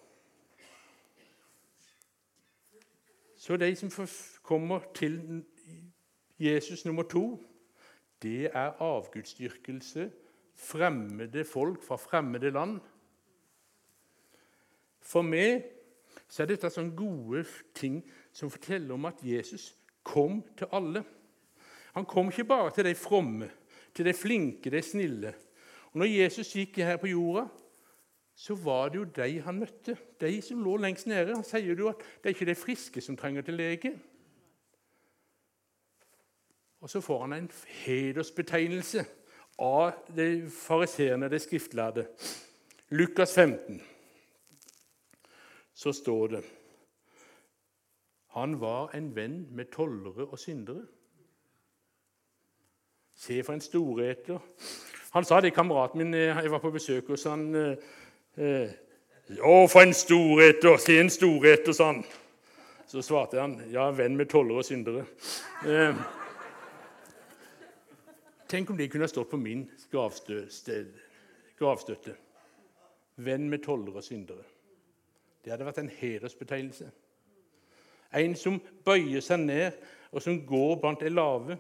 Så 3.40 3.57
de 3.57 3.76
som 3.76 4.09
kommer 4.42 4.81
til 4.94 5.44
Jesus 6.38 6.85
nummer 6.85 7.03
to, 7.03 7.42
det 8.22 8.50
er 8.53 8.83
avgudsdyrkelse, 8.83 10.11
fremmede 10.55 11.44
folk 11.44 11.83
fra 11.83 11.96
fremmede 11.96 12.50
land. 12.50 12.81
For 15.00 15.24
meg 15.24 15.64
så 16.29 16.42
er 16.42 16.50
dette 16.50 16.68
sånne 16.68 16.92
gode 16.92 17.46
ting 17.74 18.03
som 18.33 18.53
forteller 18.53 18.92
om 18.94 19.09
at 19.09 19.24
Jesus 19.24 19.70
kom 20.05 20.42
til 20.59 20.68
alle. 20.76 21.05
Han 21.96 22.05
kom 22.05 22.29
ikke 22.29 22.44
bare 22.44 22.74
til 22.76 22.85
de 22.85 22.94
fromme, 22.94 23.48
til 23.94 24.05
de 24.05 24.12
flinke, 24.12 24.70
de 24.70 24.83
snille. 24.83 25.33
Og 25.94 26.05
når 26.05 26.12
Jesus 26.12 26.53
gikk 26.53 26.76
her 26.85 27.00
på 27.00 27.09
jorda, 27.09 27.48
så 28.40 28.55
var 28.55 28.88
det 28.88 28.96
jo 28.96 29.05
de 29.05 29.40
han 29.44 29.59
møtte, 29.61 29.96
de 30.20 30.38
som 30.40 30.62
lå 30.64 30.79
lengst 30.81 31.07
nede. 31.11 31.35
Han 31.37 31.44
sier 31.44 31.76
jo 31.76 31.90
at 31.90 32.00
det 32.00 32.31
er 32.31 32.33
ikke 32.33 32.46
de 32.48 32.57
friske 32.57 33.00
som 33.05 33.16
trenger 33.16 33.44
til 33.44 33.59
lege. 33.61 33.90
Og 36.81 36.88
så 36.88 37.03
får 37.05 37.20
han 37.20 37.35
en 37.37 37.50
hedersbetegnelse 37.85 39.05
av 39.61 39.90
de 40.16 40.48
fariseerne, 40.48 41.29
de 41.29 41.38
skriftlærde. 41.38 42.07
Lukas 42.96 43.35
15. 43.35 43.83
Så 45.74 45.92
står 45.92 46.26
det 46.33 46.42
han 48.31 48.61
var 48.61 48.94
en 48.94 49.11
venn 49.16 49.40
med 49.53 49.72
tollere 49.74 50.24
og 50.31 50.38
syndere. 50.38 50.87
Se 53.14 53.42
for 53.42 53.53
en 53.53 53.61
storheter 53.61 54.38
han 55.11 55.24
sa 55.26 55.40
det, 55.42 55.50
kameraten 55.50 55.98
min 55.98 56.14
eh, 56.14 56.37
jeg 56.38 56.50
var 56.53 56.61
på 56.62 56.70
besøk 56.70 57.09
hos 57.11 57.24
han, 57.26 57.48
eh, 58.40 58.70
'Å, 59.31 59.68
for 59.70 59.81
en 59.81 59.94
storhet, 59.94 60.64
og 60.64 60.81
se 60.81 60.98
en 61.00 61.11
storhet', 61.11 61.68
og 61.68 61.74
sånn. 61.74 62.05
Så 62.87 63.03
svarte 63.03 63.40
han, 63.40 63.61
'Ja, 63.70 63.90
venn 63.90 64.16
med 64.16 64.29
tollere 64.29 64.59
og 64.59 64.64
syndere'. 64.64 65.07
Eh, 65.66 65.94
tenk 68.48 68.70
om 68.70 68.76
de 68.76 68.88
kunne 68.88 69.05
ha 69.05 69.09
stått 69.09 69.31
på 69.31 69.37
min 69.37 69.70
gravstøtte. 71.59 72.14
Venn 73.16 73.50
med 73.50 73.62
tollere 73.62 73.96
og 73.96 74.05
syndere. 74.05 74.44
Det 75.44 75.50
hadde 75.53 75.64
vært 75.64 75.79
en 75.79 75.88
hedersbetegnelse. 75.88 76.90
En 78.12 78.35
som 78.35 78.61
bøyer 78.85 79.20
seg 79.20 79.38
ned, 79.38 79.72
og 80.12 80.22
som 80.22 80.46
går 80.46 80.81
blant 80.81 81.00
de 81.00 81.09
lave 81.09 81.59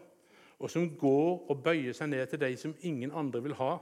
og 0.60 0.70
som 0.70 0.90
går 0.98 1.50
og 1.50 1.62
bøyer 1.64 1.94
seg 1.96 2.10
ned 2.12 2.26
til 2.28 2.40
de 2.40 2.50
som 2.60 2.74
ingen 2.84 3.12
andre 3.16 3.42
vil 3.42 3.56
ha. 3.56 3.78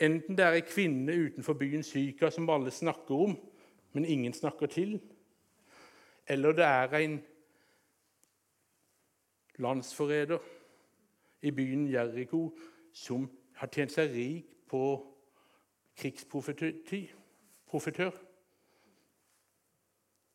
Enten 0.00 0.38
det 0.38 0.44
er 0.44 0.56
ei 0.56 0.64
kvinne 0.64 1.12
utenfor 1.26 1.58
byen 1.60 1.82
Syka 1.82 2.30
som 2.30 2.50
alle 2.50 2.70
snakker 2.70 3.14
om, 3.14 3.36
men 3.92 4.04
ingen 4.04 4.32
snakker 4.32 4.66
til, 4.66 5.00
eller 6.28 6.52
det 6.52 6.64
er 6.64 6.96
en 6.96 7.24
landsforræder 9.58 10.38
i 11.42 11.50
byen 11.50 11.92
Jeriko 11.92 12.58
som 12.92 13.30
har 13.54 13.66
tjent 13.66 13.92
seg 13.92 14.10
rik 14.14 14.44
på 14.68 15.06
krigsprofitør. 15.96 18.10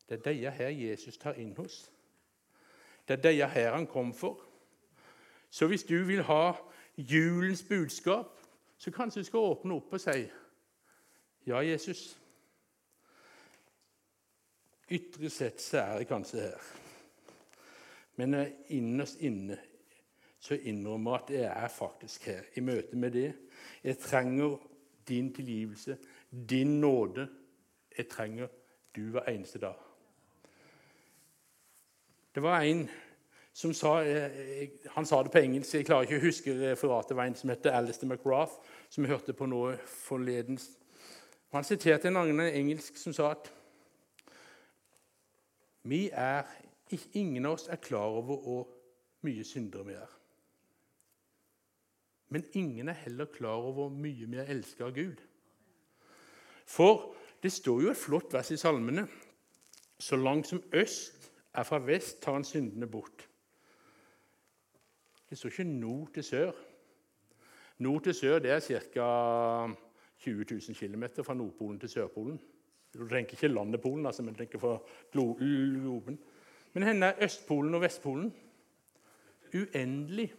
Det 0.08 0.18
er 0.18 0.30
disse 0.30 0.50
her 0.50 0.68
Jesus 0.68 1.18
tar 1.18 1.32
inn 1.32 1.56
hos. 1.56 1.92
Det 3.08 3.18
er 3.18 3.22
disse 3.22 3.48
her 3.48 3.74
han 3.74 3.86
kom 3.86 4.14
for. 4.14 4.40
Så 5.50 5.66
hvis 5.66 5.84
du 5.84 6.04
vil 6.04 6.22
ha 6.22 6.52
julens 6.96 7.62
budskap, 7.62 8.45
så 8.78 8.90
kanskje 8.90 9.20
du 9.20 9.28
skal 9.28 9.50
åpne 9.52 9.74
opp 9.74 9.92
og 9.92 10.00
si 10.00 10.26
Ja, 11.46 11.60
Jesus. 11.62 12.16
Ytre 14.90 15.30
sett 15.30 15.62
så 15.62 15.78
er 15.78 16.00
jeg 16.00 16.08
kanskje 16.10 16.40
her. 16.40 16.64
Men 18.16 18.34
innerst 18.74 19.20
inne 19.22 19.58
så 20.42 20.54
innrømmer 20.54 21.16
jeg 21.16 21.22
at 21.22 21.30
jeg 21.34 21.64
er 21.64 21.68
faktisk 21.68 22.26
her 22.26 22.42
i 22.54 22.60
møte 22.60 22.96
med 22.96 23.10
det. 23.10 23.32
Jeg 23.84 23.98
trenger 23.98 24.56
din 25.08 25.34
tilgivelse, 25.34 25.98
din 26.50 26.80
nåde. 26.80 27.28
Jeg 27.98 28.08
trenger 28.08 28.48
du 28.96 29.10
hver 29.10 29.28
eneste 29.30 29.58
dag. 29.58 29.74
Det 32.34 32.42
var 32.42 32.60
en 32.60 32.88
som 33.56 33.72
sa 33.74 34.02
eh, 34.04 34.68
Han 34.92 35.06
sa 35.06 35.22
det 35.22 35.32
på 35.32 35.40
engelsk, 35.40 35.74
jeg 35.74 35.86
klarer 35.88 36.04
ikke 36.04 36.18
å 36.20 36.26
huske 36.26 36.54
referatet. 36.60 37.16
Var 37.16 37.30
en 37.30 37.36
som 37.38 37.50
heter 37.50 37.72
Alistair 37.72 38.10
McGrath, 38.10 38.58
som 38.92 39.04
vi 39.04 39.08
hørte 39.08 39.32
på 39.32 39.46
nå 39.48 39.60
forleden. 39.88 40.58
Han 41.54 41.64
siterte 41.64 42.10
en 42.10 42.18
annen 42.20 42.50
engelsk 42.50 42.98
som 43.00 43.14
sa 43.16 43.30
at 43.32 43.48
vi 45.88 46.08
er, 46.12 46.44
ingen 47.14 47.46
av 47.46 47.54
oss 47.56 47.68
er 47.72 47.80
klar 47.80 48.18
over 48.18 48.42
hvor 48.42 48.66
mye 49.24 49.44
syndere 49.46 49.86
vi 49.86 49.94
er. 49.96 50.10
Men 52.28 52.44
ingen 52.58 52.90
er 52.92 52.98
heller 53.06 53.30
klar 53.32 53.62
over 53.62 53.72
hvor 53.78 53.94
mye 53.94 54.26
vi 54.26 54.40
er 54.42 54.50
elsket 54.52 54.84
av 54.84 54.92
Gud. 54.98 55.22
For 56.66 57.14
det 57.42 57.54
står 57.54 57.86
jo 57.86 57.94
et 57.94 58.02
flott 58.02 58.36
vers 58.36 58.50
i 58.52 58.60
salmene. 58.60 59.06
Så 59.98 60.18
langt 60.20 60.50
som 60.50 60.60
øst 60.74 61.30
er 61.54 61.64
fra 61.64 61.80
vest, 61.80 62.20
tar 62.20 62.36
han 62.36 62.44
syndene 62.44 62.90
bort. 62.90 63.28
Det 65.30 65.38
står 65.38 65.48
ikke 65.48 65.64
nord 65.64 66.08
til 66.14 66.24
sør. 66.24 66.52
Nord 67.78 68.02
til 68.02 68.14
sør 68.14 68.38
det 68.38 68.50
er 68.50 68.60
ca. 68.60 69.74
20 70.18 70.44
000 70.50 70.60
km 70.74 71.04
fra 71.22 71.34
Nordpolen 71.34 71.80
til 71.80 71.88
Sørpolen. 71.88 72.40
Du 72.94 73.08
tenker 73.08 73.32
ikke 73.32 73.48
landet 73.48 73.80
Polen, 73.80 74.06
altså, 74.06 74.22
men 74.22 74.34
du 74.34 74.38
tenker 74.38 74.58
fra 74.58 74.78
globen. 75.12 76.18
Men 76.72 76.82
hvor 76.82 77.04
er 77.04 77.24
Østpolen 77.24 77.74
og 77.74 77.80
Vestpolen? 77.80 78.34
Uendelig. 79.54 80.32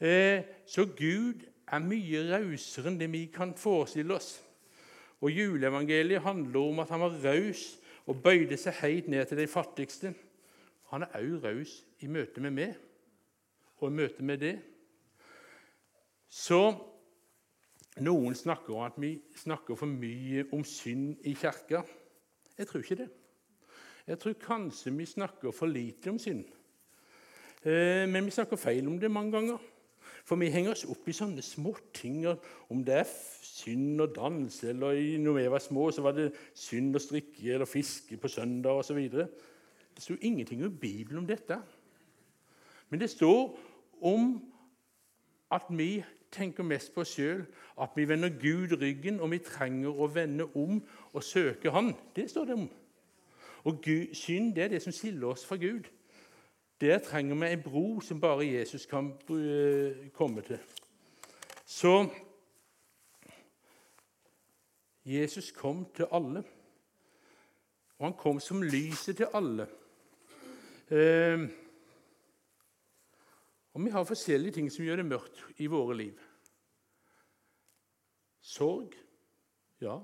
Eh, 0.00 0.42
så 0.66 0.86
Gud 0.86 1.46
er 1.66 1.78
mye 1.78 2.24
rausere 2.32 2.90
enn 2.90 2.98
det 3.00 3.08
vi 3.12 3.26
kan 3.32 3.54
forestille 3.56 4.14
oss. 4.14 4.42
Og 5.20 5.30
Juleevangeliet 5.30 6.22
handler 6.22 6.60
om 6.60 6.82
at 6.82 6.90
han 6.90 7.00
var 7.00 7.16
raus 7.24 7.78
og 8.06 8.20
bøyde 8.22 8.58
seg 8.60 8.76
helt 8.82 9.08
ned 9.08 9.24
til 9.26 9.38
de 9.38 9.46
fattigste. 9.46 10.12
Han 10.90 11.06
er 11.06 11.16
òg 11.22 11.38
raus 11.44 11.78
i 12.00 12.10
møte 12.10 12.42
med 12.44 12.54
meg 12.58 12.74
og 13.80 13.90
i 13.90 13.96
møte 13.96 14.24
med 14.24 14.40
det. 14.42 14.56
Så 16.32 16.60
noen 18.04 18.34
snakker 18.36 18.74
om 18.74 18.84
at 18.86 18.98
vi 19.00 19.14
snakker 19.36 19.78
for 19.78 19.88
mye 19.88 20.46
om 20.52 20.64
synd 20.64 21.22
i 21.24 21.32
kirka. 21.38 21.82
Jeg 22.58 22.68
tror 22.68 22.84
ikke 22.84 23.00
det. 23.02 23.08
Jeg 24.06 24.18
tror 24.22 24.36
kanskje 24.40 24.92
vi 24.94 25.06
snakker 25.08 25.54
for 25.54 25.66
lite 25.66 26.10
om 26.12 26.18
synd. 26.18 26.44
Eh, 27.66 28.04
men 28.08 28.24
vi 28.24 28.34
snakker 28.34 28.60
feil 28.60 28.86
om 28.86 29.00
det 29.00 29.10
mange 29.10 29.32
ganger. 29.32 29.58
For 30.26 30.38
vi 30.38 30.50
henger 30.50 30.74
oss 30.74 30.84
opp 30.90 31.06
i 31.06 31.14
sånne 31.14 31.42
småting. 31.42 32.24
Om 32.70 32.82
det 32.86 33.00
er 33.00 33.10
synd 33.46 34.02
og 34.02 34.14
danse, 34.16 34.72
eller 34.72 34.98
når 35.22 35.38
vi 35.38 35.48
var 35.50 35.62
små, 35.62 35.88
så 35.90 36.02
var 36.02 36.16
det 36.16 36.32
synd 36.54 36.98
å 36.98 37.02
strikke 37.02 37.54
eller 37.54 37.70
fiske 37.70 38.18
på 38.18 38.30
søndag 38.30 38.82
osv. 38.82 38.98
Det 39.06 40.02
sto 40.02 40.16
ingenting 40.20 40.64
i 40.66 40.70
Bibelen 40.70 41.22
om 41.22 41.28
dette. 41.28 41.60
Men 42.90 43.00
det 43.00 43.10
står 43.10 43.58
om 44.02 44.52
at 45.52 45.62
vi 45.70 46.04
tenker 46.32 46.62
mest 46.62 46.94
på 46.94 47.00
oss 47.00 47.14
sjøl, 47.16 47.44
at 47.80 47.90
vi 47.96 48.08
vender 48.08 48.28
Gud 48.28 48.76
ryggen, 48.80 49.20
og 49.20 49.30
vi 49.30 49.38
trenger 49.38 49.94
å 49.94 50.08
vende 50.12 50.48
om 50.56 50.80
og 51.12 51.24
søke 51.24 51.70
Han. 51.70 51.94
Det 52.16 52.30
står 52.30 52.44
det 52.44 52.54
om. 52.54 52.68
Og 53.64 53.82
Gud, 53.82 54.14
synd 54.14 54.54
det 54.54 54.64
er 54.64 54.68
det 54.68 54.82
som 54.82 54.92
skiller 54.92 55.28
oss 55.28 55.46
fra 55.46 55.56
Gud. 55.56 55.88
Der 56.80 56.98
trenger 56.98 57.34
vi 57.34 57.52
en 57.52 57.62
bro 57.62 58.00
som 58.00 58.20
bare 58.20 58.46
Jesus 58.46 58.86
kan 58.86 59.12
eh, 59.30 60.10
komme 60.12 60.42
til. 60.42 60.58
Så 61.64 62.08
Jesus 65.04 65.52
kom 65.52 65.86
til 65.94 66.06
alle, 66.12 66.44
og 67.98 68.06
han 68.06 68.14
kom 68.18 68.40
som 68.40 68.62
lyset 68.62 69.16
til 69.16 69.26
alle. 69.34 69.66
Eh, 70.90 71.48
og 73.76 73.84
vi 73.84 73.90
har 73.90 74.04
forskjellige 74.08 74.52
ting 74.56 74.70
som 74.72 74.86
gjør 74.86 74.96
det 74.96 75.04
mørkt 75.04 75.40
i 75.60 75.66
våre 75.68 75.92
liv. 75.98 76.20
Sorg 78.40 78.94
ja. 79.84 79.98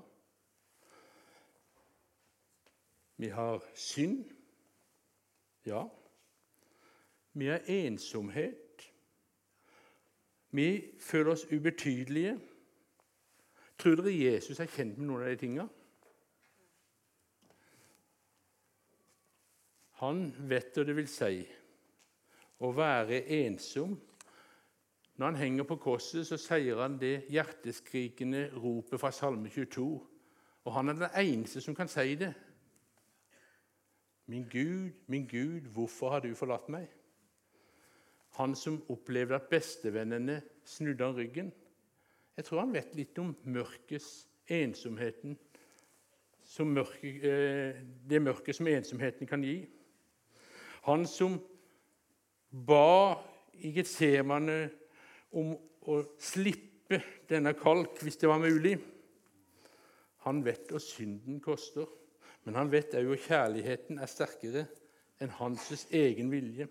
Vi 3.17 3.31
har 3.33 3.63
synd 3.73 4.27
ja. 5.65 5.81
Vi 7.33 7.49
har 7.49 7.65
ensomhet. 7.65 8.85
Vi 10.51 10.67
føler 11.01 11.31
oss 11.31 11.47
ubetydelige. 11.49 12.37
Tror 13.81 13.97
dere 14.03 14.13
Jesus 14.13 14.61
er 14.61 14.69
kjent 14.69 15.01
med 15.01 15.09
noen 15.09 15.25
av 15.25 15.33
de 15.33 15.41
tingene? 15.47 15.67
Han 20.05 20.27
vet 20.45 20.77
hva 20.77 20.85
det 20.85 20.99
vil 21.01 21.09
si 21.09 21.41
å 22.63 22.71
være 22.75 23.21
ensom. 23.43 23.97
Når 25.17 25.25
han 25.25 25.35
henger 25.37 25.67
på 25.69 25.77
korset, 25.81 26.25
så 26.27 26.39
sier 26.41 26.79
han 26.81 26.97
det 27.01 27.27
hjerteskrikende 27.31 28.47
ropet 28.55 29.01
fra 29.01 29.11
Salme 29.13 29.51
22. 29.53 29.85
Og 30.63 30.73
han 30.73 30.89
er 30.89 30.97
den 30.97 31.19
eneste 31.19 31.61
som 31.61 31.75
kan 31.75 31.91
si 31.91 32.15
det. 32.17 32.31
Min 34.31 34.47
Gud, 34.49 34.91
min 35.07 35.27
Gud, 35.27 35.67
hvorfor 35.75 36.15
har 36.15 36.23
du 36.23 36.31
forlatt 36.35 36.69
meg? 36.71 36.87
Han 38.39 38.55
som 38.55 38.79
opplevde 38.89 39.35
at 39.35 39.49
bestevennene 39.51 40.39
snudde 40.65 41.05
han 41.05 41.17
ryggen. 41.17 41.51
Jeg 42.37 42.45
tror 42.45 42.63
han 42.63 42.73
vet 42.73 42.95
litt 42.97 43.19
om 43.21 43.35
mørkets, 43.45 44.25
ensomheten, 44.49 45.37
mørke, 46.65 47.07
eh, 47.07 47.83
det 48.09 48.21
mørket 48.21 48.55
som 48.55 48.67
ensomheten 48.67 49.27
kan 49.27 49.43
gi. 49.43 49.67
Han 50.83 51.05
som 51.07 51.37
ba 52.53 53.17
i 53.65 53.73
Getsemane 53.73 54.57
om 55.33 55.55
å 55.89 55.99
slippe 56.21 56.99
denne 57.29 57.55
kalk 57.57 57.97
hvis 58.03 58.19
det 58.21 58.29
var 58.29 58.41
mulig. 58.43 58.77
Han 60.23 60.43
vet 60.45 60.69
hva 60.71 60.79
synden 60.79 61.41
koster, 61.43 61.87
men 62.45 62.55
han 62.59 62.71
vet 62.71 62.93
òg 62.99 63.15
at 63.15 63.25
kjærligheten 63.25 63.99
er 63.99 64.11
sterkere 64.11 64.65
enn 65.23 65.33
hans 65.39 65.87
egen 65.89 66.29
vilje. 66.31 66.69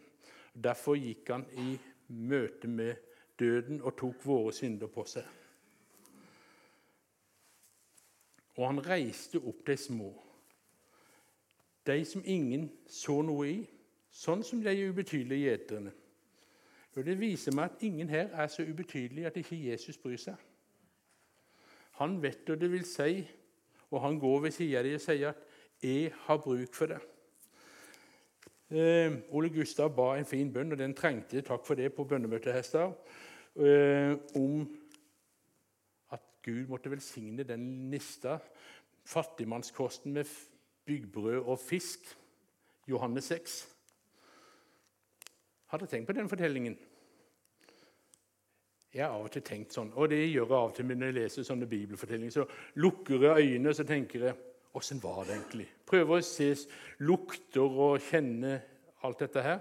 Derfor 0.52 0.96
gikk 1.00 1.32
han 1.32 1.46
i 1.58 1.74
møte 2.12 2.68
med 2.68 2.96
døden 3.40 3.80
og 3.82 3.96
tok 3.98 4.24
våre 4.26 4.52
synder 4.54 4.90
på 4.92 5.04
seg. 5.08 5.26
Og 8.60 8.66
han 8.68 8.82
reiste 8.84 9.40
opp 9.40 9.64
de 9.66 9.76
små, 9.80 10.10
de 11.88 11.96
som 12.06 12.22
ingen 12.28 12.68
så 12.86 13.16
noe 13.24 13.48
i, 13.48 13.62
sånn 14.12 14.44
som 14.44 14.60
de 14.62 14.74
ubetydelige 14.88 15.50
gjeterne. 15.50 15.92
Det 16.92 17.14
viser 17.16 17.54
meg 17.56 17.70
at 17.70 17.84
ingen 17.86 18.08
her 18.12 18.28
er 18.36 18.50
så 18.52 18.64
ubetydelig 18.68 19.24
at 19.26 19.38
ikke 19.40 19.56
Jesus 19.56 19.96
bryr 19.98 20.20
seg. 20.20 20.36
Han 22.02 22.18
vet 22.22 22.44
hva 22.44 22.56
det 22.60 22.68
vil 22.72 22.84
si, 22.88 23.22
og 23.90 24.02
han 24.04 24.18
går 24.20 24.44
ved 24.46 24.54
siden 24.56 24.78
av 24.78 24.84
dem 24.84 24.94
og 24.94 25.00
sier 25.00 25.28
at 25.28 25.36
'jeg 25.82 26.12
har 26.26 26.36
bruk 26.36 26.74
for 26.74 26.86
det'. 26.86 27.00
Eh, 28.70 29.12
Ole 29.30 29.50
Gustav 29.50 29.96
ba 29.96 30.16
en 30.16 30.24
fin 30.24 30.52
bønn, 30.52 30.72
og 30.72 30.78
den 30.78 30.94
trengte 30.94 31.36
jeg, 31.36 31.44
takk 31.44 31.66
for 31.66 31.74
det, 31.74 31.92
på 31.94 32.04
bønnemøtet 32.04 32.54
Hestad, 32.54 32.92
eh, 33.56 34.16
om 34.34 34.78
at 36.10 36.20
Gud 36.42 36.66
måtte 36.68 36.90
velsigne 36.90 37.42
den 37.42 37.90
nista, 37.90 38.38
fattigmannskosten 39.04 40.12
med 40.12 40.24
byggbrød 40.86 41.44
og 41.44 41.58
fisk, 41.58 42.18
Johannes 42.88 43.24
6. 43.24 43.71
Har 45.72 45.80
dere 45.80 45.88
tenkt 45.88 46.06
på 46.06 46.12
den 46.12 46.28
fortellingen? 46.28 46.74
Jeg 48.92 49.06
har 49.06 49.14
av 49.16 49.24
og 49.24 49.32
til 49.32 49.40
tenkt 49.40 49.72
sånn, 49.72 49.88
og 49.96 50.10
det 50.12 50.18
gjør 50.20 50.42
jeg 50.42 50.56
av 50.58 50.66
og 50.66 50.74
til 50.76 50.90
når 50.90 51.06
jeg 51.06 51.16
leser 51.16 51.46
sånne 51.48 51.68
bibelfortellinger. 51.70 52.34
Så 52.34 52.44
lukker 52.84 53.24
jeg 53.24 53.46
øynene 53.46 53.72
og 53.72 53.78
så 53.78 53.86
tenker 53.88 54.26
jeg 54.28 54.48
Åssen 54.72 55.02
var 55.02 55.26
det 55.28 55.34
egentlig? 55.34 55.66
Prøver 55.84 56.16
å 56.16 56.24
se 56.24 56.46
lukter 57.04 57.74
og 57.84 57.98
kjenne 58.00 58.54
alt 59.04 59.20
dette 59.20 59.42
her. 59.44 59.58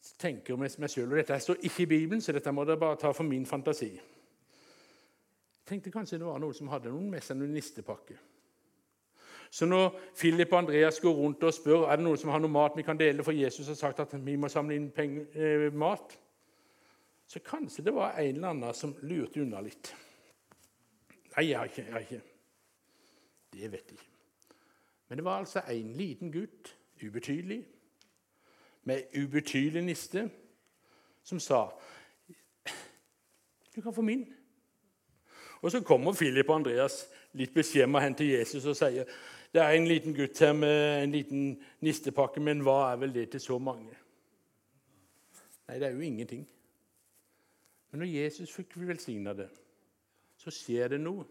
Så 0.00 0.14
tenker 0.20 0.54
jeg 0.54 0.60
meg 0.60 0.90
selv, 0.90 1.10
og 1.10 1.18
Dette 1.20 1.36
står 1.44 1.60
ikke 1.68 1.82
i 1.84 1.90
Bibelen, 1.90 2.22
så 2.24 2.32
dette 2.32 2.52
må 2.52 2.64
dere 2.64 2.80
bare 2.80 2.96
ta 3.00 3.10
for 3.12 3.28
min 3.28 3.44
fantasi. 3.44 3.90
Jeg 3.92 5.68
tenkte 5.68 5.92
kanskje 5.92 6.16
det 6.22 6.28
var 6.28 6.40
noen 6.40 6.56
som 6.56 6.72
hadde 6.72 6.92
noen 6.94 7.10
med 7.12 7.24
seg 7.24 7.36
noen 7.36 7.52
nistepakke. 7.56 8.16
Så 9.56 9.66
når 9.66 10.00
Philip 10.18 10.52
og 10.52 10.58
Andreas 10.58 11.00
går 11.00 11.14
rundt 11.16 11.44
og 11.48 11.54
spør 11.54 11.86
er 11.88 11.96
det 11.96 12.04
noen 12.04 12.18
som 12.20 12.28
har 12.28 12.42
noe 12.44 12.52
mat 12.52 12.74
vi 12.76 12.82
kan 12.84 12.98
dele, 13.00 13.24
for 13.24 13.32
Jesus 13.32 13.70
har 13.72 13.78
sagt 13.78 14.02
at 14.02 14.10
vi 14.26 14.34
må 14.36 14.50
samle 14.52 14.74
inn 14.76 14.90
penger, 14.92 15.22
eh, 15.32 15.70
mat, 15.72 16.12
så 17.26 17.40
kanskje 17.40 17.84
det 17.86 17.94
var 17.96 18.18
en 18.20 18.34
eller 18.34 18.50
annen 18.52 18.74
som 18.76 18.92
lurte 19.08 19.40
unna 19.40 19.62
litt. 19.64 19.94
Nei, 21.36 21.46
jeg 21.48 21.56
har 21.58 21.70
ikke. 21.70 21.84
Jeg 21.86 21.92
har 21.94 22.04
ikke. 22.04 22.20
Det 23.54 23.70
vet 23.72 23.94
jeg 23.94 23.96
ikke. 23.96 24.58
Men 25.08 25.18
det 25.18 25.24
var 25.24 25.38
altså 25.38 25.62
en 25.72 25.92
liten 25.96 26.32
gutt, 26.32 26.76
ubetydelig, 27.00 27.62
med 28.84 29.16
ubetydelig 29.16 29.82
niste, 29.82 30.26
som 31.24 31.40
sa 31.40 31.62
du 33.76 33.80
kan 33.80 33.94
få 33.94 34.02
min. 34.02 34.26
Og 35.62 35.70
Så 35.70 35.80
kommer 35.80 36.12
Philip 36.12 36.48
og 36.48 36.56
Andreas 36.56 37.06
litt 37.32 37.54
beskjemma 37.54 38.00
hen 38.00 38.14
til 38.14 38.26
Jesus 38.36 38.64
og 38.64 38.76
sier 38.76 39.08
det 39.54 39.62
er 39.62 39.76
en 39.76 39.88
liten 39.88 40.14
gutt 40.14 40.40
her 40.40 40.52
med 40.52 41.02
en 41.02 41.14
liten 41.14 41.46
nistepakke, 41.80 42.40
men 42.40 42.64
hva 42.66 42.92
er 42.92 43.00
vel 43.00 43.14
det 43.14 43.30
til 43.32 43.40
så 43.40 43.58
mange? 43.58 43.94
Nei, 45.68 45.78
det 45.78 45.88
er 45.88 45.94
jo 45.94 46.04
ingenting. 46.06 46.44
Men 47.90 48.04
når 48.04 48.12
Jesus 48.12 48.52
fikk 48.52 48.76
velsigna 48.76 49.34
det, 49.34 49.48
så 50.36 50.52
skjer 50.52 50.94
det 50.94 51.00
noe. 51.00 51.24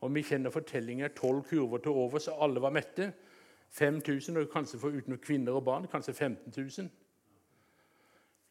Og 0.00 0.12
vi 0.14 0.24
kjenner 0.26 0.52
fortellinger 0.52 1.14
tolv 1.16 1.44
kurver 1.48 1.82
til 1.84 1.96
over, 1.96 2.18
så 2.18 2.36
alle 2.44 2.60
var 2.60 2.74
mette. 2.74 3.12
5000, 3.74 4.36
og 4.36 4.50
kanskje 4.52 4.78
for 4.78 4.94
uten 4.94 5.18
kvinner 5.18 5.56
og 5.58 5.64
barn, 5.64 5.86
kanskje 5.90 6.14
15 6.14 6.52
000. 6.56 6.90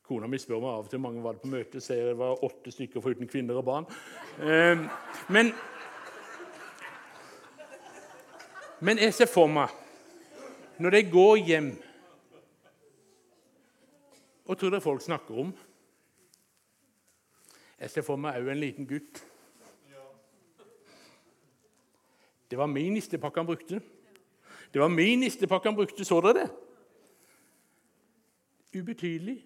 Kona 0.03 0.27
mi 0.27 0.37
spør 0.37 0.59
meg 0.59 0.67
av 0.73 0.83
og 0.83 0.89
til 0.91 0.99
hvor 0.99 1.05
mange 1.05 1.23
var 1.23 1.37
det 1.37 1.43
på 1.45 1.51
møtet, 1.53 1.83
sier 1.83 2.09
det 2.09 2.17
var 2.19 2.41
åtte 2.43 2.73
stykker 2.75 3.01
foruten 3.01 3.29
kvinner 3.31 3.55
og 3.55 3.63
barn. 3.65 3.85
Eh, 4.43 4.81
men, 5.31 5.53
men 8.83 8.99
jeg 8.99 9.13
ser 9.15 9.29
for 9.31 9.47
meg, 9.47 9.71
når 10.81 10.97
de 10.97 11.03
går 11.11 11.35
hjem 11.47 11.73
Hva 14.43 14.57
tror 14.59 14.73
dere 14.73 14.83
folk 14.83 14.99
snakker 15.01 15.37
om? 15.39 15.53
Jeg 17.79 17.93
ser 17.93 18.03
for 18.03 18.19
meg 18.19 18.41
òg 18.41 18.49
en 18.51 18.59
liten 18.59 18.87
gutt. 18.87 19.21
Det 22.51 22.59
var 22.59 22.67
min 22.67 22.93
nistepakke 22.93 23.39
han 23.39 23.47
brukte. 23.47 23.79
Det 24.73 24.81
var 24.81 24.91
min 24.91 25.23
nistepakke 25.23 25.71
han 25.71 25.79
brukte. 25.79 26.03
Så 26.05 26.19
dere 26.21 26.33
det? 26.41 26.49
Ubetydelig. 28.75 29.39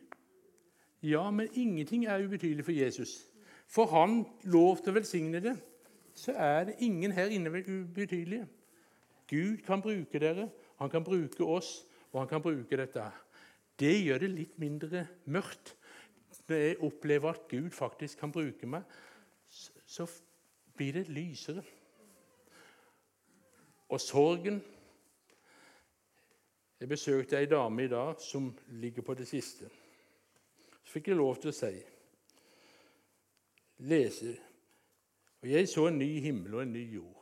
Ja, 1.06 1.30
men 1.32 1.47
ingenting 1.54 2.06
er 2.06 2.26
ubetydelig 2.26 2.65
for 2.65 2.71
Jesus. 2.71 3.19
For 3.67 3.86
han 3.93 4.23
lov 4.43 4.82
til 4.82 4.95
å 4.95 4.97
velsigne 4.97 5.41
det, 5.43 5.56
så 6.17 6.34
er 6.34 6.71
det 6.71 6.80
ingen 6.82 7.13
her 7.13 7.30
inne 7.30 7.54
ubetydelige. 7.54 8.47
Gud 9.28 9.63
kan 9.66 9.82
bruke 9.84 10.20
dere, 10.20 10.50
han 10.78 10.90
kan 10.90 11.04
bruke 11.04 11.44
oss, 11.44 11.86
og 12.12 12.22
han 12.22 12.30
kan 12.30 12.42
bruke 12.42 12.78
dette. 12.78 13.04
Det 13.80 13.94
gjør 14.04 14.24
det 14.24 14.30
litt 14.34 14.56
mindre 14.60 15.08
mørkt. 15.26 15.76
Når 16.48 16.56
jeg 16.62 16.80
opplever 16.86 17.30
at 17.34 17.48
Gud 17.52 17.70
faktisk 17.76 18.20
kan 18.20 18.32
bruke 18.32 18.68
meg, 18.70 18.84
så 19.50 20.08
blir 20.78 20.94
det 20.94 21.10
lysere. 21.10 21.63
Og 23.90 24.02
sorgen 24.02 24.63
Jeg 26.80 26.90
besøkte 26.90 27.40
ei 27.40 27.48
dame 27.50 27.88
i 27.88 27.90
dag 27.90 28.20
som 28.22 28.52
ligger 28.70 29.02
på 29.02 29.16
det 29.18 29.26
siste. 29.28 29.66
Så 30.84 30.92
fikk 30.92 31.08
jeg 31.10 31.18
lov 31.18 31.40
til 31.42 31.50
å 31.50 31.56
si 31.58 31.72
lese 33.90 34.36
Og 35.42 35.50
jeg 35.50 35.70
så 35.70 35.88
en 35.88 35.98
ny 35.98 36.20
himmel 36.22 36.54
og 36.54 36.62
en 36.62 36.74
ny 36.74 36.84
jord. 36.94 37.16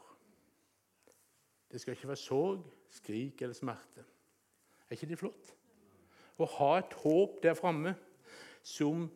Det 1.72 1.82
skal 1.82 1.96
ikke 1.96 2.08
være 2.08 2.22
sorg, 2.22 2.66
skrik 2.94 3.42
eller 3.42 3.58
smerte. 3.58 4.06
Er 4.86 4.98
ikke 4.98 5.10
det 5.10 5.20
flott? 5.20 5.54
Å 6.38 6.48
ha 6.58 6.72
et 6.80 6.94
håp 7.02 7.40
der 7.44 7.56
framme 7.58 7.96
som 8.66 9.08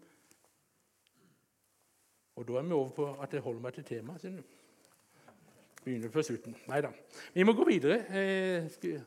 Og 2.40 2.46
da 2.48 2.56
er 2.56 2.64
vi 2.64 2.72
over 2.72 2.92
på 2.96 3.06
at 3.20 3.34
jeg 3.36 3.44
holder 3.44 3.64
meg 3.66 3.74
til 3.76 3.84
temaet. 3.84 4.44
Begynner 5.84 6.12
på 6.14 6.22
slutten. 6.24 6.54
Nei 6.72 6.78
da. 6.86 6.94
Vi 7.34 7.44
må 7.44 7.52
gå 7.52 7.66
videre. 7.68 7.98
Eh, 8.16 9.02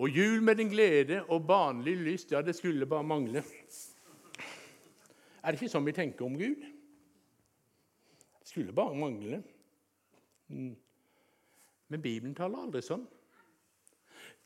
og 0.00 0.08
jul 0.08 0.40
med 0.40 0.56
din 0.56 0.70
glede 0.72 1.18
og 1.28 1.44
barnlig 1.46 1.96
lyst, 2.00 2.32
ja, 2.32 2.40
det 2.40 2.54
skulle 2.56 2.86
bare 2.88 3.04
mangle. 3.04 3.42
Er 5.42 5.52
det 5.52 5.60
ikke 5.60 5.72
sånn 5.72 5.84
vi 5.84 5.92
tenker 5.96 6.24
om 6.24 6.38
Gud? 6.40 6.64
Det 8.40 8.48
skulle 8.48 8.72
bare 8.72 8.96
mangle. 8.96 9.42
Mm. 10.48 10.72
Men 11.90 12.02
Bibelen 12.02 12.34
taler 12.38 12.62
aldri 12.62 12.82
sånn. 12.86 13.02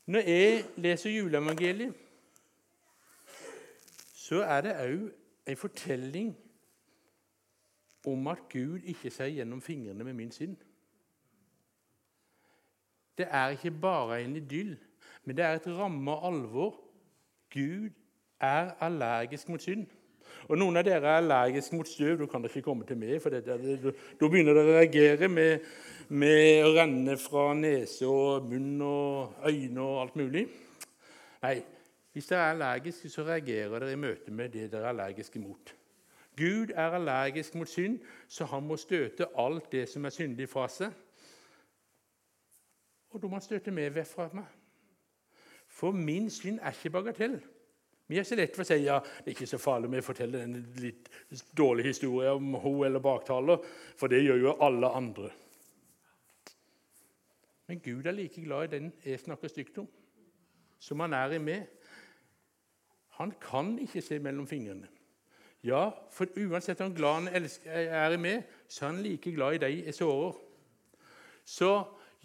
Når 0.09 0.29
jeg 0.29 0.63
leser 0.81 1.13
juleevangeliet, 1.13 1.93
så 4.25 4.41
er 4.41 4.61
det 4.65 4.73
òg 4.81 5.03
en 5.45 5.59
fortelling 5.61 6.31
om 8.09 8.27
at 8.27 8.41
Gud 8.49 8.85
ikke 8.85 9.11
ser 9.13 9.29
gjennom 9.33 9.61
fingrene 9.61 10.05
med 10.05 10.17
min 10.17 10.31
synd. 10.33 10.55
Det 13.17 13.27
er 13.29 13.53
ikke 13.53 13.71
bare 13.71 14.23
en 14.23 14.35
idyll, 14.35 14.73
men 15.23 15.37
det 15.37 15.45
er 15.45 15.59
et 15.59 15.67
ramme 15.67 16.17
alvor. 16.27 16.73
Gud 17.53 17.89
er 18.39 18.73
allergisk 18.81 19.49
mot 19.49 19.61
synd. 19.61 19.85
Og 20.49 20.57
Noen 20.59 20.77
av 20.77 20.85
dere 20.85 21.01
er 21.09 21.21
allergiske 21.21 21.75
mot 21.75 21.89
støv. 21.89 22.19
Da 22.19 22.27
kan 22.29 22.43
dere 22.43 22.53
ikke 22.53 22.69
komme 22.69 22.85
til 22.85 22.97
meg. 22.97 23.21
for 23.21 23.29
Da 23.29 23.57
begynner 23.57 24.53
dere 24.53 24.65
å 24.65 24.75
reagere 24.79 25.29
med, 25.29 25.65
med, 26.09 26.65
å 26.65 26.73
renne 26.75 27.17
fra 27.17 27.53
nese 27.57 28.05
og 28.09 28.49
munn 28.49 28.81
og 28.81 29.47
øyne 29.47 29.81
og 29.81 30.01
alt 30.03 30.19
mulig. 30.19 30.45
Nei, 31.43 31.55
hvis 32.13 32.29
dere 32.31 32.41
er 32.41 32.53
allergiske, 32.53 33.09
så 33.09 33.25
reagerer 33.27 33.79
dere 33.79 33.95
i 33.95 33.99
møte 33.99 34.31
med 34.31 34.53
det 34.53 34.69
dere 34.71 34.87
er 34.89 34.93
allergiske 34.93 35.39
mot. 35.39 35.73
Gud 36.37 36.71
er 36.75 36.97
allergisk 36.97 37.55
mot 37.55 37.69
synd, 37.69 37.99
så 38.27 38.45
han 38.45 38.63
må 38.67 38.77
støte 38.77 39.27
alt 39.37 39.71
det 39.71 39.87
som 39.89 40.05
er 40.05 40.13
syndig, 40.15 40.49
fra 40.49 40.67
seg. 40.67 40.91
Og 43.15 43.21
da 43.21 43.27
må 43.27 43.37
han 43.39 43.43
støte 43.43 43.71
meg 43.71 43.93
vekk 43.95 44.09
fra 44.11 44.29
meg. 44.35 44.47
For 45.71 45.95
min 45.95 46.29
synd 46.29 46.59
er 46.61 46.75
ikke 46.75 46.89
bagatell. 46.91 47.39
Vi 48.07 48.19
er 48.21 48.27
så 48.27 48.37
lett 48.37 48.53
for 48.53 48.61
å 48.61 48.67
si 48.69 48.83
ja, 48.83 48.99
det 49.01 49.31
er 49.31 49.33
ikke 49.33 49.49
så 49.49 49.57
farlig 49.61 49.89
om 49.89 49.95
jeg 49.97 50.05
forteller 50.05 50.43
en 50.45 50.57
litt 50.77 51.09
dårlig 51.57 51.87
historie 51.87 52.33
om 52.37 52.53
hun 52.61 52.83
eller 52.85 53.01
baktaler, 53.01 53.63
for 53.97 54.11
det 54.11 54.21
gjør 54.21 54.43
jo 54.43 54.53
alle 54.65 54.91
andre. 54.93 55.31
Men 57.65 57.81
Gud 57.81 58.05
er 58.05 58.13
like 58.13 58.43
glad 58.45 58.67
i 58.67 58.73
den 58.75 58.91
jeg 59.01 59.23
snakker 59.23 59.49
stygt 59.49 59.79
om, 59.81 59.87
som 60.77 61.01
han 61.01 61.15
er 61.17 61.33
i 61.33 61.41
meg. 61.41 61.65
Han 63.17 63.33
kan 63.41 63.73
ikke 63.81 64.03
se 64.05 64.19
mellom 64.21 64.45
fingrene. 64.45 64.91
Ja, 65.65 65.87
for 66.13 66.29
uansett 66.37 66.83
om 66.85 66.93
glad 66.93 67.23
han 67.23 67.47
er 67.65 68.13
i 68.13 68.19
meg, 68.21 68.43
så 68.69 68.85
er 68.85 68.91
han 68.91 69.01
like 69.01 69.33
glad 69.33 69.57
i 69.57 69.61
deg 69.63 69.79
jeg 69.87 69.97
sårer. 69.97 70.37
Så 71.41 71.71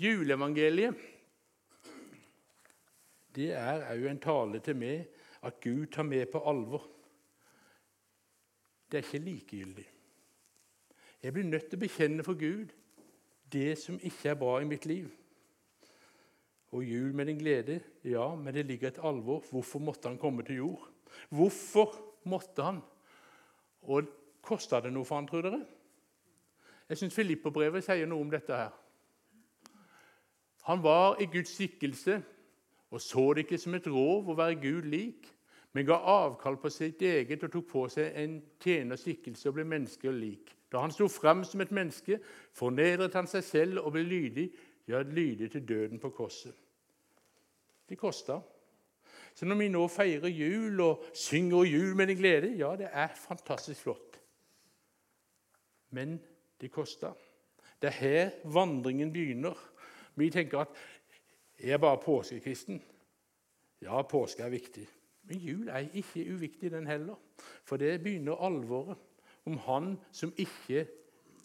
juleevangeliet 0.01 1.09
det 3.37 3.53
er 3.55 3.87
òg 3.95 4.05
en 4.11 4.21
tale 4.21 4.61
til 4.65 4.77
meg 4.77 5.20
at 5.43 5.61
Gud 5.61 5.87
tar 5.87 6.03
med 6.03 6.27
på 6.33 6.43
alvor. 6.49 6.87
Det 8.91 8.99
er 8.99 9.07
ikke 9.07 9.25
likegyldig. 9.25 9.87
Jeg 11.23 11.33
blir 11.33 11.45
nødt 11.45 11.69
til 11.69 11.79
å 11.79 11.85
bekjenne 11.85 12.25
for 12.25 12.39
Gud 12.39 12.73
det 13.53 13.79
som 13.79 13.99
ikke 14.03 14.31
er 14.31 14.39
bra 14.39 14.59
i 14.61 14.69
mitt 14.69 14.87
liv. 14.87 15.09
Og 16.71 16.85
jul 16.87 17.15
med 17.15 17.27
din 17.27 17.39
glede, 17.39 17.81
ja, 18.05 18.35
men 18.35 18.55
det 18.55 18.67
ligger 18.67 18.89
et 18.89 19.03
alvor. 19.03 19.43
Hvorfor 19.51 19.79
måtte 19.79 20.09
han 20.09 20.19
komme 20.19 20.43
til 20.47 20.57
jord? 20.57 20.87
Hvorfor 21.29 21.97
måtte 22.25 22.63
han? 22.63 22.79
Og 23.83 24.07
kosta 24.43 24.81
det 24.81 24.93
noe 24.93 25.05
for 25.05 25.19
han, 25.19 25.27
tror 25.27 25.43
dere? 25.47 25.65
Jeg 26.89 26.99
syns 26.99 27.15
Filippo-brevet 27.15 27.85
sier 27.85 28.07
noe 28.07 28.23
om 28.23 28.31
dette 28.31 28.55
her. 28.55 28.71
Han 30.67 30.83
var 30.83 31.21
i 31.23 31.27
Guds 31.31 31.53
skikkelse 31.57 32.21
og 32.91 33.01
så 33.01 33.33
det 33.35 33.47
ikke 33.47 33.59
som 33.59 33.75
et 33.79 33.87
rov 33.87 34.31
å 34.31 34.39
være 34.39 34.59
Gud 34.63 34.89
lik, 34.91 35.29
men 35.73 35.87
ga 35.87 36.01
avkall 36.11 36.57
på 36.59 36.71
sitt 36.75 37.03
eget 37.07 37.45
og 37.47 37.53
tok 37.53 37.69
på 37.71 37.85
seg 37.93 38.17
en 38.19 38.41
tjenerskikkelse 38.63 39.49
og 39.49 39.59
ble 39.59 39.67
menneske 39.71 40.11
lik. 40.11 40.51
Da 40.71 40.83
han 40.83 40.91
sto 40.95 41.07
fram 41.11 41.45
som 41.47 41.63
et 41.63 41.71
menneske, 41.75 42.19
fornedret 42.55 43.15
han 43.15 43.31
seg 43.31 43.45
selv 43.47 43.85
og 43.85 43.95
ble 43.95 44.03
lydig, 44.07 44.49
ja, 44.91 45.03
lydig 45.03 45.53
til 45.53 45.67
døden 45.67 46.03
på 46.03 46.11
korset. 46.15 46.55
Det 47.87 47.99
kosta. 47.99 48.41
Så 49.35 49.47
når 49.47 49.59
vi 49.63 49.69
nå 49.71 49.87
feirer 49.91 50.31
jul 50.31 50.83
og 50.83 51.07
synger 51.15 51.67
jul 51.71 51.95
med 51.99 52.11
en 52.11 52.19
glede, 52.19 52.53
ja, 52.59 52.75
det 52.79 52.91
er 52.91 53.15
fantastisk 53.15 53.87
flott. 53.87 54.19
Men 55.95 56.19
det 56.61 56.71
kosta. 56.75 57.13
Det 57.83 57.91
er 57.91 57.99
her 57.99 58.31
vandringen 58.45 59.13
begynner. 59.13 59.55
Vi 60.15 60.31
tenker 60.31 60.67
at 60.67 60.75
er 61.63 61.79
bare 61.79 62.01
påskekristen. 62.05 62.83
Ja, 63.81 64.03
påske 64.03 64.43
er 64.43 64.53
viktig. 64.53 64.87
Men 65.29 65.39
jul 65.39 65.69
er 65.69 65.89
ikke 65.95 66.27
uviktig, 66.35 66.71
den 66.71 66.87
heller. 66.87 67.17
For 67.65 67.77
det 67.77 68.03
begynner 68.03 68.41
alvoret 68.45 68.99
om 69.45 69.57
Han 69.57 69.99
som 70.13 70.33
ikke 70.37 70.87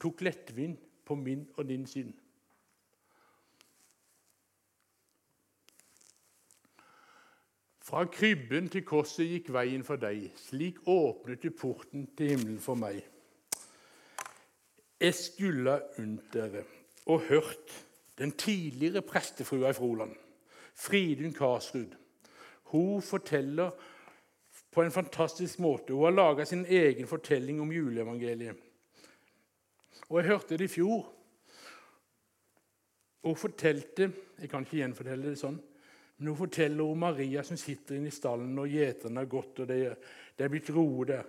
tok 0.02 0.22
lettvint 0.22 0.80
på 1.06 1.16
min 1.16 1.48
og 1.58 1.68
din 1.68 1.88
synd. 1.88 2.14
Fra 7.86 8.06
krybben 8.10 8.70
til 8.74 8.82
korset 8.82 9.28
gikk 9.30 9.52
veien 9.54 9.84
for 9.86 10.02
deg. 10.02 10.32
Slik 10.42 10.80
åpnet 10.89 11.44
du 11.44 11.52
porten 11.54 12.08
til 12.18 12.34
himmelen 12.34 12.58
for 12.60 12.80
meg. 12.82 13.04
Jeg 15.00 15.14
skulle 15.14 15.76
ha 15.76 16.02
unnt 16.02 16.32
dere 16.34 16.64
og 17.06 17.28
hørt 17.30 17.85
den 18.18 18.32
tidligere 18.32 19.01
prestefrua 19.01 19.70
i 19.70 19.74
Froland, 19.74 20.16
Fridun 20.76 21.34
Karsrud, 21.34 21.95
hun 22.72 23.01
forteller 23.01 23.72
på 24.72 24.84
en 24.84 24.91
fantastisk 24.91 25.59
måte. 25.59 25.93
Hun 25.93 26.03
har 26.03 26.11
laga 26.11 26.45
sin 26.45 26.66
egen 26.66 27.07
fortelling 27.07 27.61
om 27.61 27.72
juleevangeliet. 27.72 28.55
Og 30.09 30.20
Jeg 30.20 30.28
hørte 30.28 30.57
det 30.57 30.66
i 30.66 30.74
fjor. 30.74 31.05
Hun 33.24 33.36
fortalte 33.36 34.11
Jeg 34.39 34.49
kan 34.49 34.66
ikke 34.66 34.82
gjenfortelle 34.82 35.32
det 35.32 35.39
sånn. 35.39 35.55
Men 36.18 36.28
hun 36.28 36.38
forteller 36.38 36.84
om 36.84 36.99
Maria 36.99 37.43
som 37.43 37.57
sitter 37.57 37.95
inne 37.95 38.11
i 38.11 38.16
stallen, 38.16 38.57
og 38.59 38.72
gjeterne 38.72 39.20
har 39.20 39.32
gått, 39.32 39.61
og 39.63 39.68
det, 39.68 39.78
det 40.36 40.45
er 40.45 40.51
blitt 40.51 40.70
roe 40.76 41.05
der. 41.07 41.24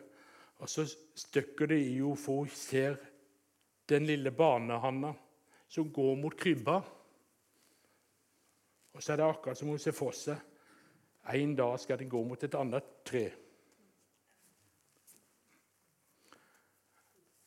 Og 0.62 0.70
så 0.70 0.84
støkker 0.86 1.70
det 1.70 1.78
i 1.82 1.96
henne, 1.96 2.18
for 2.18 2.44
hun 2.44 2.50
ser 2.50 2.98
den 3.86 4.06
lille 4.06 4.30
barnehanna 4.34 5.12
som 5.68 5.92
går 5.92 6.14
mot 6.20 6.36
krybba. 6.36 6.80
Og 8.96 9.02
så 9.02 9.12
er 9.12 9.20
det 9.20 9.26
akkurat 9.26 9.58
som 9.58 9.68
hun 9.68 9.80
ser 9.82 9.96
for 9.96 10.14
seg 10.16 10.40
en 11.34 11.56
dag 11.56 11.80
skal 11.80 11.98
den 11.98 12.08
gå 12.08 12.22
mot 12.22 12.42
et 12.42 12.54
annet 12.54 12.84
tre. 13.04 13.24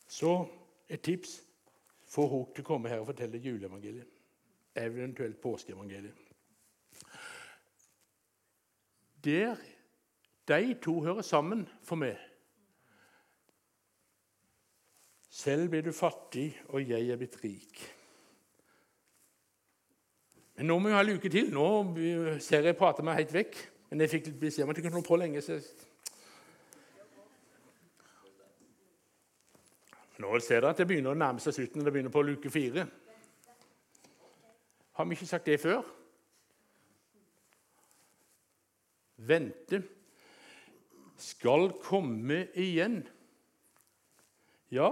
Så 0.08 0.34
et 0.90 1.02
tips 1.02 1.38
få 2.10 2.26
henne 2.28 2.56
til 2.56 2.66
å 2.66 2.68
komme 2.68 2.90
her 2.92 3.04
og 3.04 3.12
fortelle 3.12 3.40
juleevangeliet, 3.40 4.10
eventuelt 4.76 5.40
påskeevangeliet. 5.42 6.26
Der 9.24 9.56
de 10.50 10.74
to 10.82 11.00
hører 11.06 11.22
sammen 11.22 11.68
for 11.86 12.00
meg. 12.02 12.18
Selv 15.30 15.70
blir 15.70 15.86
du 15.86 15.92
fattig, 15.94 16.50
og 16.74 16.82
jeg 16.90 17.12
er 17.12 17.20
blitt 17.20 17.38
rik. 17.44 17.84
Men 20.60 20.68
nå 20.68 20.76
må 20.76 20.90
vi 20.90 20.96
ha 20.98 21.00
en 21.06 21.16
uke 21.16 21.30
til. 21.32 21.54
Nå 21.56 21.66
ser 22.44 22.66
jeg 22.68 22.76
prater 22.76 23.06
meg 23.08 23.22
helt 23.22 23.30
vekk. 23.32 23.54
Men 23.88 24.02
jeg 24.04 24.12
fikk 24.12 24.26
beskjed 24.42 24.66
om 24.66 24.74
at 24.74 24.76
jeg 24.76 24.84
kunne 24.84 24.98
holde 24.98 25.08
på 25.08 25.20
lenge. 25.22 25.40
så... 25.40 25.56
Nå 30.20 30.34
ser 30.44 30.60
dere 30.60 30.74
at 30.76 30.82
det 30.82 30.88
begynner 30.90 31.16
å 31.16 31.20
nærme 31.22 31.40
seg 31.40 31.56
slutten. 31.56 31.86
Det 31.86 31.94
begynner 31.96 32.12
på 32.12 32.26
luke 32.28 32.52
fire. 32.52 32.84
Har 35.00 35.08
vi 35.08 35.16
ikke 35.16 35.30
sagt 35.30 35.48
det 35.48 35.56
før? 35.64 35.80
Vente 39.32 39.80
skal 41.24 41.72
komme 41.80 42.42
igjen. 42.52 43.00
Ja, 44.76 44.92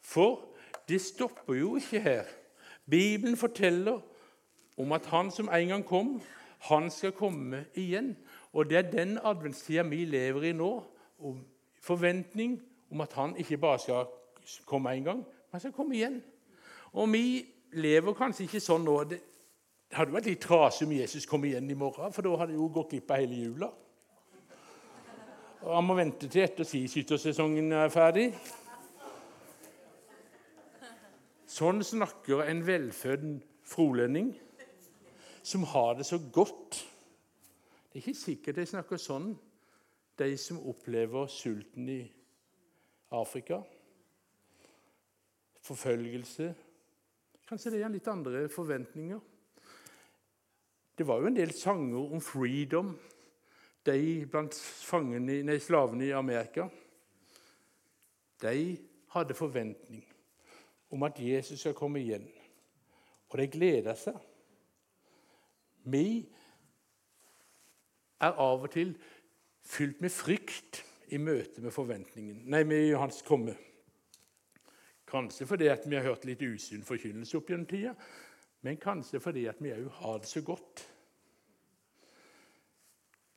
for 0.00 0.48
det 0.88 1.02
stopper 1.04 1.60
jo 1.60 1.76
ikke 1.76 2.00
her. 2.08 2.34
Bibelen 2.88 3.36
forteller 3.36 4.00
om 4.76 4.92
at 4.92 5.06
han 5.06 5.30
som 5.30 5.48
en 5.48 5.68
gang 5.68 5.84
kom, 5.86 6.20
han 6.68 6.90
skal 6.90 7.12
komme 7.12 7.64
igjen. 7.74 8.16
Og 8.52 8.70
det 8.70 8.78
er 8.78 8.90
den 8.90 9.18
adventstida 9.22 9.82
vi 9.82 10.04
lever 10.04 10.50
i 10.50 10.52
nå. 10.52 10.70
Og 11.18 11.38
forventning 11.82 12.58
om 12.90 13.00
at 13.00 13.12
han 13.12 13.36
ikke 13.36 13.58
bare 13.58 13.78
skal 13.78 14.06
komme 14.66 14.96
én 14.96 15.04
gang, 15.04 15.24
men 15.52 15.60
skal 15.60 15.72
komme 15.72 15.94
igjen. 15.94 16.22
Og 16.92 17.12
vi 17.12 17.44
lever 17.72 18.14
kanskje 18.14 18.46
ikke 18.46 18.62
sånn 18.62 18.84
nå. 18.86 18.98
Det 19.10 19.20
hadde 19.94 20.14
vært 20.14 20.28
litt 20.30 20.42
trasig 20.42 20.86
om 20.86 20.94
Jesus 20.94 21.26
kom 21.26 21.44
igjen 21.44 21.70
i 21.70 21.78
morgen, 21.78 22.12
for 22.12 22.22
da 22.22 22.36
hadde 22.40 22.56
jo 22.56 22.68
gått 22.72 22.94
glipp 22.94 23.10
av 23.10 23.22
hele 23.22 23.40
jula. 23.40 23.70
Og 25.64 25.74
Han 25.74 25.86
må 25.88 25.96
vente 25.96 26.28
til 26.28 26.44
etter 26.44 26.66
skiskyttersesongen 26.68 27.72
er 27.72 27.92
ferdig. 27.92 28.28
Sånn 31.48 31.80
snakker 31.86 32.42
en 32.44 32.64
velfødd 32.66 33.28
frolending 33.68 34.34
som 35.44 35.64
har 35.68 35.94
det 35.98 36.06
så 36.08 36.18
godt. 36.32 36.80
Det 37.92 37.98
er 37.98 38.02
ikke 38.02 38.18
sikkert 38.18 38.58
de 38.58 38.66
snakker 38.66 39.00
sånn, 39.00 39.34
de 40.18 40.28
som 40.40 40.62
opplever 40.70 41.28
sulten 41.30 41.88
i 41.92 42.00
Afrika. 43.14 43.60
Forfølgelse. 45.64 46.48
Kanskje 47.44 47.74
det 47.74 47.82
er 47.84 47.92
litt 47.92 48.08
andre 48.08 48.46
forventninger. 48.48 49.20
Det 50.94 51.06
var 51.06 51.20
jo 51.20 51.28
en 51.28 51.36
del 51.36 51.52
sanger 51.52 52.14
om 52.14 52.22
freedom 52.22 52.94
de 53.84 54.24
blant 54.30 54.56
fangene, 54.56 55.42
nei, 55.44 55.58
slavene 55.60 56.06
i 56.08 56.14
Amerika 56.16 56.70
de 58.44 58.76
hadde 59.14 59.36
forventning 59.36 60.04
om 60.90 61.02
at 61.02 61.18
Jesus 61.20 61.60
skal 61.60 61.74
komme 61.76 62.00
igjen. 62.00 62.26
Og 63.28 63.38
de 63.40 63.46
gleda 63.50 63.94
seg. 63.98 64.16
Vi 65.84 66.24
er 68.24 68.40
av 68.40 68.64
og 68.64 68.72
til 68.72 68.94
fylt 69.64 70.00
med 70.04 70.12
frykt 70.12 70.82
i 71.12 71.20
møte 71.20 71.62
med 71.62 71.74
forventningen, 71.74 72.42
nei, 72.48 72.64
med 72.64 72.94
hans 72.96 73.20
komme. 73.26 73.56
Kanskje 75.08 75.46
fordi 75.46 75.68
at 75.70 75.84
vi 75.86 75.98
har 75.98 76.06
hørt 76.08 76.24
litt 76.26 76.42
usunn 76.42 76.86
forkynnelse 76.86 77.36
opp 77.38 77.52
gjennom 77.52 77.68
tida, 77.68 77.92
men 78.64 78.80
kanskje 78.80 79.20
fordi 79.20 79.44
at 79.50 79.60
vi 79.62 79.74
òg 79.76 79.90
har 80.00 80.18
det 80.22 80.30
så 80.30 80.40
godt. 80.44 80.86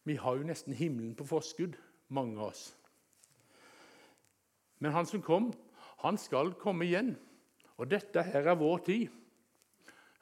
Vi 0.08 0.16
har 0.16 0.38
jo 0.40 0.48
nesten 0.48 0.74
himmelen 0.74 1.16
på 1.20 1.28
forskudd, 1.28 1.76
mange 2.16 2.40
av 2.40 2.54
oss. 2.54 2.70
Men 4.80 4.94
han 4.96 5.10
som 5.10 5.22
kom, 5.26 5.50
han 6.06 6.20
skal 6.22 6.54
komme 6.62 6.86
igjen. 6.88 7.16
Og 7.78 7.90
dette 7.92 8.24
her 8.24 8.48
er 8.54 8.58
vår 8.58 8.84
tid. 8.88 9.08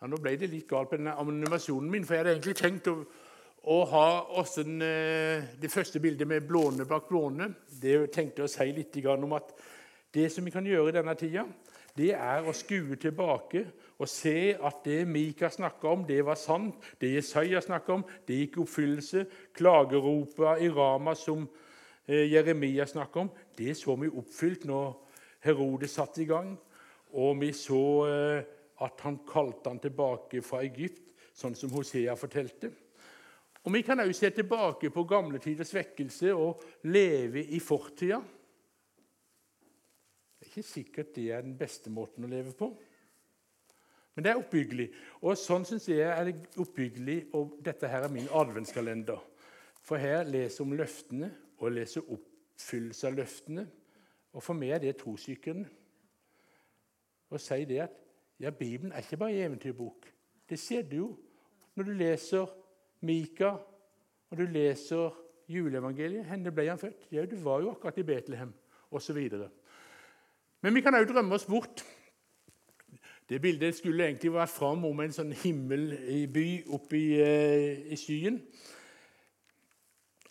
Ja, 0.02 0.10
nå 0.12 0.18
ble 0.20 0.34
det 0.36 0.50
litt 0.52 0.68
galt 0.68 0.90
på 0.92 0.98
denne 1.00 1.14
animasjonen 1.16 1.88
min, 1.92 2.04
for 2.04 2.18
jeg 2.18 2.26
hadde 2.26 2.34
egentlig 2.36 2.58
tenkt 2.60 2.90
å, 2.92 2.98
å 3.72 3.78
ha 3.94 4.08
også 4.42 4.66
den, 4.68 4.82
eh, 4.84 5.46
det 5.56 5.72
første 5.72 6.02
bildet 6.04 6.28
med 6.28 6.44
blåne 6.50 6.84
bak 6.90 7.08
blåne. 7.08 7.48
Det 7.70 8.12
tenkte 8.12 8.44
jeg 8.44 8.50
å 8.50 8.52
si 8.52 8.74
litt 8.76 8.98
om 9.14 9.38
at 9.38 9.54
det 10.16 10.28
som 10.32 10.44
vi 10.44 10.52
kan 10.52 10.68
gjøre 10.68 10.92
i 10.92 10.98
denne 10.98 11.16
tida, 11.16 11.46
det 11.96 12.10
er 12.12 12.44
å 12.44 12.52
skue 12.52 12.98
tilbake 13.00 13.62
og 13.96 14.10
se 14.12 14.52
at 14.60 14.82
det 14.84 15.06
Mika 15.08 15.48
snakka 15.50 15.88
om, 15.88 16.04
det 16.04 16.20
var 16.28 16.36
sant. 16.36 16.76
Det 17.00 17.14
Jesaja 17.14 17.62
snakka 17.64 17.94
om, 17.94 18.04
det 18.28 18.42
gikk 18.42 18.58
i 18.58 18.64
oppfyllelse. 18.66 19.24
Klageropa 19.56 20.58
i 20.60 20.68
Rama 20.68 21.16
som 21.16 21.48
eh, 22.06 22.28
Jeremia 22.34 22.86
snakka 22.86 23.24
om, 23.24 23.32
det 23.58 23.78
så 23.80 23.96
vi 23.96 24.12
oppfylt 24.12 24.68
når 24.68 24.92
Herodes 25.48 25.96
satte 25.96 26.26
i 26.26 26.28
gang. 26.28 26.52
Og 27.16 27.40
vi 27.40 27.54
så 27.56 27.86
eh, 28.12 28.55
at 28.84 29.04
han 29.06 29.22
kalte 29.28 29.72
han 29.72 29.80
tilbake 29.80 30.42
fra 30.44 30.64
Egypt, 30.66 31.02
sånn 31.36 31.56
som 31.56 31.72
Hosea 31.76 32.16
fortalte. 32.20 32.72
Og 33.66 33.74
Vi 33.74 33.82
kan 33.82 34.00
òg 34.00 34.12
se 34.14 34.30
tilbake 34.30 34.92
på 34.94 35.04
gamle 35.10 35.40
tiders 35.42 35.74
vekkelse 35.74 36.34
og 36.38 36.62
leve 36.86 37.42
i 37.42 37.60
fortida. 37.60 38.20
Det 40.38 40.46
er 40.46 40.52
ikke 40.52 40.68
sikkert 40.68 41.16
det 41.16 41.32
er 41.34 41.42
den 41.42 41.58
beste 41.58 41.90
måten 41.90 42.28
å 42.28 42.30
leve 42.30 42.54
på. 42.54 42.70
Men 44.14 44.24
det 44.24 44.32
er 44.32 44.40
oppbyggelig. 44.40 44.86
Og 45.26 45.34
sånn 45.40 45.66
syns 45.68 45.90
jeg 45.90 46.06
er 46.06 46.30
det 46.30 46.36
oppbyggelig, 46.62 47.18
og 47.36 47.58
dette 47.66 47.90
her 47.90 48.06
er 48.06 48.14
min 48.14 48.30
adventskalender. 48.32 49.20
For 49.86 50.00
her 50.00 50.30
leser 50.30 50.64
om 50.64 50.78
løftene 50.78 51.32
og 51.60 51.74
leser 51.74 52.06
oppfyllelse 52.06 53.10
av 53.10 53.18
løftene. 53.18 53.66
Og 54.36 54.44
for 54.46 54.58
meg 54.58 54.78
er 54.78 54.86
det 54.86 54.96
trossykkelen. 55.02 55.66
Å 57.34 57.42
si 57.42 57.66
det 57.68 57.82
at 57.90 58.05
ja, 58.40 58.50
Bibelen 58.50 58.92
er 58.92 59.04
ikke 59.04 59.18
bare 59.18 59.32
en 59.34 59.46
eventyrbok. 59.50 60.08
Det 60.50 60.60
ser 60.60 60.82
du 60.90 60.96
jo 60.96 61.10
når 61.76 61.84
du 61.84 61.92
leser 61.92 62.52
Mika 63.02 63.56
og 64.30 64.38
du 64.38 64.46
leser 64.46 65.14
juleevangeliet. 65.50 66.26
Henne 66.26 66.52
ble 66.52 66.70
han 66.70 66.82
født? 66.82 67.08
Ja, 67.12 67.26
du 67.26 67.36
var 67.44 67.62
jo 67.62 67.72
akkurat 67.72 67.98
i 67.98 68.04
Betlehem, 68.04 68.54
osv. 68.92 69.20
Men 70.62 70.76
vi 70.76 70.82
kan 70.82 70.98
òg 70.98 71.08
drømme 71.10 71.36
oss 71.36 71.46
bort 71.46 71.86
det 73.30 73.42
bildet 73.42 73.74
skulle 73.74 74.06
egentlig 74.06 74.34
vært 74.36 74.54
fram 74.54 74.84
om 74.86 75.00
en 75.02 75.14
sånn 75.14 75.32
himmel 75.42 75.88
i 76.14 76.26
by 76.30 76.50
oppe 76.78 76.98
i, 77.00 77.08
eh, 77.18 77.80
i 77.90 77.98
skyen. 77.98 78.38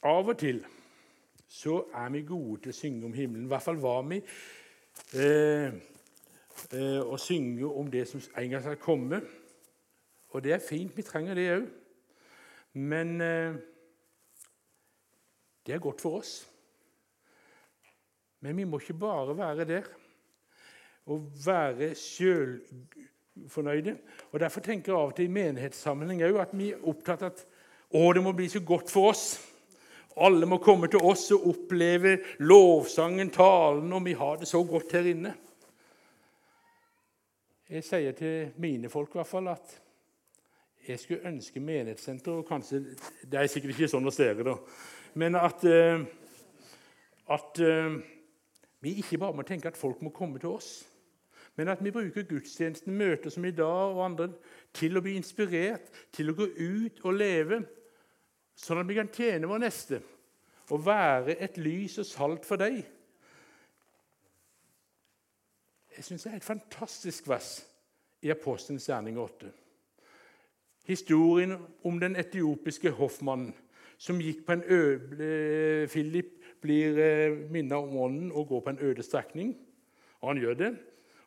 Av 0.06 0.28
og 0.28 0.38
til 0.38 0.60
så 1.50 1.80
er 1.90 2.12
vi 2.14 2.22
gode 2.28 2.60
til 2.62 2.70
å 2.70 2.76
synge 2.76 3.08
om 3.08 3.16
himmelen. 3.16 3.48
I 3.48 3.50
hvert 3.50 3.66
fall 3.66 3.80
var 3.82 4.06
vi 4.06 4.20
eh, 5.18 5.74
eh, 6.74 7.02
å 7.02 7.16
synge 7.20 7.68
om 7.68 7.90
det 7.90 8.06
som 8.10 8.20
en 8.20 8.50
gang 8.50 8.64
skal 8.64 8.82
komme. 8.82 9.20
Og 10.34 10.44
det 10.44 10.52
er 10.56 10.62
fint. 10.62 10.96
Vi 10.96 11.06
trenger 11.06 11.34
det 11.38 11.52
òg. 11.54 11.68
Men 12.74 13.20
eh, 13.22 13.54
det 15.66 15.74
er 15.74 15.82
godt 15.82 16.02
for 16.02 16.20
oss. 16.20 16.32
Men 18.44 18.56
vi 18.58 18.66
må 18.68 18.78
ikke 18.82 19.00
bare 19.00 19.38
være 19.38 19.68
der 19.68 19.84
og 21.06 21.30
være 21.46 21.94
sjølfornøyde. 21.94 23.96
Og 24.32 24.40
Derfor 24.40 24.60
tenker 24.64 24.92
jeg 24.92 25.00
av 25.00 25.12
og 25.12 25.16
til 25.16 25.28
i 25.28 25.36
menighetssammenheng 25.36 26.22
at 26.40 26.54
vi 26.56 26.70
er 26.72 26.86
opptatt 26.88 27.22
av 27.22 27.32
at 27.32 27.44
å, 27.94 28.12
det 28.12 28.22
må 28.24 28.32
bli 28.34 28.48
så 28.50 28.60
godt 28.66 28.90
for 28.90 29.12
oss. 29.12 29.26
Alle 30.24 30.46
må 30.46 30.58
komme 30.62 30.88
til 30.90 31.02
oss 31.02 31.30
og 31.34 31.46
oppleve 31.50 32.16
lovsangen, 32.42 33.30
talen, 33.34 33.92
og 33.92 34.04
vi 34.06 34.14
har 34.18 34.36
det 34.40 34.48
så 34.50 34.62
godt 34.66 34.92
her 34.96 35.06
inne. 35.10 35.34
Jeg 37.74 37.82
sier 37.82 38.12
til 38.14 38.52
mine 38.62 38.86
folk 38.86 39.10
i 39.10 39.18
hvert 39.18 39.26
fall 39.26 39.48
at 39.50 39.72
jeg 40.86 41.00
skulle 41.00 41.26
ønske 41.26 41.58
menighetssenter 41.60 42.32
og 42.32 42.46
kanskje, 42.46 42.84
Det 43.26 43.34
er 43.40 43.48
sikkert 43.50 43.72
ikke 43.74 43.88
sånn 43.90 44.06
hos 44.06 44.20
dere, 44.20 44.44
da. 44.46 44.54
Men 45.18 45.34
at, 45.34 45.64
eh, 45.66 46.04
at 47.34 47.58
eh, 47.58 47.96
vi 48.78 48.92
ikke 49.02 49.18
bare 49.18 49.34
må 49.34 49.42
tenke 49.42 49.72
at 49.72 49.80
folk 49.80 50.02
må 50.02 50.12
komme 50.14 50.38
til 50.38 50.54
oss. 50.54 50.84
Men 51.56 51.68
at 51.68 51.82
vi 51.82 51.90
bruker 51.90 52.22
gudstjenesten, 52.22 52.94
møter 52.94 53.30
som 53.30 53.44
i 53.44 53.50
dag 53.50 53.90
og 53.90 54.04
andre, 54.04 54.28
til 54.72 54.94
å 54.94 55.02
bli 55.02 55.16
inspirert, 55.18 55.90
til 56.12 56.30
å 56.30 56.38
gå 56.38 56.46
ut 56.54 57.02
og 57.02 57.18
leve, 57.18 57.64
sånn 58.54 58.84
at 58.84 58.86
vi 58.86 59.00
kan 59.00 59.10
tjene 59.10 59.50
vår 59.50 59.66
neste 59.66 60.02
og 60.70 60.86
være 60.86 61.40
et 61.42 61.58
lys 61.58 61.98
og 61.98 62.06
salt 62.06 62.46
for 62.46 62.56
deg. 62.56 62.84
Jeg 65.96 66.04
synes 66.04 66.22
det 66.22 66.32
er 66.32 66.36
et 66.36 66.44
fantastisk 66.44 67.28
vers 67.28 67.66
i 68.22 68.30
Apostelens 68.30 68.86
gjerning 68.86 69.18
8. 69.18 69.50
Historien 70.84 71.54
om 71.84 72.00
den 72.00 72.16
etiopiske 72.16 72.90
hoffmannen 72.90 73.54
som 73.98 74.18
gikk 74.20 74.42
på 74.46 74.56
en 74.56 74.64
øde 74.66 75.86
Philip 75.88 76.32
blir 76.60 76.98
eh, 76.98 77.36
minnet 77.50 77.76
om 77.76 77.96
ånden 77.96 78.32
og 78.32 78.48
går 78.48 78.60
på 78.60 78.70
en 78.70 78.82
øde 78.82 79.02
strekning. 79.02 79.54
Og 80.20 80.32
han 80.32 80.40
gjør 80.42 80.54
det. 80.54 80.72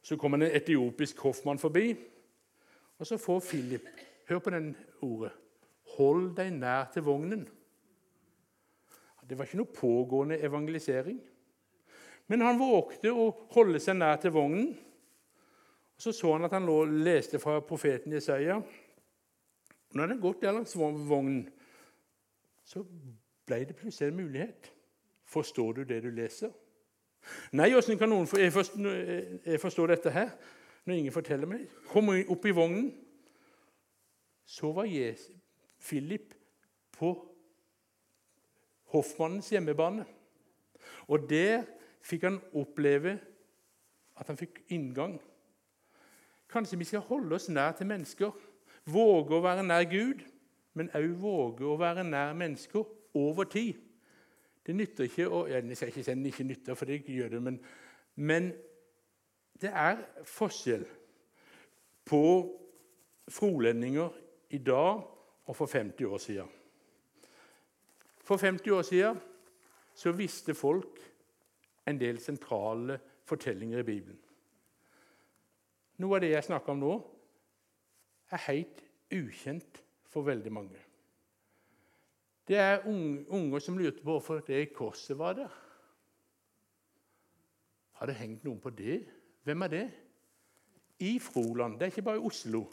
Så 0.02 0.18
kommer 0.18 0.38
en 0.38 0.52
etiopisk 0.56 1.20
hoffmann 1.20 1.60
forbi, 1.60 1.96
og 2.98 3.08
så 3.08 3.18
får 3.18 3.40
Philip 3.40 3.88
Hør 4.30 4.40
på 4.40 4.50
den 4.50 4.76
ordet. 5.02 5.32
Hold 5.98 6.36
deg 6.36 6.52
nær 6.52 6.90
til 6.94 7.04
vognen. 7.04 7.48
Det 9.30 9.38
var 9.38 9.48
ikke 9.48 9.60
noe 9.60 9.76
pågående 9.76 10.40
evangelisering. 10.44 11.20
Men 12.28 12.44
han 12.44 12.60
vågte 12.60 13.12
å 13.14 13.30
holde 13.54 13.80
seg 13.80 13.98
nær 14.00 14.20
til 14.22 14.34
vognen. 14.36 14.74
Og 15.98 16.02
Så 16.02 16.12
så 16.14 16.34
han 16.34 16.46
at 16.46 16.54
han 16.54 16.68
lå, 16.68 16.84
leste 16.86 17.40
fra 17.40 17.60
profeten 17.66 18.14
Jesaja. 18.14 18.60
Når 19.94 20.02
han 20.02 20.10
hadde 20.10 20.22
gått 20.22 20.42
der 20.42 20.54
langs 20.54 20.76
vognen, 20.78 21.48
så 22.68 22.84
ble 23.48 23.64
det 23.66 23.78
plutselig 23.80 24.12
en 24.12 24.20
mulighet. 24.20 24.74
Forstår 25.28 25.74
du 25.74 25.84
det 25.84 26.02
du 26.04 26.12
leser? 26.12 26.52
Nei, 27.52 27.74
åssen 27.76 27.98
kan 28.00 28.12
noen 28.12 28.28
forstå, 28.28 29.88
dette 29.90 30.14
her 30.14 30.30
når 30.86 31.00
ingen 31.00 31.16
forteller 31.16 31.50
meg? 31.50 31.66
Kom 31.90 32.12
opp 32.14 32.46
i 32.46 32.56
vognen. 32.56 32.92
Så 34.48 34.72
var 34.72 34.88
Philip 35.84 36.34
på 36.96 37.12
hoffmannens 38.94 39.50
hjemmebane. 39.52 40.06
Og 41.08 41.26
der 41.30 41.66
fikk 42.08 42.28
han 42.28 42.40
oppleve 42.56 43.18
at 44.18 44.30
han 44.32 44.40
fikk 44.40 44.64
inngang. 44.74 45.18
Kanskje 46.50 46.80
vi 46.80 46.88
skal 46.88 47.06
holde 47.10 47.36
oss 47.36 47.50
nær 47.52 47.76
til 47.78 47.90
mennesker, 47.90 48.32
våge 48.88 49.36
å 49.36 49.44
være 49.44 49.66
nær 49.68 49.84
Gud, 49.92 50.24
men 50.78 50.92
òg 50.96 51.18
våge 51.20 51.68
å 51.68 51.76
være 51.80 52.06
nær 52.08 52.38
mennesker 52.38 52.86
over 53.18 53.50
tid. 53.52 53.76
Det 54.66 54.76
nytter 54.76 55.08
ikke 55.08 55.28
å 55.32 55.46
Jeg 55.48 55.76
skal 55.76 55.92
ikke 55.92 56.04
si 56.04 56.14
det 56.14 56.32
ikke 56.32 56.48
nytter, 56.48 56.76
for 56.76 56.86
det 56.86 57.04
gjør 57.08 57.30
det, 57.36 57.42
men, 57.44 57.60
men 58.16 58.52
det 59.62 59.72
er 59.74 60.04
forskjell 60.28 60.86
på 62.08 62.24
frolendinger 63.28 64.16
i 64.56 64.58
dag 64.58 65.04
og 65.48 65.56
for 65.56 65.66
50 65.66 66.06
år 66.06 66.18
siden. 66.18 66.50
For 68.24 68.38
50 68.38 68.72
år 68.76 68.82
siden 68.82 69.20
så 69.96 70.12
visste 70.12 70.54
folk 70.54 71.00
en 71.88 72.00
del 72.00 72.20
sentrale 72.20 73.00
fortellinger 73.28 73.84
i 73.84 73.88
Bibelen. 73.88 74.20
Noe 75.98 76.18
av 76.18 76.22
det 76.22 76.34
jeg 76.34 76.46
snakker 76.46 76.76
om 76.76 76.82
nå, 76.84 76.96
er 78.32 78.44
helt 78.50 78.84
ukjent 79.14 79.82
for 80.12 80.28
veldig 80.28 80.52
mange. 80.54 80.82
Det 82.48 82.60
er 82.60 82.86
unger 82.88 83.64
som 83.64 83.78
lurte 83.80 84.04
på 84.04 84.14
hvorfor 84.14 84.44
det 84.48 84.70
korset 84.76 85.18
var 85.20 85.36
der. 85.40 85.52
Har 87.98 88.08
det 88.08 88.20
hengt 88.20 88.44
noen 88.46 88.60
på 88.62 88.72
det? 88.72 89.02
Hvem 89.44 89.66
er 89.66 89.74
det? 89.74 89.86
I 91.00 91.18
Froland. 91.20 91.80
Det 91.80 91.88
er 91.88 91.92
ikke 91.92 92.06
bare 92.08 92.22
i 92.22 92.28
Oslo. 92.30 92.64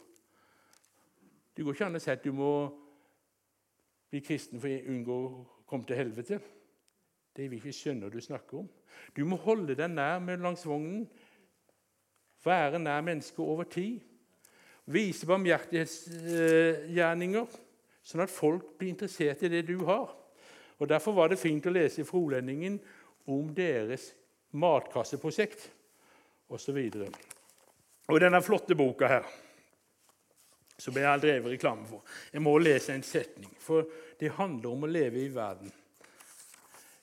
Det 1.55 1.63
går 1.63 1.75
ikke 1.75 1.87
an 1.87 1.97
å 1.97 2.01
si 2.03 2.11
at 2.11 2.23
du 2.23 2.31
må 2.35 2.51
bli 4.11 4.21
kristen 4.23 4.61
for 4.61 4.71
å 4.71 4.91
unngå 4.91 5.17
å 5.25 5.45
komme 5.67 5.87
til 5.87 5.99
helvete. 5.99 6.39
Det 7.35 7.49
vil 7.51 7.59
ikke 7.59 7.73
skjønne 7.75 8.07
du 8.11 8.21
snakker 8.23 8.57
om. 8.61 8.67
Du 9.15 9.25
må 9.27 9.35
holde 9.43 9.75
deg 9.75 9.89
nær 9.91 10.19
med 10.23 10.43
langs 10.43 10.65
vognen, 10.67 11.07
være 12.45 12.79
nær 12.79 13.01
mennesket 13.03 13.39
over 13.43 13.63
tid. 13.67 13.99
Vise 14.85 15.25
barmhjertighetsgjerninger, 15.27 17.45
sånn 18.05 18.21
at 18.23 18.31
folk 18.31 18.77
blir 18.79 18.89
interessert 18.93 19.43
i 19.43 19.49
det 19.51 19.67
du 19.67 19.83
har. 19.87 20.15
Og 20.77 20.89
Derfor 20.89 21.13
var 21.17 21.29
det 21.31 21.39
fint 21.41 21.65
å 21.65 21.73
lese 21.73 22.01
i 22.03 22.07
Frolendingen 22.07 22.79
om 23.31 23.53
deres 23.55 24.13
matkasseprosjekt 24.55 25.71
osv. 26.53 26.77
Og, 26.77 27.15
og 28.11 28.19
denne 28.21 28.41
flotte 28.45 28.75
boka 28.77 29.07
her, 29.09 29.25
som 30.77 30.97
jeg 30.99 31.07
har 31.07 31.19
drevet 31.23 31.53
reklame 31.55 31.85
for 31.87 32.01
Jeg 32.33 32.41
må 32.43 32.57
lese 32.59 32.93
en 32.93 33.03
setning, 33.03 33.51
for 33.59 33.87
det 34.19 34.37
handler 34.37 34.69
om 34.75 34.83
å 34.85 34.91
leve 34.91 35.19
i 35.23 35.33
verden. 35.33 35.71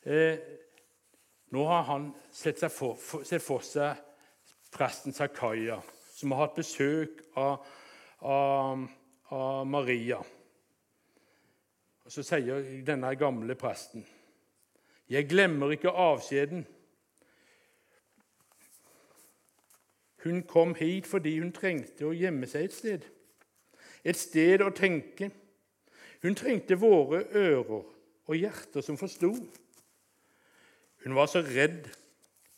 Eh, 0.03 0.39
nå 1.49 1.65
har 1.65 1.83
han 1.83 2.13
sett, 2.31 2.73
for, 2.73 2.99
sett 3.25 3.43
for 3.43 3.63
seg 3.63 4.01
presten 4.75 5.15
Zakaria, 5.15 5.77
som 6.15 6.33
har 6.33 6.47
hatt 6.47 6.57
besøk 6.59 7.21
av, 7.39 7.67
av, 8.19 8.83
av 9.31 9.67
Maria. 9.67 10.19
Og 12.03 12.11
Så 12.11 12.25
sier 12.27 12.67
denne 12.83 13.15
gamle 13.15 13.55
presten 13.55 14.03
Jeg 15.09 15.29
glemmer 15.31 15.71
ikke 15.71 15.93
avskjeden. 15.93 16.67
Hun 20.25 20.43
kom 20.43 20.75
hit 20.75 21.07
fordi 21.07 21.39
hun 21.39 21.53
trengte 21.53 22.09
å 22.09 22.15
gjemme 22.17 22.47
seg 22.51 22.65
et 22.67 22.75
sted. 22.75 23.09
Et 24.03 24.19
sted 24.19 24.63
å 24.63 24.71
tenke. 24.75 25.31
Hun 26.23 26.35
trengte 26.39 26.79
våre 26.79 27.27
ører 27.35 27.83
og 27.83 28.39
hjerter 28.39 28.83
som 28.83 28.99
forsto. 28.99 29.35
Hun 31.05 31.15
var 31.15 31.27
så 31.27 31.43
redd 31.43 31.89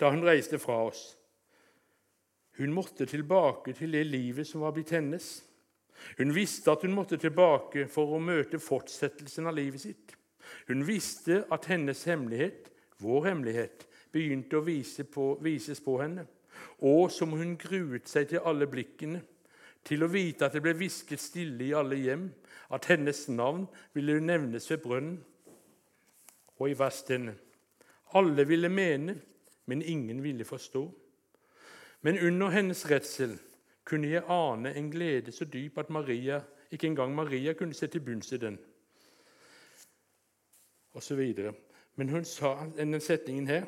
da 0.00 0.10
hun 0.12 0.24
reiste 0.26 0.58
fra 0.60 0.82
oss. 0.88 1.14
Hun 2.58 2.74
måtte 2.74 3.06
tilbake 3.06 3.72
til 3.74 3.94
det 3.96 4.04
livet 4.06 4.46
som 4.46 4.62
var 4.62 4.74
blitt 4.76 4.92
hennes. 4.94 5.42
Hun 6.18 6.34
visste 6.34 6.70
at 6.70 6.84
hun 6.84 6.94
måtte 6.94 7.18
tilbake 7.18 7.86
for 7.90 8.14
å 8.14 8.22
møte 8.22 8.60
fortsettelsen 8.62 9.48
av 9.50 9.56
livet 9.56 9.82
sitt. 9.82 10.14
Hun 10.68 10.84
visste 10.86 11.42
at 11.52 11.66
hennes 11.70 12.04
hemmelighet, 12.06 12.68
vår 13.02 13.30
hemmelighet, 13.30 13.86
begynte 14.12 14.60
å 14.60 14.66
vise 14.66 15.06
på, 15.08 15.34
vises 15.42 15.80
på 15.82 15.96
henne. 16.02 16.26
Og 16.84 17.08
som 17.10 17.32
hun 17.34 17.56
gruet 17.58 18.10
seg 18.10 18.28
til 18.30 18.44
alle 18.46 18.68
blikkene, 18.70 19.22
til 19.84 20.04
å 20.04 20.08
vite 20.08 20.46
at 20.46 20.54
det 20.54 20.62
ble 20.64 20.76
hvisket 20.78 21.20
stille 21.20 21.66
i 21.66 21.74
alle 21.76 21.98
hjem, 22.00 22.28
at 22.72 22.86
hennes 22.88 23.26
navn 23.28 23.66
ville 23.96 24.20
nevnes 24.20 24.68
ved 24.70 24.80
brønnen. 24.84 25.18
Og 26.60 26.70
i 26.70 26.78
vers 26.78 27.02
denne 27.08 27.34
alle 28.14 28.44
ville 28.46 28.68
mene, 28.68 29.16
men 29.66 29.82
ingen 29.82 30.22
ville 30.22 30.44
forstå. 30.44 30.84
Men 32.00 32.18
under 32.18 32.48
hennes 32.48 32.84
redsel 32.90 33.36
kunne 33.84 34.08
jeg 34.08 34.24
ane 34.28 34.74
en 34.76 34.90
glede 34.92 35.32
så 35.32 35.44
dyp 35.44 35.78
at 35.78 35.90
Maria, 35.90 36.40
ikke 36.70 36.86
engang 36.86 37.14
Maria 37.14 37.52
kunne 37.52 37.74
se 37.74 37.86
til 37.86 38.00
bunns 38.04 38.32
i 38.32 38.40
den. 38.40 38.58
Og 40.94 41.02
så 41.02 41.14
videre. 41.14 41.54
Men 41.96 42.08
hun 42.08 42.24
sa 42.24 42.56
denne 42.76 43.00
setningen 43.00 43.46
her 43.46 43.64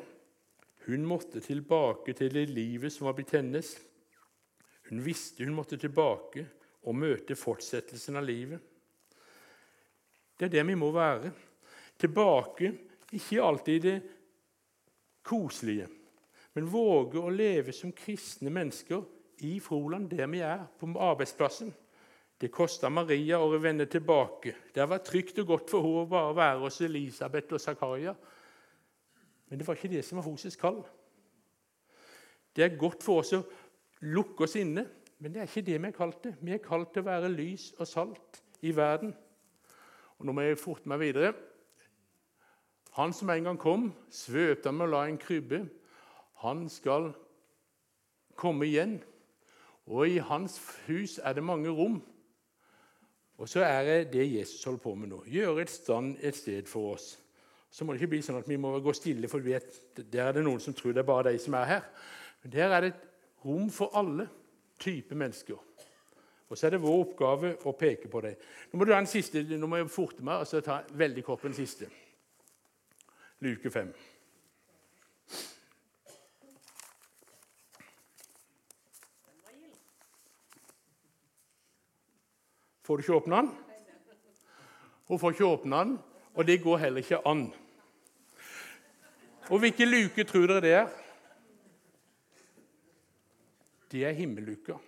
Hun 0.87 1.05
måtte 1.05 1.39
tilbake 1.39 2.13
til 2.13 2.31
det 2.33 2.49
livet 2.49 2.93
som 2.93 3.05
var 3.09 3.13
blitt 3.17 3.33
hennes. 3.35 3.73
Hun 4.89 5.01
visste 5.03 5.43
hun 5.43 5.55
måtte 5.55 5.77
tilbake 5.77 6.45
og 6.87 6.95
møte 6.95 7.35
fortsettelsen 7.35 8.15
av 8.15 8.23
livet. 8.23 8.61
Det 10.39 10.45
er 10.45 10.53
det 10.53 10.63
vi 10.69 10.77
må 10.79 10.91
være. 10.95 11.31
Tilbake, 11.99 12.71
ikke 13.11 13.43
alltid 13.43 13.75
i 13.75 13.83
det 13.89 13.97
koselige, 15.27 15.89
men 16.55 16.69
våge 16.71 17.19
å 17.19 17.29
leve 17.29 17.75
som 17.75 17.91
kristne 17.93 18.49
mennesker 18.53 19.03
i 19.45 19.59
Froland, 19.61 20.09
der 20.09 20.29
vi 20.31 20.39
er, 20.41 20.63
på 20.79 20.89
arbeidsplassen. 20.95 21.73
Det 22.37 22.49
kosta 22.53 22.89
Maria 22.89 23.39
å 23.41 23.49
vende 23.61 23.87
tilbake. 23.89 24.53
Det 24.73 24.85
var 24.89 25.01
trygt 25.05 25.39
og 25.41 25.47
godt 25.53 25.71
for 25.73 25.85
henne 25.85 26.03
å 26.05 26.09
bare 26.09 26.35
være 26.37 26.59
hos 26.65 26.79
Elisabeth 26.85 27.57
og 27.57 27.61
Zakaria. 27.61 28.13
Men 29.49 29.59
det 29.59 29.67
var 29.67 29.77
ikke 29.77 29.91
det 29.93 30.03
som 30.05 30.19
var 30.19 30.27
hennes 30.27 30.59
kall. 30.59 30.83
Det 32.53 32.65
er 32.65 32.77
godt 32.77 33.05
for 33.05 33.21
oss 33.21 33.33
å 33.37 33.43
lukke 34.05 34.45
oss 34.45 34.57
inne, 34.57 34.85
men 35.17 35.33
det 35.33 35.41
er 35.41 35.49
ikke 35.49 35.65
det 35.65 35.77
vi 35.81 35.89
er 35.89 35.97
kalt 35.97 36.19
til. 36.23 36.35
Vi 36.41 36.53
er 36.53 36.61
kalt 36.61 36.93
til 36.93 37.05
å 37.05 37.09
være 37.09 37.33
lys 37.33 37.71
og 37.77 37.89
salt 37.89 38.41
i 38.65 38.73
verden. 38.75 39.13
Og 40.17 40.25
Nå 40.25 40.33
må 40.33 40.45
jeg 40.45 40.61
forte 40.61 40.89
meg 40.89 41.01
videre. 41.01 41.33
Han 42.97 43.13
som 43.13 43.29
en 43.29 43.43
gang 43.45 43.59
kom, 43.61 43.91
svøpte 44.09 44.71
ham 44.71 44.81
og 44.81 44.89
la 44.89 45.03
en 45.05 45.19
krybbe. 45.21 45.61
Han 46.41 46.65
skal 46.69 47.11
komme 48.37 48.65
igjen. 48.65 48.97
Og 49.87 50.09
i 50.09 50.17
hans 50.17 50.57
hus 50.87 51.19
er 51.23 51.37
det 51.37 51.45
mange 51.45 51.69
rom. 51.69 52.01
Og 53.37 53.49
så 53.49 53.61
er 53.61 53.83
det 53.85 54.13
det 54.13 54.25
Jesus 54.33 54.63
holder 54.65 54.81
på 54.81 54.95
med 54.95 55.11
nå. 55.11 55.21
Gjøre 55.29 55.61
et 55.61 55.69
stand 55.69 56.15
et 56.25 56.35
sted 56.35 56.65
for 56.65 56.95
oss. 56.95 57.19
Så 57.69 57.85
må 57.85 57.93
det 57.93 58.01
ikke 58.01 58.15
bli 58.15 58.23
sånn 58.25 58.39
at 58.39 58.49
vi 58.49 58.57
må 58.57 58.71
gå 58.81 58.93
stille, 58.95 59.29
for 59.29 59.45
vet, 59.45 59.69
der 59.97 60.29
er 60.31 60.33
det 60.33 60.45
noen 60.47 60.61
som 60.63 60.73
tror 60.73 60.95
det 60.95 61.03
er 61.03 61.09
bare 61.09 61.29
de 61.29 61.41
som 61.41 61.53
er 61.59 61.69
her. 61.69 61.85
Men 62.41 62.53
der 62.55 62.73
er 62.73 62.81
det 62.81 62.91
et 62.95 63.05
rom 63.45 63.69
for 63.69 63.93
alle 63.97 64.25
typer 64.81 65.19
mennesker. 65.19 65.59
Og 66.47 66.57
så 66.57 66.67
er 66.67 66.73
det 66.73 66.81
vår 66.81 67.03
oppgave 67.03 67.53
å 67.67 67.75
peke 67.77 68.09
på 68.09 68.23
dem. 68.23 68.41
Nå 68.71 68.79
må 68.79 68.87
du 68.87 68.95
ha 68.95 69.01
en 69.03 69.09
siste, 69.09 69.43
nå 69.43 69.69
må 69.69 69.81
jeg 69.81 69.91
forte 69.91 70.25
meg 70.25 70.41
og 70.41 70.49
så 70.49 70.63
ta 70.65 70.79
veldig 70.97 71.25
kort 71.27 71.43
på 71.43 71.51
den 71.51 71.59
siste. 71.59 71.91
Luke 73.39 73.71
5. 73.71 73.93
Får 82.81 82.95
du 82.95 83.01
ikke 83.01 83.13
åpne 83.13 83.35
den? 83.35 83.49
Hun 85.07 85.19
får 85.19 85.31
ikke 85.31 85.45
åpne 85.45 85.77
den, 85.77 85.97
og 86.33 86.47
det 86.47 86.61
går 86.63 86.77
heller 86.77 86.97
ikke 86.97 87.19
an. 87.27 87.53
Og 89.49 89.59
hvilken 89.59 89.87
luke 89.87 90.23
tror 90.23 90.47
dere 90.47 90.61
det 90.61 90.71
er? 90.73 90.87
Det 93.91 94.05
er 94.05 94.11
himmelluka. 94.11 94.79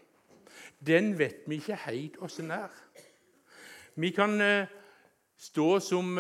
Den 0.88 1.20
vet 1.20 1.46
vi 1.48 1.56
ikke 1.62 1.76
helt 1.86 2.18
åssen 2.18 2.52
er. 2.52 2.74
Vi 3.96 4.10
kan 4.16 4.42
uh, 4.42 4.68
stå 5.38 5.80
som 5.80 6.18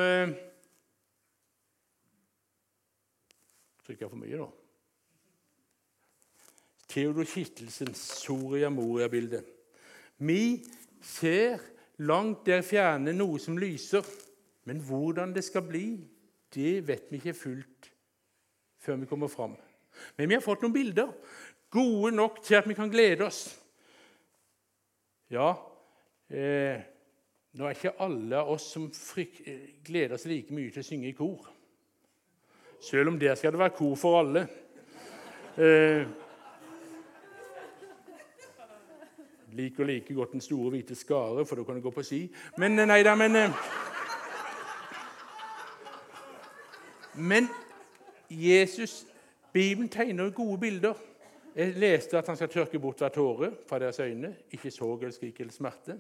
jeg 3.98 4.10
for 4.10 4.20
mye 4.20 4.40
da. 4.40 4.50
Theodor 6.90 7.28
Kittelsens 7.30 8.02
Soria 8.24 8.70
Moria-bilde. 8.74 9.44
Vi 10.18 10.66
ser 11.02 11.62
langt 12.02 12.46
der 12.48 12.64
fjerne 12.66 13.14
noe 13.14 13.40
som 13.42 13.60
lyser, 13.62 14.06
men 14.66 14.82
hvordan 14.86 15.34
det 15.36 15.44
skal 15.46 15.66
bli, 15.68 15.86
det 16.54 16.88
vet 16.88 17.12
vi 17.12 17.20
ikke 17.22 17.38
fullt 17.38 17.92
før 18.80 19.02
vi 19.02 19.10
kommer 19.10 19.30
fram. 19.30 19.56
Men 20.18 20.30
vi 20.30 20.38
har 20.38 20.44
fått 20.44 20.64
noen 20.64 20.74
bilder, 20.74 21.12
gode 21.70 22.14
nok 22.16 22.42
til 22.46 22.58
at 22.58 22.70
vi 22.70 22.78
kan 22.78 22.90
glede 22.90 23.28
oss. 23.28 23.44
Ja, 25.30 25.52
eh, 26.30 26.82
nå 27.54 27.66
er 27.66 27.76
ikke 27.76 27.98
alle 28.02 28.40
av 28.40 28.50
oss 28.56 28.72
som 28.74 28.88
gleder 29.86 30.16
oss 30.18 30.26
like 30.30 30.54
mye 30.56 30.74
til 30.74 30.82
å 30.82 30.90
synge 30.90 31.12
i 31.12 31.18
kor. 31.18 31.52
Selv 32.82 33.08
om 33.08 33.20
der 33.20 33.36
skal 33.36 33.52
det 33.52 33.60
være 33.60 33.76
kor 33.76 33.96
for 33.96 34.20
alle. 34.20 34.48
Eh, 35.58 36.08
liker 39.54 39.84
like 39.84 40.14
godt 40.14 40.32
den 40.32 40.42
store, 40.42 40.70
hvite 40.70 40.96
skare, 40.96 41.46
for 41.46 41.56
da 41.56 41.64
kan 41.64 41.76
du 41.76 41.82
gå 41.82 41.92
på 41.92 42.04
ski. 42.04 42.22
Men 42.58 42.80
eh, 42.80 42.88
nei 42.88 43.04
da, 43.04 43.16
men 43.16 43.36
eh, 43.36 43.52
Men 47.20 47.48
Jesus, 48.30 49.06
Bibelen 49.52 49.90
tegner 49.90 50.30
gode 50.30 50.58
bilder. 50.58 50.94
Jeg 51.56 51.74
leste 51.76 52.18
at 52.18 52.28
han 52.28 52.38
skal 52.38 52.50
tørke 52.50 52.80
bort 52.80 53.02
hver 53.02 53.12
tåre 53.12 53.52
fra 53.68 53.80
deres 53.80 54.00
øyne. 54.00 54.36
Ikke 54.52 54.72
sorg 54.72 55.02
eller 55.02 55.12
skrik 55.12 55.40
eller 55.40 55.54
smerte. 55.54 55.98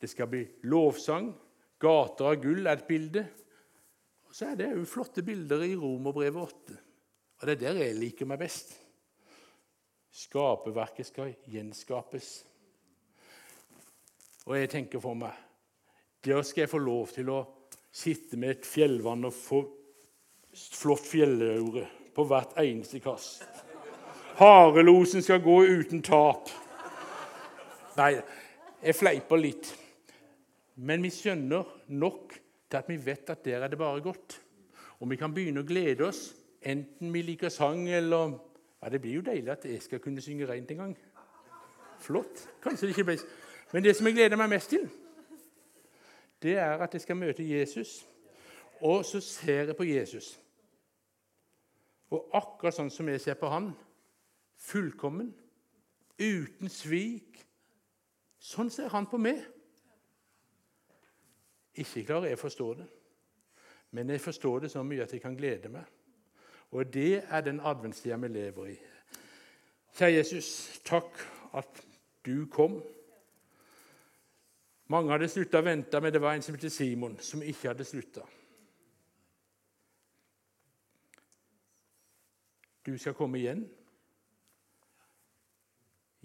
Det 0.00 0.10
skal 0.10 0.28
bli 0.30 0.44
lovsang. 0.62 1.32
Gater 1.80 2.28
av 2.30 2.36
gull 2.42 2.66
er 2.66 2.76
et 2.78 2.86
bilde. 2.86 3.24
Og 4.30 4.36
så 4.38 4.52
er 4.52 4.58
det 4.60 4.68
òg 4.70 4.86
flotte 4.86 5.24
bilder 5.26 5.64
i 5.66 5.72
Romerbrevet 5.74 6.38
8. 6.38 6.74
Og 7.40 7.48
det 7.48 7.56
er 7.56 7.62
der 7.64 7.80
jeg 7.82 7.96
liker 7.98 8.28
meg 8.30 8.38
best. 8.38 8.76
Skaperverket 10.14 11.08
skal 11.08 11.32
gjenskapes. 11.50 12.28
Og 14.46 14.54
jeg 14.54 14.70
tenker 14.70 15.02
for 15.02 15.18
meg 15.18 15.34
Der 16.24 16.42
skal 16.42 16.64
jeg 16.64 16.70
få 16.70 16.78
lov 16.82 17.10
til 17.14 17.30
å 17.32 17.40
sitte 17.90 18.38
med 18.38 18.54
et 18.54 18.66
fjellvann 18.68 19.26
og 19.26 19.34
få 19.34 19.60
flott 20.52 21.06
fjelløre 21.06 21.86
på 22.14 22.26
hvert 22.28 22.52
eneste 22.60 23.00
kast. 23.02 23.42
Harelosen 24.38 25.24
skal 25.24 25.40
gå 25.42 25.56
uten 25.64 26.02
tap. 26.04 26.50
Nei, 27.96 28.12
jeg 28.82 28.98
fleiper 28.98 29.40
litt. 29.40 29.72
Men 30.76 31.02
vi 31.02 31.10
skjønner 31.14 31.66
nok 31.96 32.36
til 32.70 32.78
at 32.78 32.88
vi 32.88 32.96
vet 33.06 33.30
at 33.30 33.44
der 33.44 33.64
er 33.64 33.68
det 33.68 33.78
bare 33.78 34.00
godt. 34.00 34.40
Og 35.00 35.10
vi 35.10 35.16
kan 35.16 35.34
begynne 35.34 35.62
å 35.64 35.66
glede 35.66 36.06
oss, 36.06 36.30
enten 36.62 37.12
vi 37.12 37.22
liker 37.22 37.52
sang 37.52 37.88
eller 37.88 38.38
Ja, 38.82 38.88
Det 38.88 39.00
blir 39.00 39.14
jo 39.14 39.20
deilig 39.20 39.50
at 39.52 39.64
jeg 39.64 39.82
skal 39.82 40.00
kunne 40.00 40.22
synge 40.24 40.46
rent 40.48 40.70
en 40.70 40.76
gang. 40.76 40.98
Flott. 41.98 42.48
Kanskje 42.62 42.86
det 42.86 42.94
ikke 42.94 43.04
ble 43.04 43.18
Men 43.72 43.84
det 43.84 43.96
som 43.96 44.06
jeg 44.06 44.14
gleder 44.14 44.36
meg 44.36 44.48
mest 44.48 44.70
til, 44.70 44.88
det 46.42 46.56
er 46.56 46.80
at 46.80 46.94
jeg 46.94 47.00
skal 47.00 47.16
møte 47.16 47.44
Jesus. 47.44 48.06
Og 48.80 49.04
så 49.04 49.20
ser 49.20 49.64
jeg 49.68 49.76
på 49.76 49.84
Jesus. 49.84 50.40
Og 52.10 52.30
akkurat 52.32 52.74
sånn 52.74 52.90
som 52.90 53.08
jeg 53.08 53.20
ser 53.20 53.36
på 53.38 53.46
han, 53.52 53.70
fullkommen, 54.56 55.34
uten 56.18 56.68
svik 56.68 57.44
Sånn 58.40 58.70
ser 58.72 58.88
han 58.88 59.04
på 59.04 59.18
meg. 59.20 59.42
Ikke 61.80 62.04
klarer 62.04 62.30
jeg 62.30 62.38
å 62.38 62.42
forstå 62.44 62.68
det, 62.76 62.86
men 63.96 64.12
jeg 64.12 64.22
forstår 64.22 64.64
det 64.64 64.70
så 64.72 64.82
mye 64.86 65.04
at 65.06 65.12
jeg 65.14 65.22
kan 65.22 65.36
glede 65.36 65.70
meg. 65.72 65.86
Og 66.70 66.86
det 66.92 67.22
er 67.26 67.40
den 67.42 67.60
adventstida 67.66 68.18
vi 68.20 68.28
lever 68.30 68.66
i. 68.70 68.76
Kjære 69.96 70.14
Jesus, 70.14 70.80
takk 70.86 71.18
at 71.58 71.80
du 72.26 72.46
kom. 72.52 72.78
Mange 74.90 75.10
hadde 75.14 75.28
slutta 75.30 75.58
å 75.58 75.66
vente, 75.66 76.00
men 76.02 76.12
det 76.12 76.22
var 76.22 76.36
en 76.36 76.44
som 76.44 76.54
het 76.54 76.72
Simon, 76.72 77.16
som 77.22 77.42
ikke 77.42 77.72
hadde 77.72 77.86
slutta. 77.86 78.26
Du 82.86 82.96
skal 82.98 83.14
komme 83.14 83.38
igjen. 83.38 83.64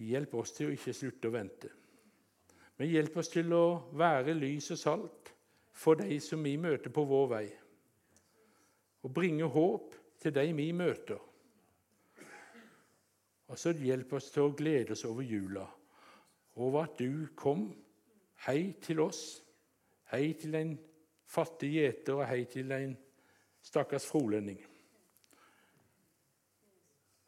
Hjelp 0.02 0.34
oss 0.36 0.54
til 0.56 0.70
å 0.70 0.76
ikke 0.76 0.94
slutte 0.94 1.30
å 1.30 1.36
vente. 1.36 1.72
Men 2.78 2.92
hjelp 2.92 3.18
oss 3.22 3.32
til 3.32 3.54
å 3.56 3.66
være 3.96 4.36
lys 4.36 4.72
og 4.76 4.80
salt 4.80 5.35
for 5.76 6.00
de 6.00 6.20
som 6.24 6.44
vi 6.44 6.56
møter 6.58 6.94
på 6.94 7.04
vår 7.08 7.26
vei, 7.34 7.46
og 9.04 9.14
bringe 9.14 9.48
håp 9.52 9.96
til 10.24 10.34
de 10.34 10.46
vi 10.56 10.70
møter. 10.74 11.20
Og 13.46 13.60
så 13.60 13.76
hjelp 13.78 14.16
oss 14.18 14.32
til 14.34 14.48
å 14.48 14.54
glede 14.58 14.96
oss 14.96 15.06
over 15.06 15.26
jula, 15.28 15.66
over 16.56 16.88
at 16.88 16.96
du 16.98 17.28
kom. 17.38 17.68
Hei 18.48 18.72
til 18.82 19.04
oss. 19.04 19.44
Hei 20.12 20.34
til 20.40 20.56
en 20.58 20.74
fattig 21.30 21.76
gjeter, 21.76 22.22
og 22.22 22.26
hei 22.30 22.46
til 22.50 22.72
en 22.72 22.96
stakkars 23.66 24.08
frolending. 24.10 24.62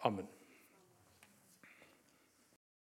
Amen. 0.08 0.37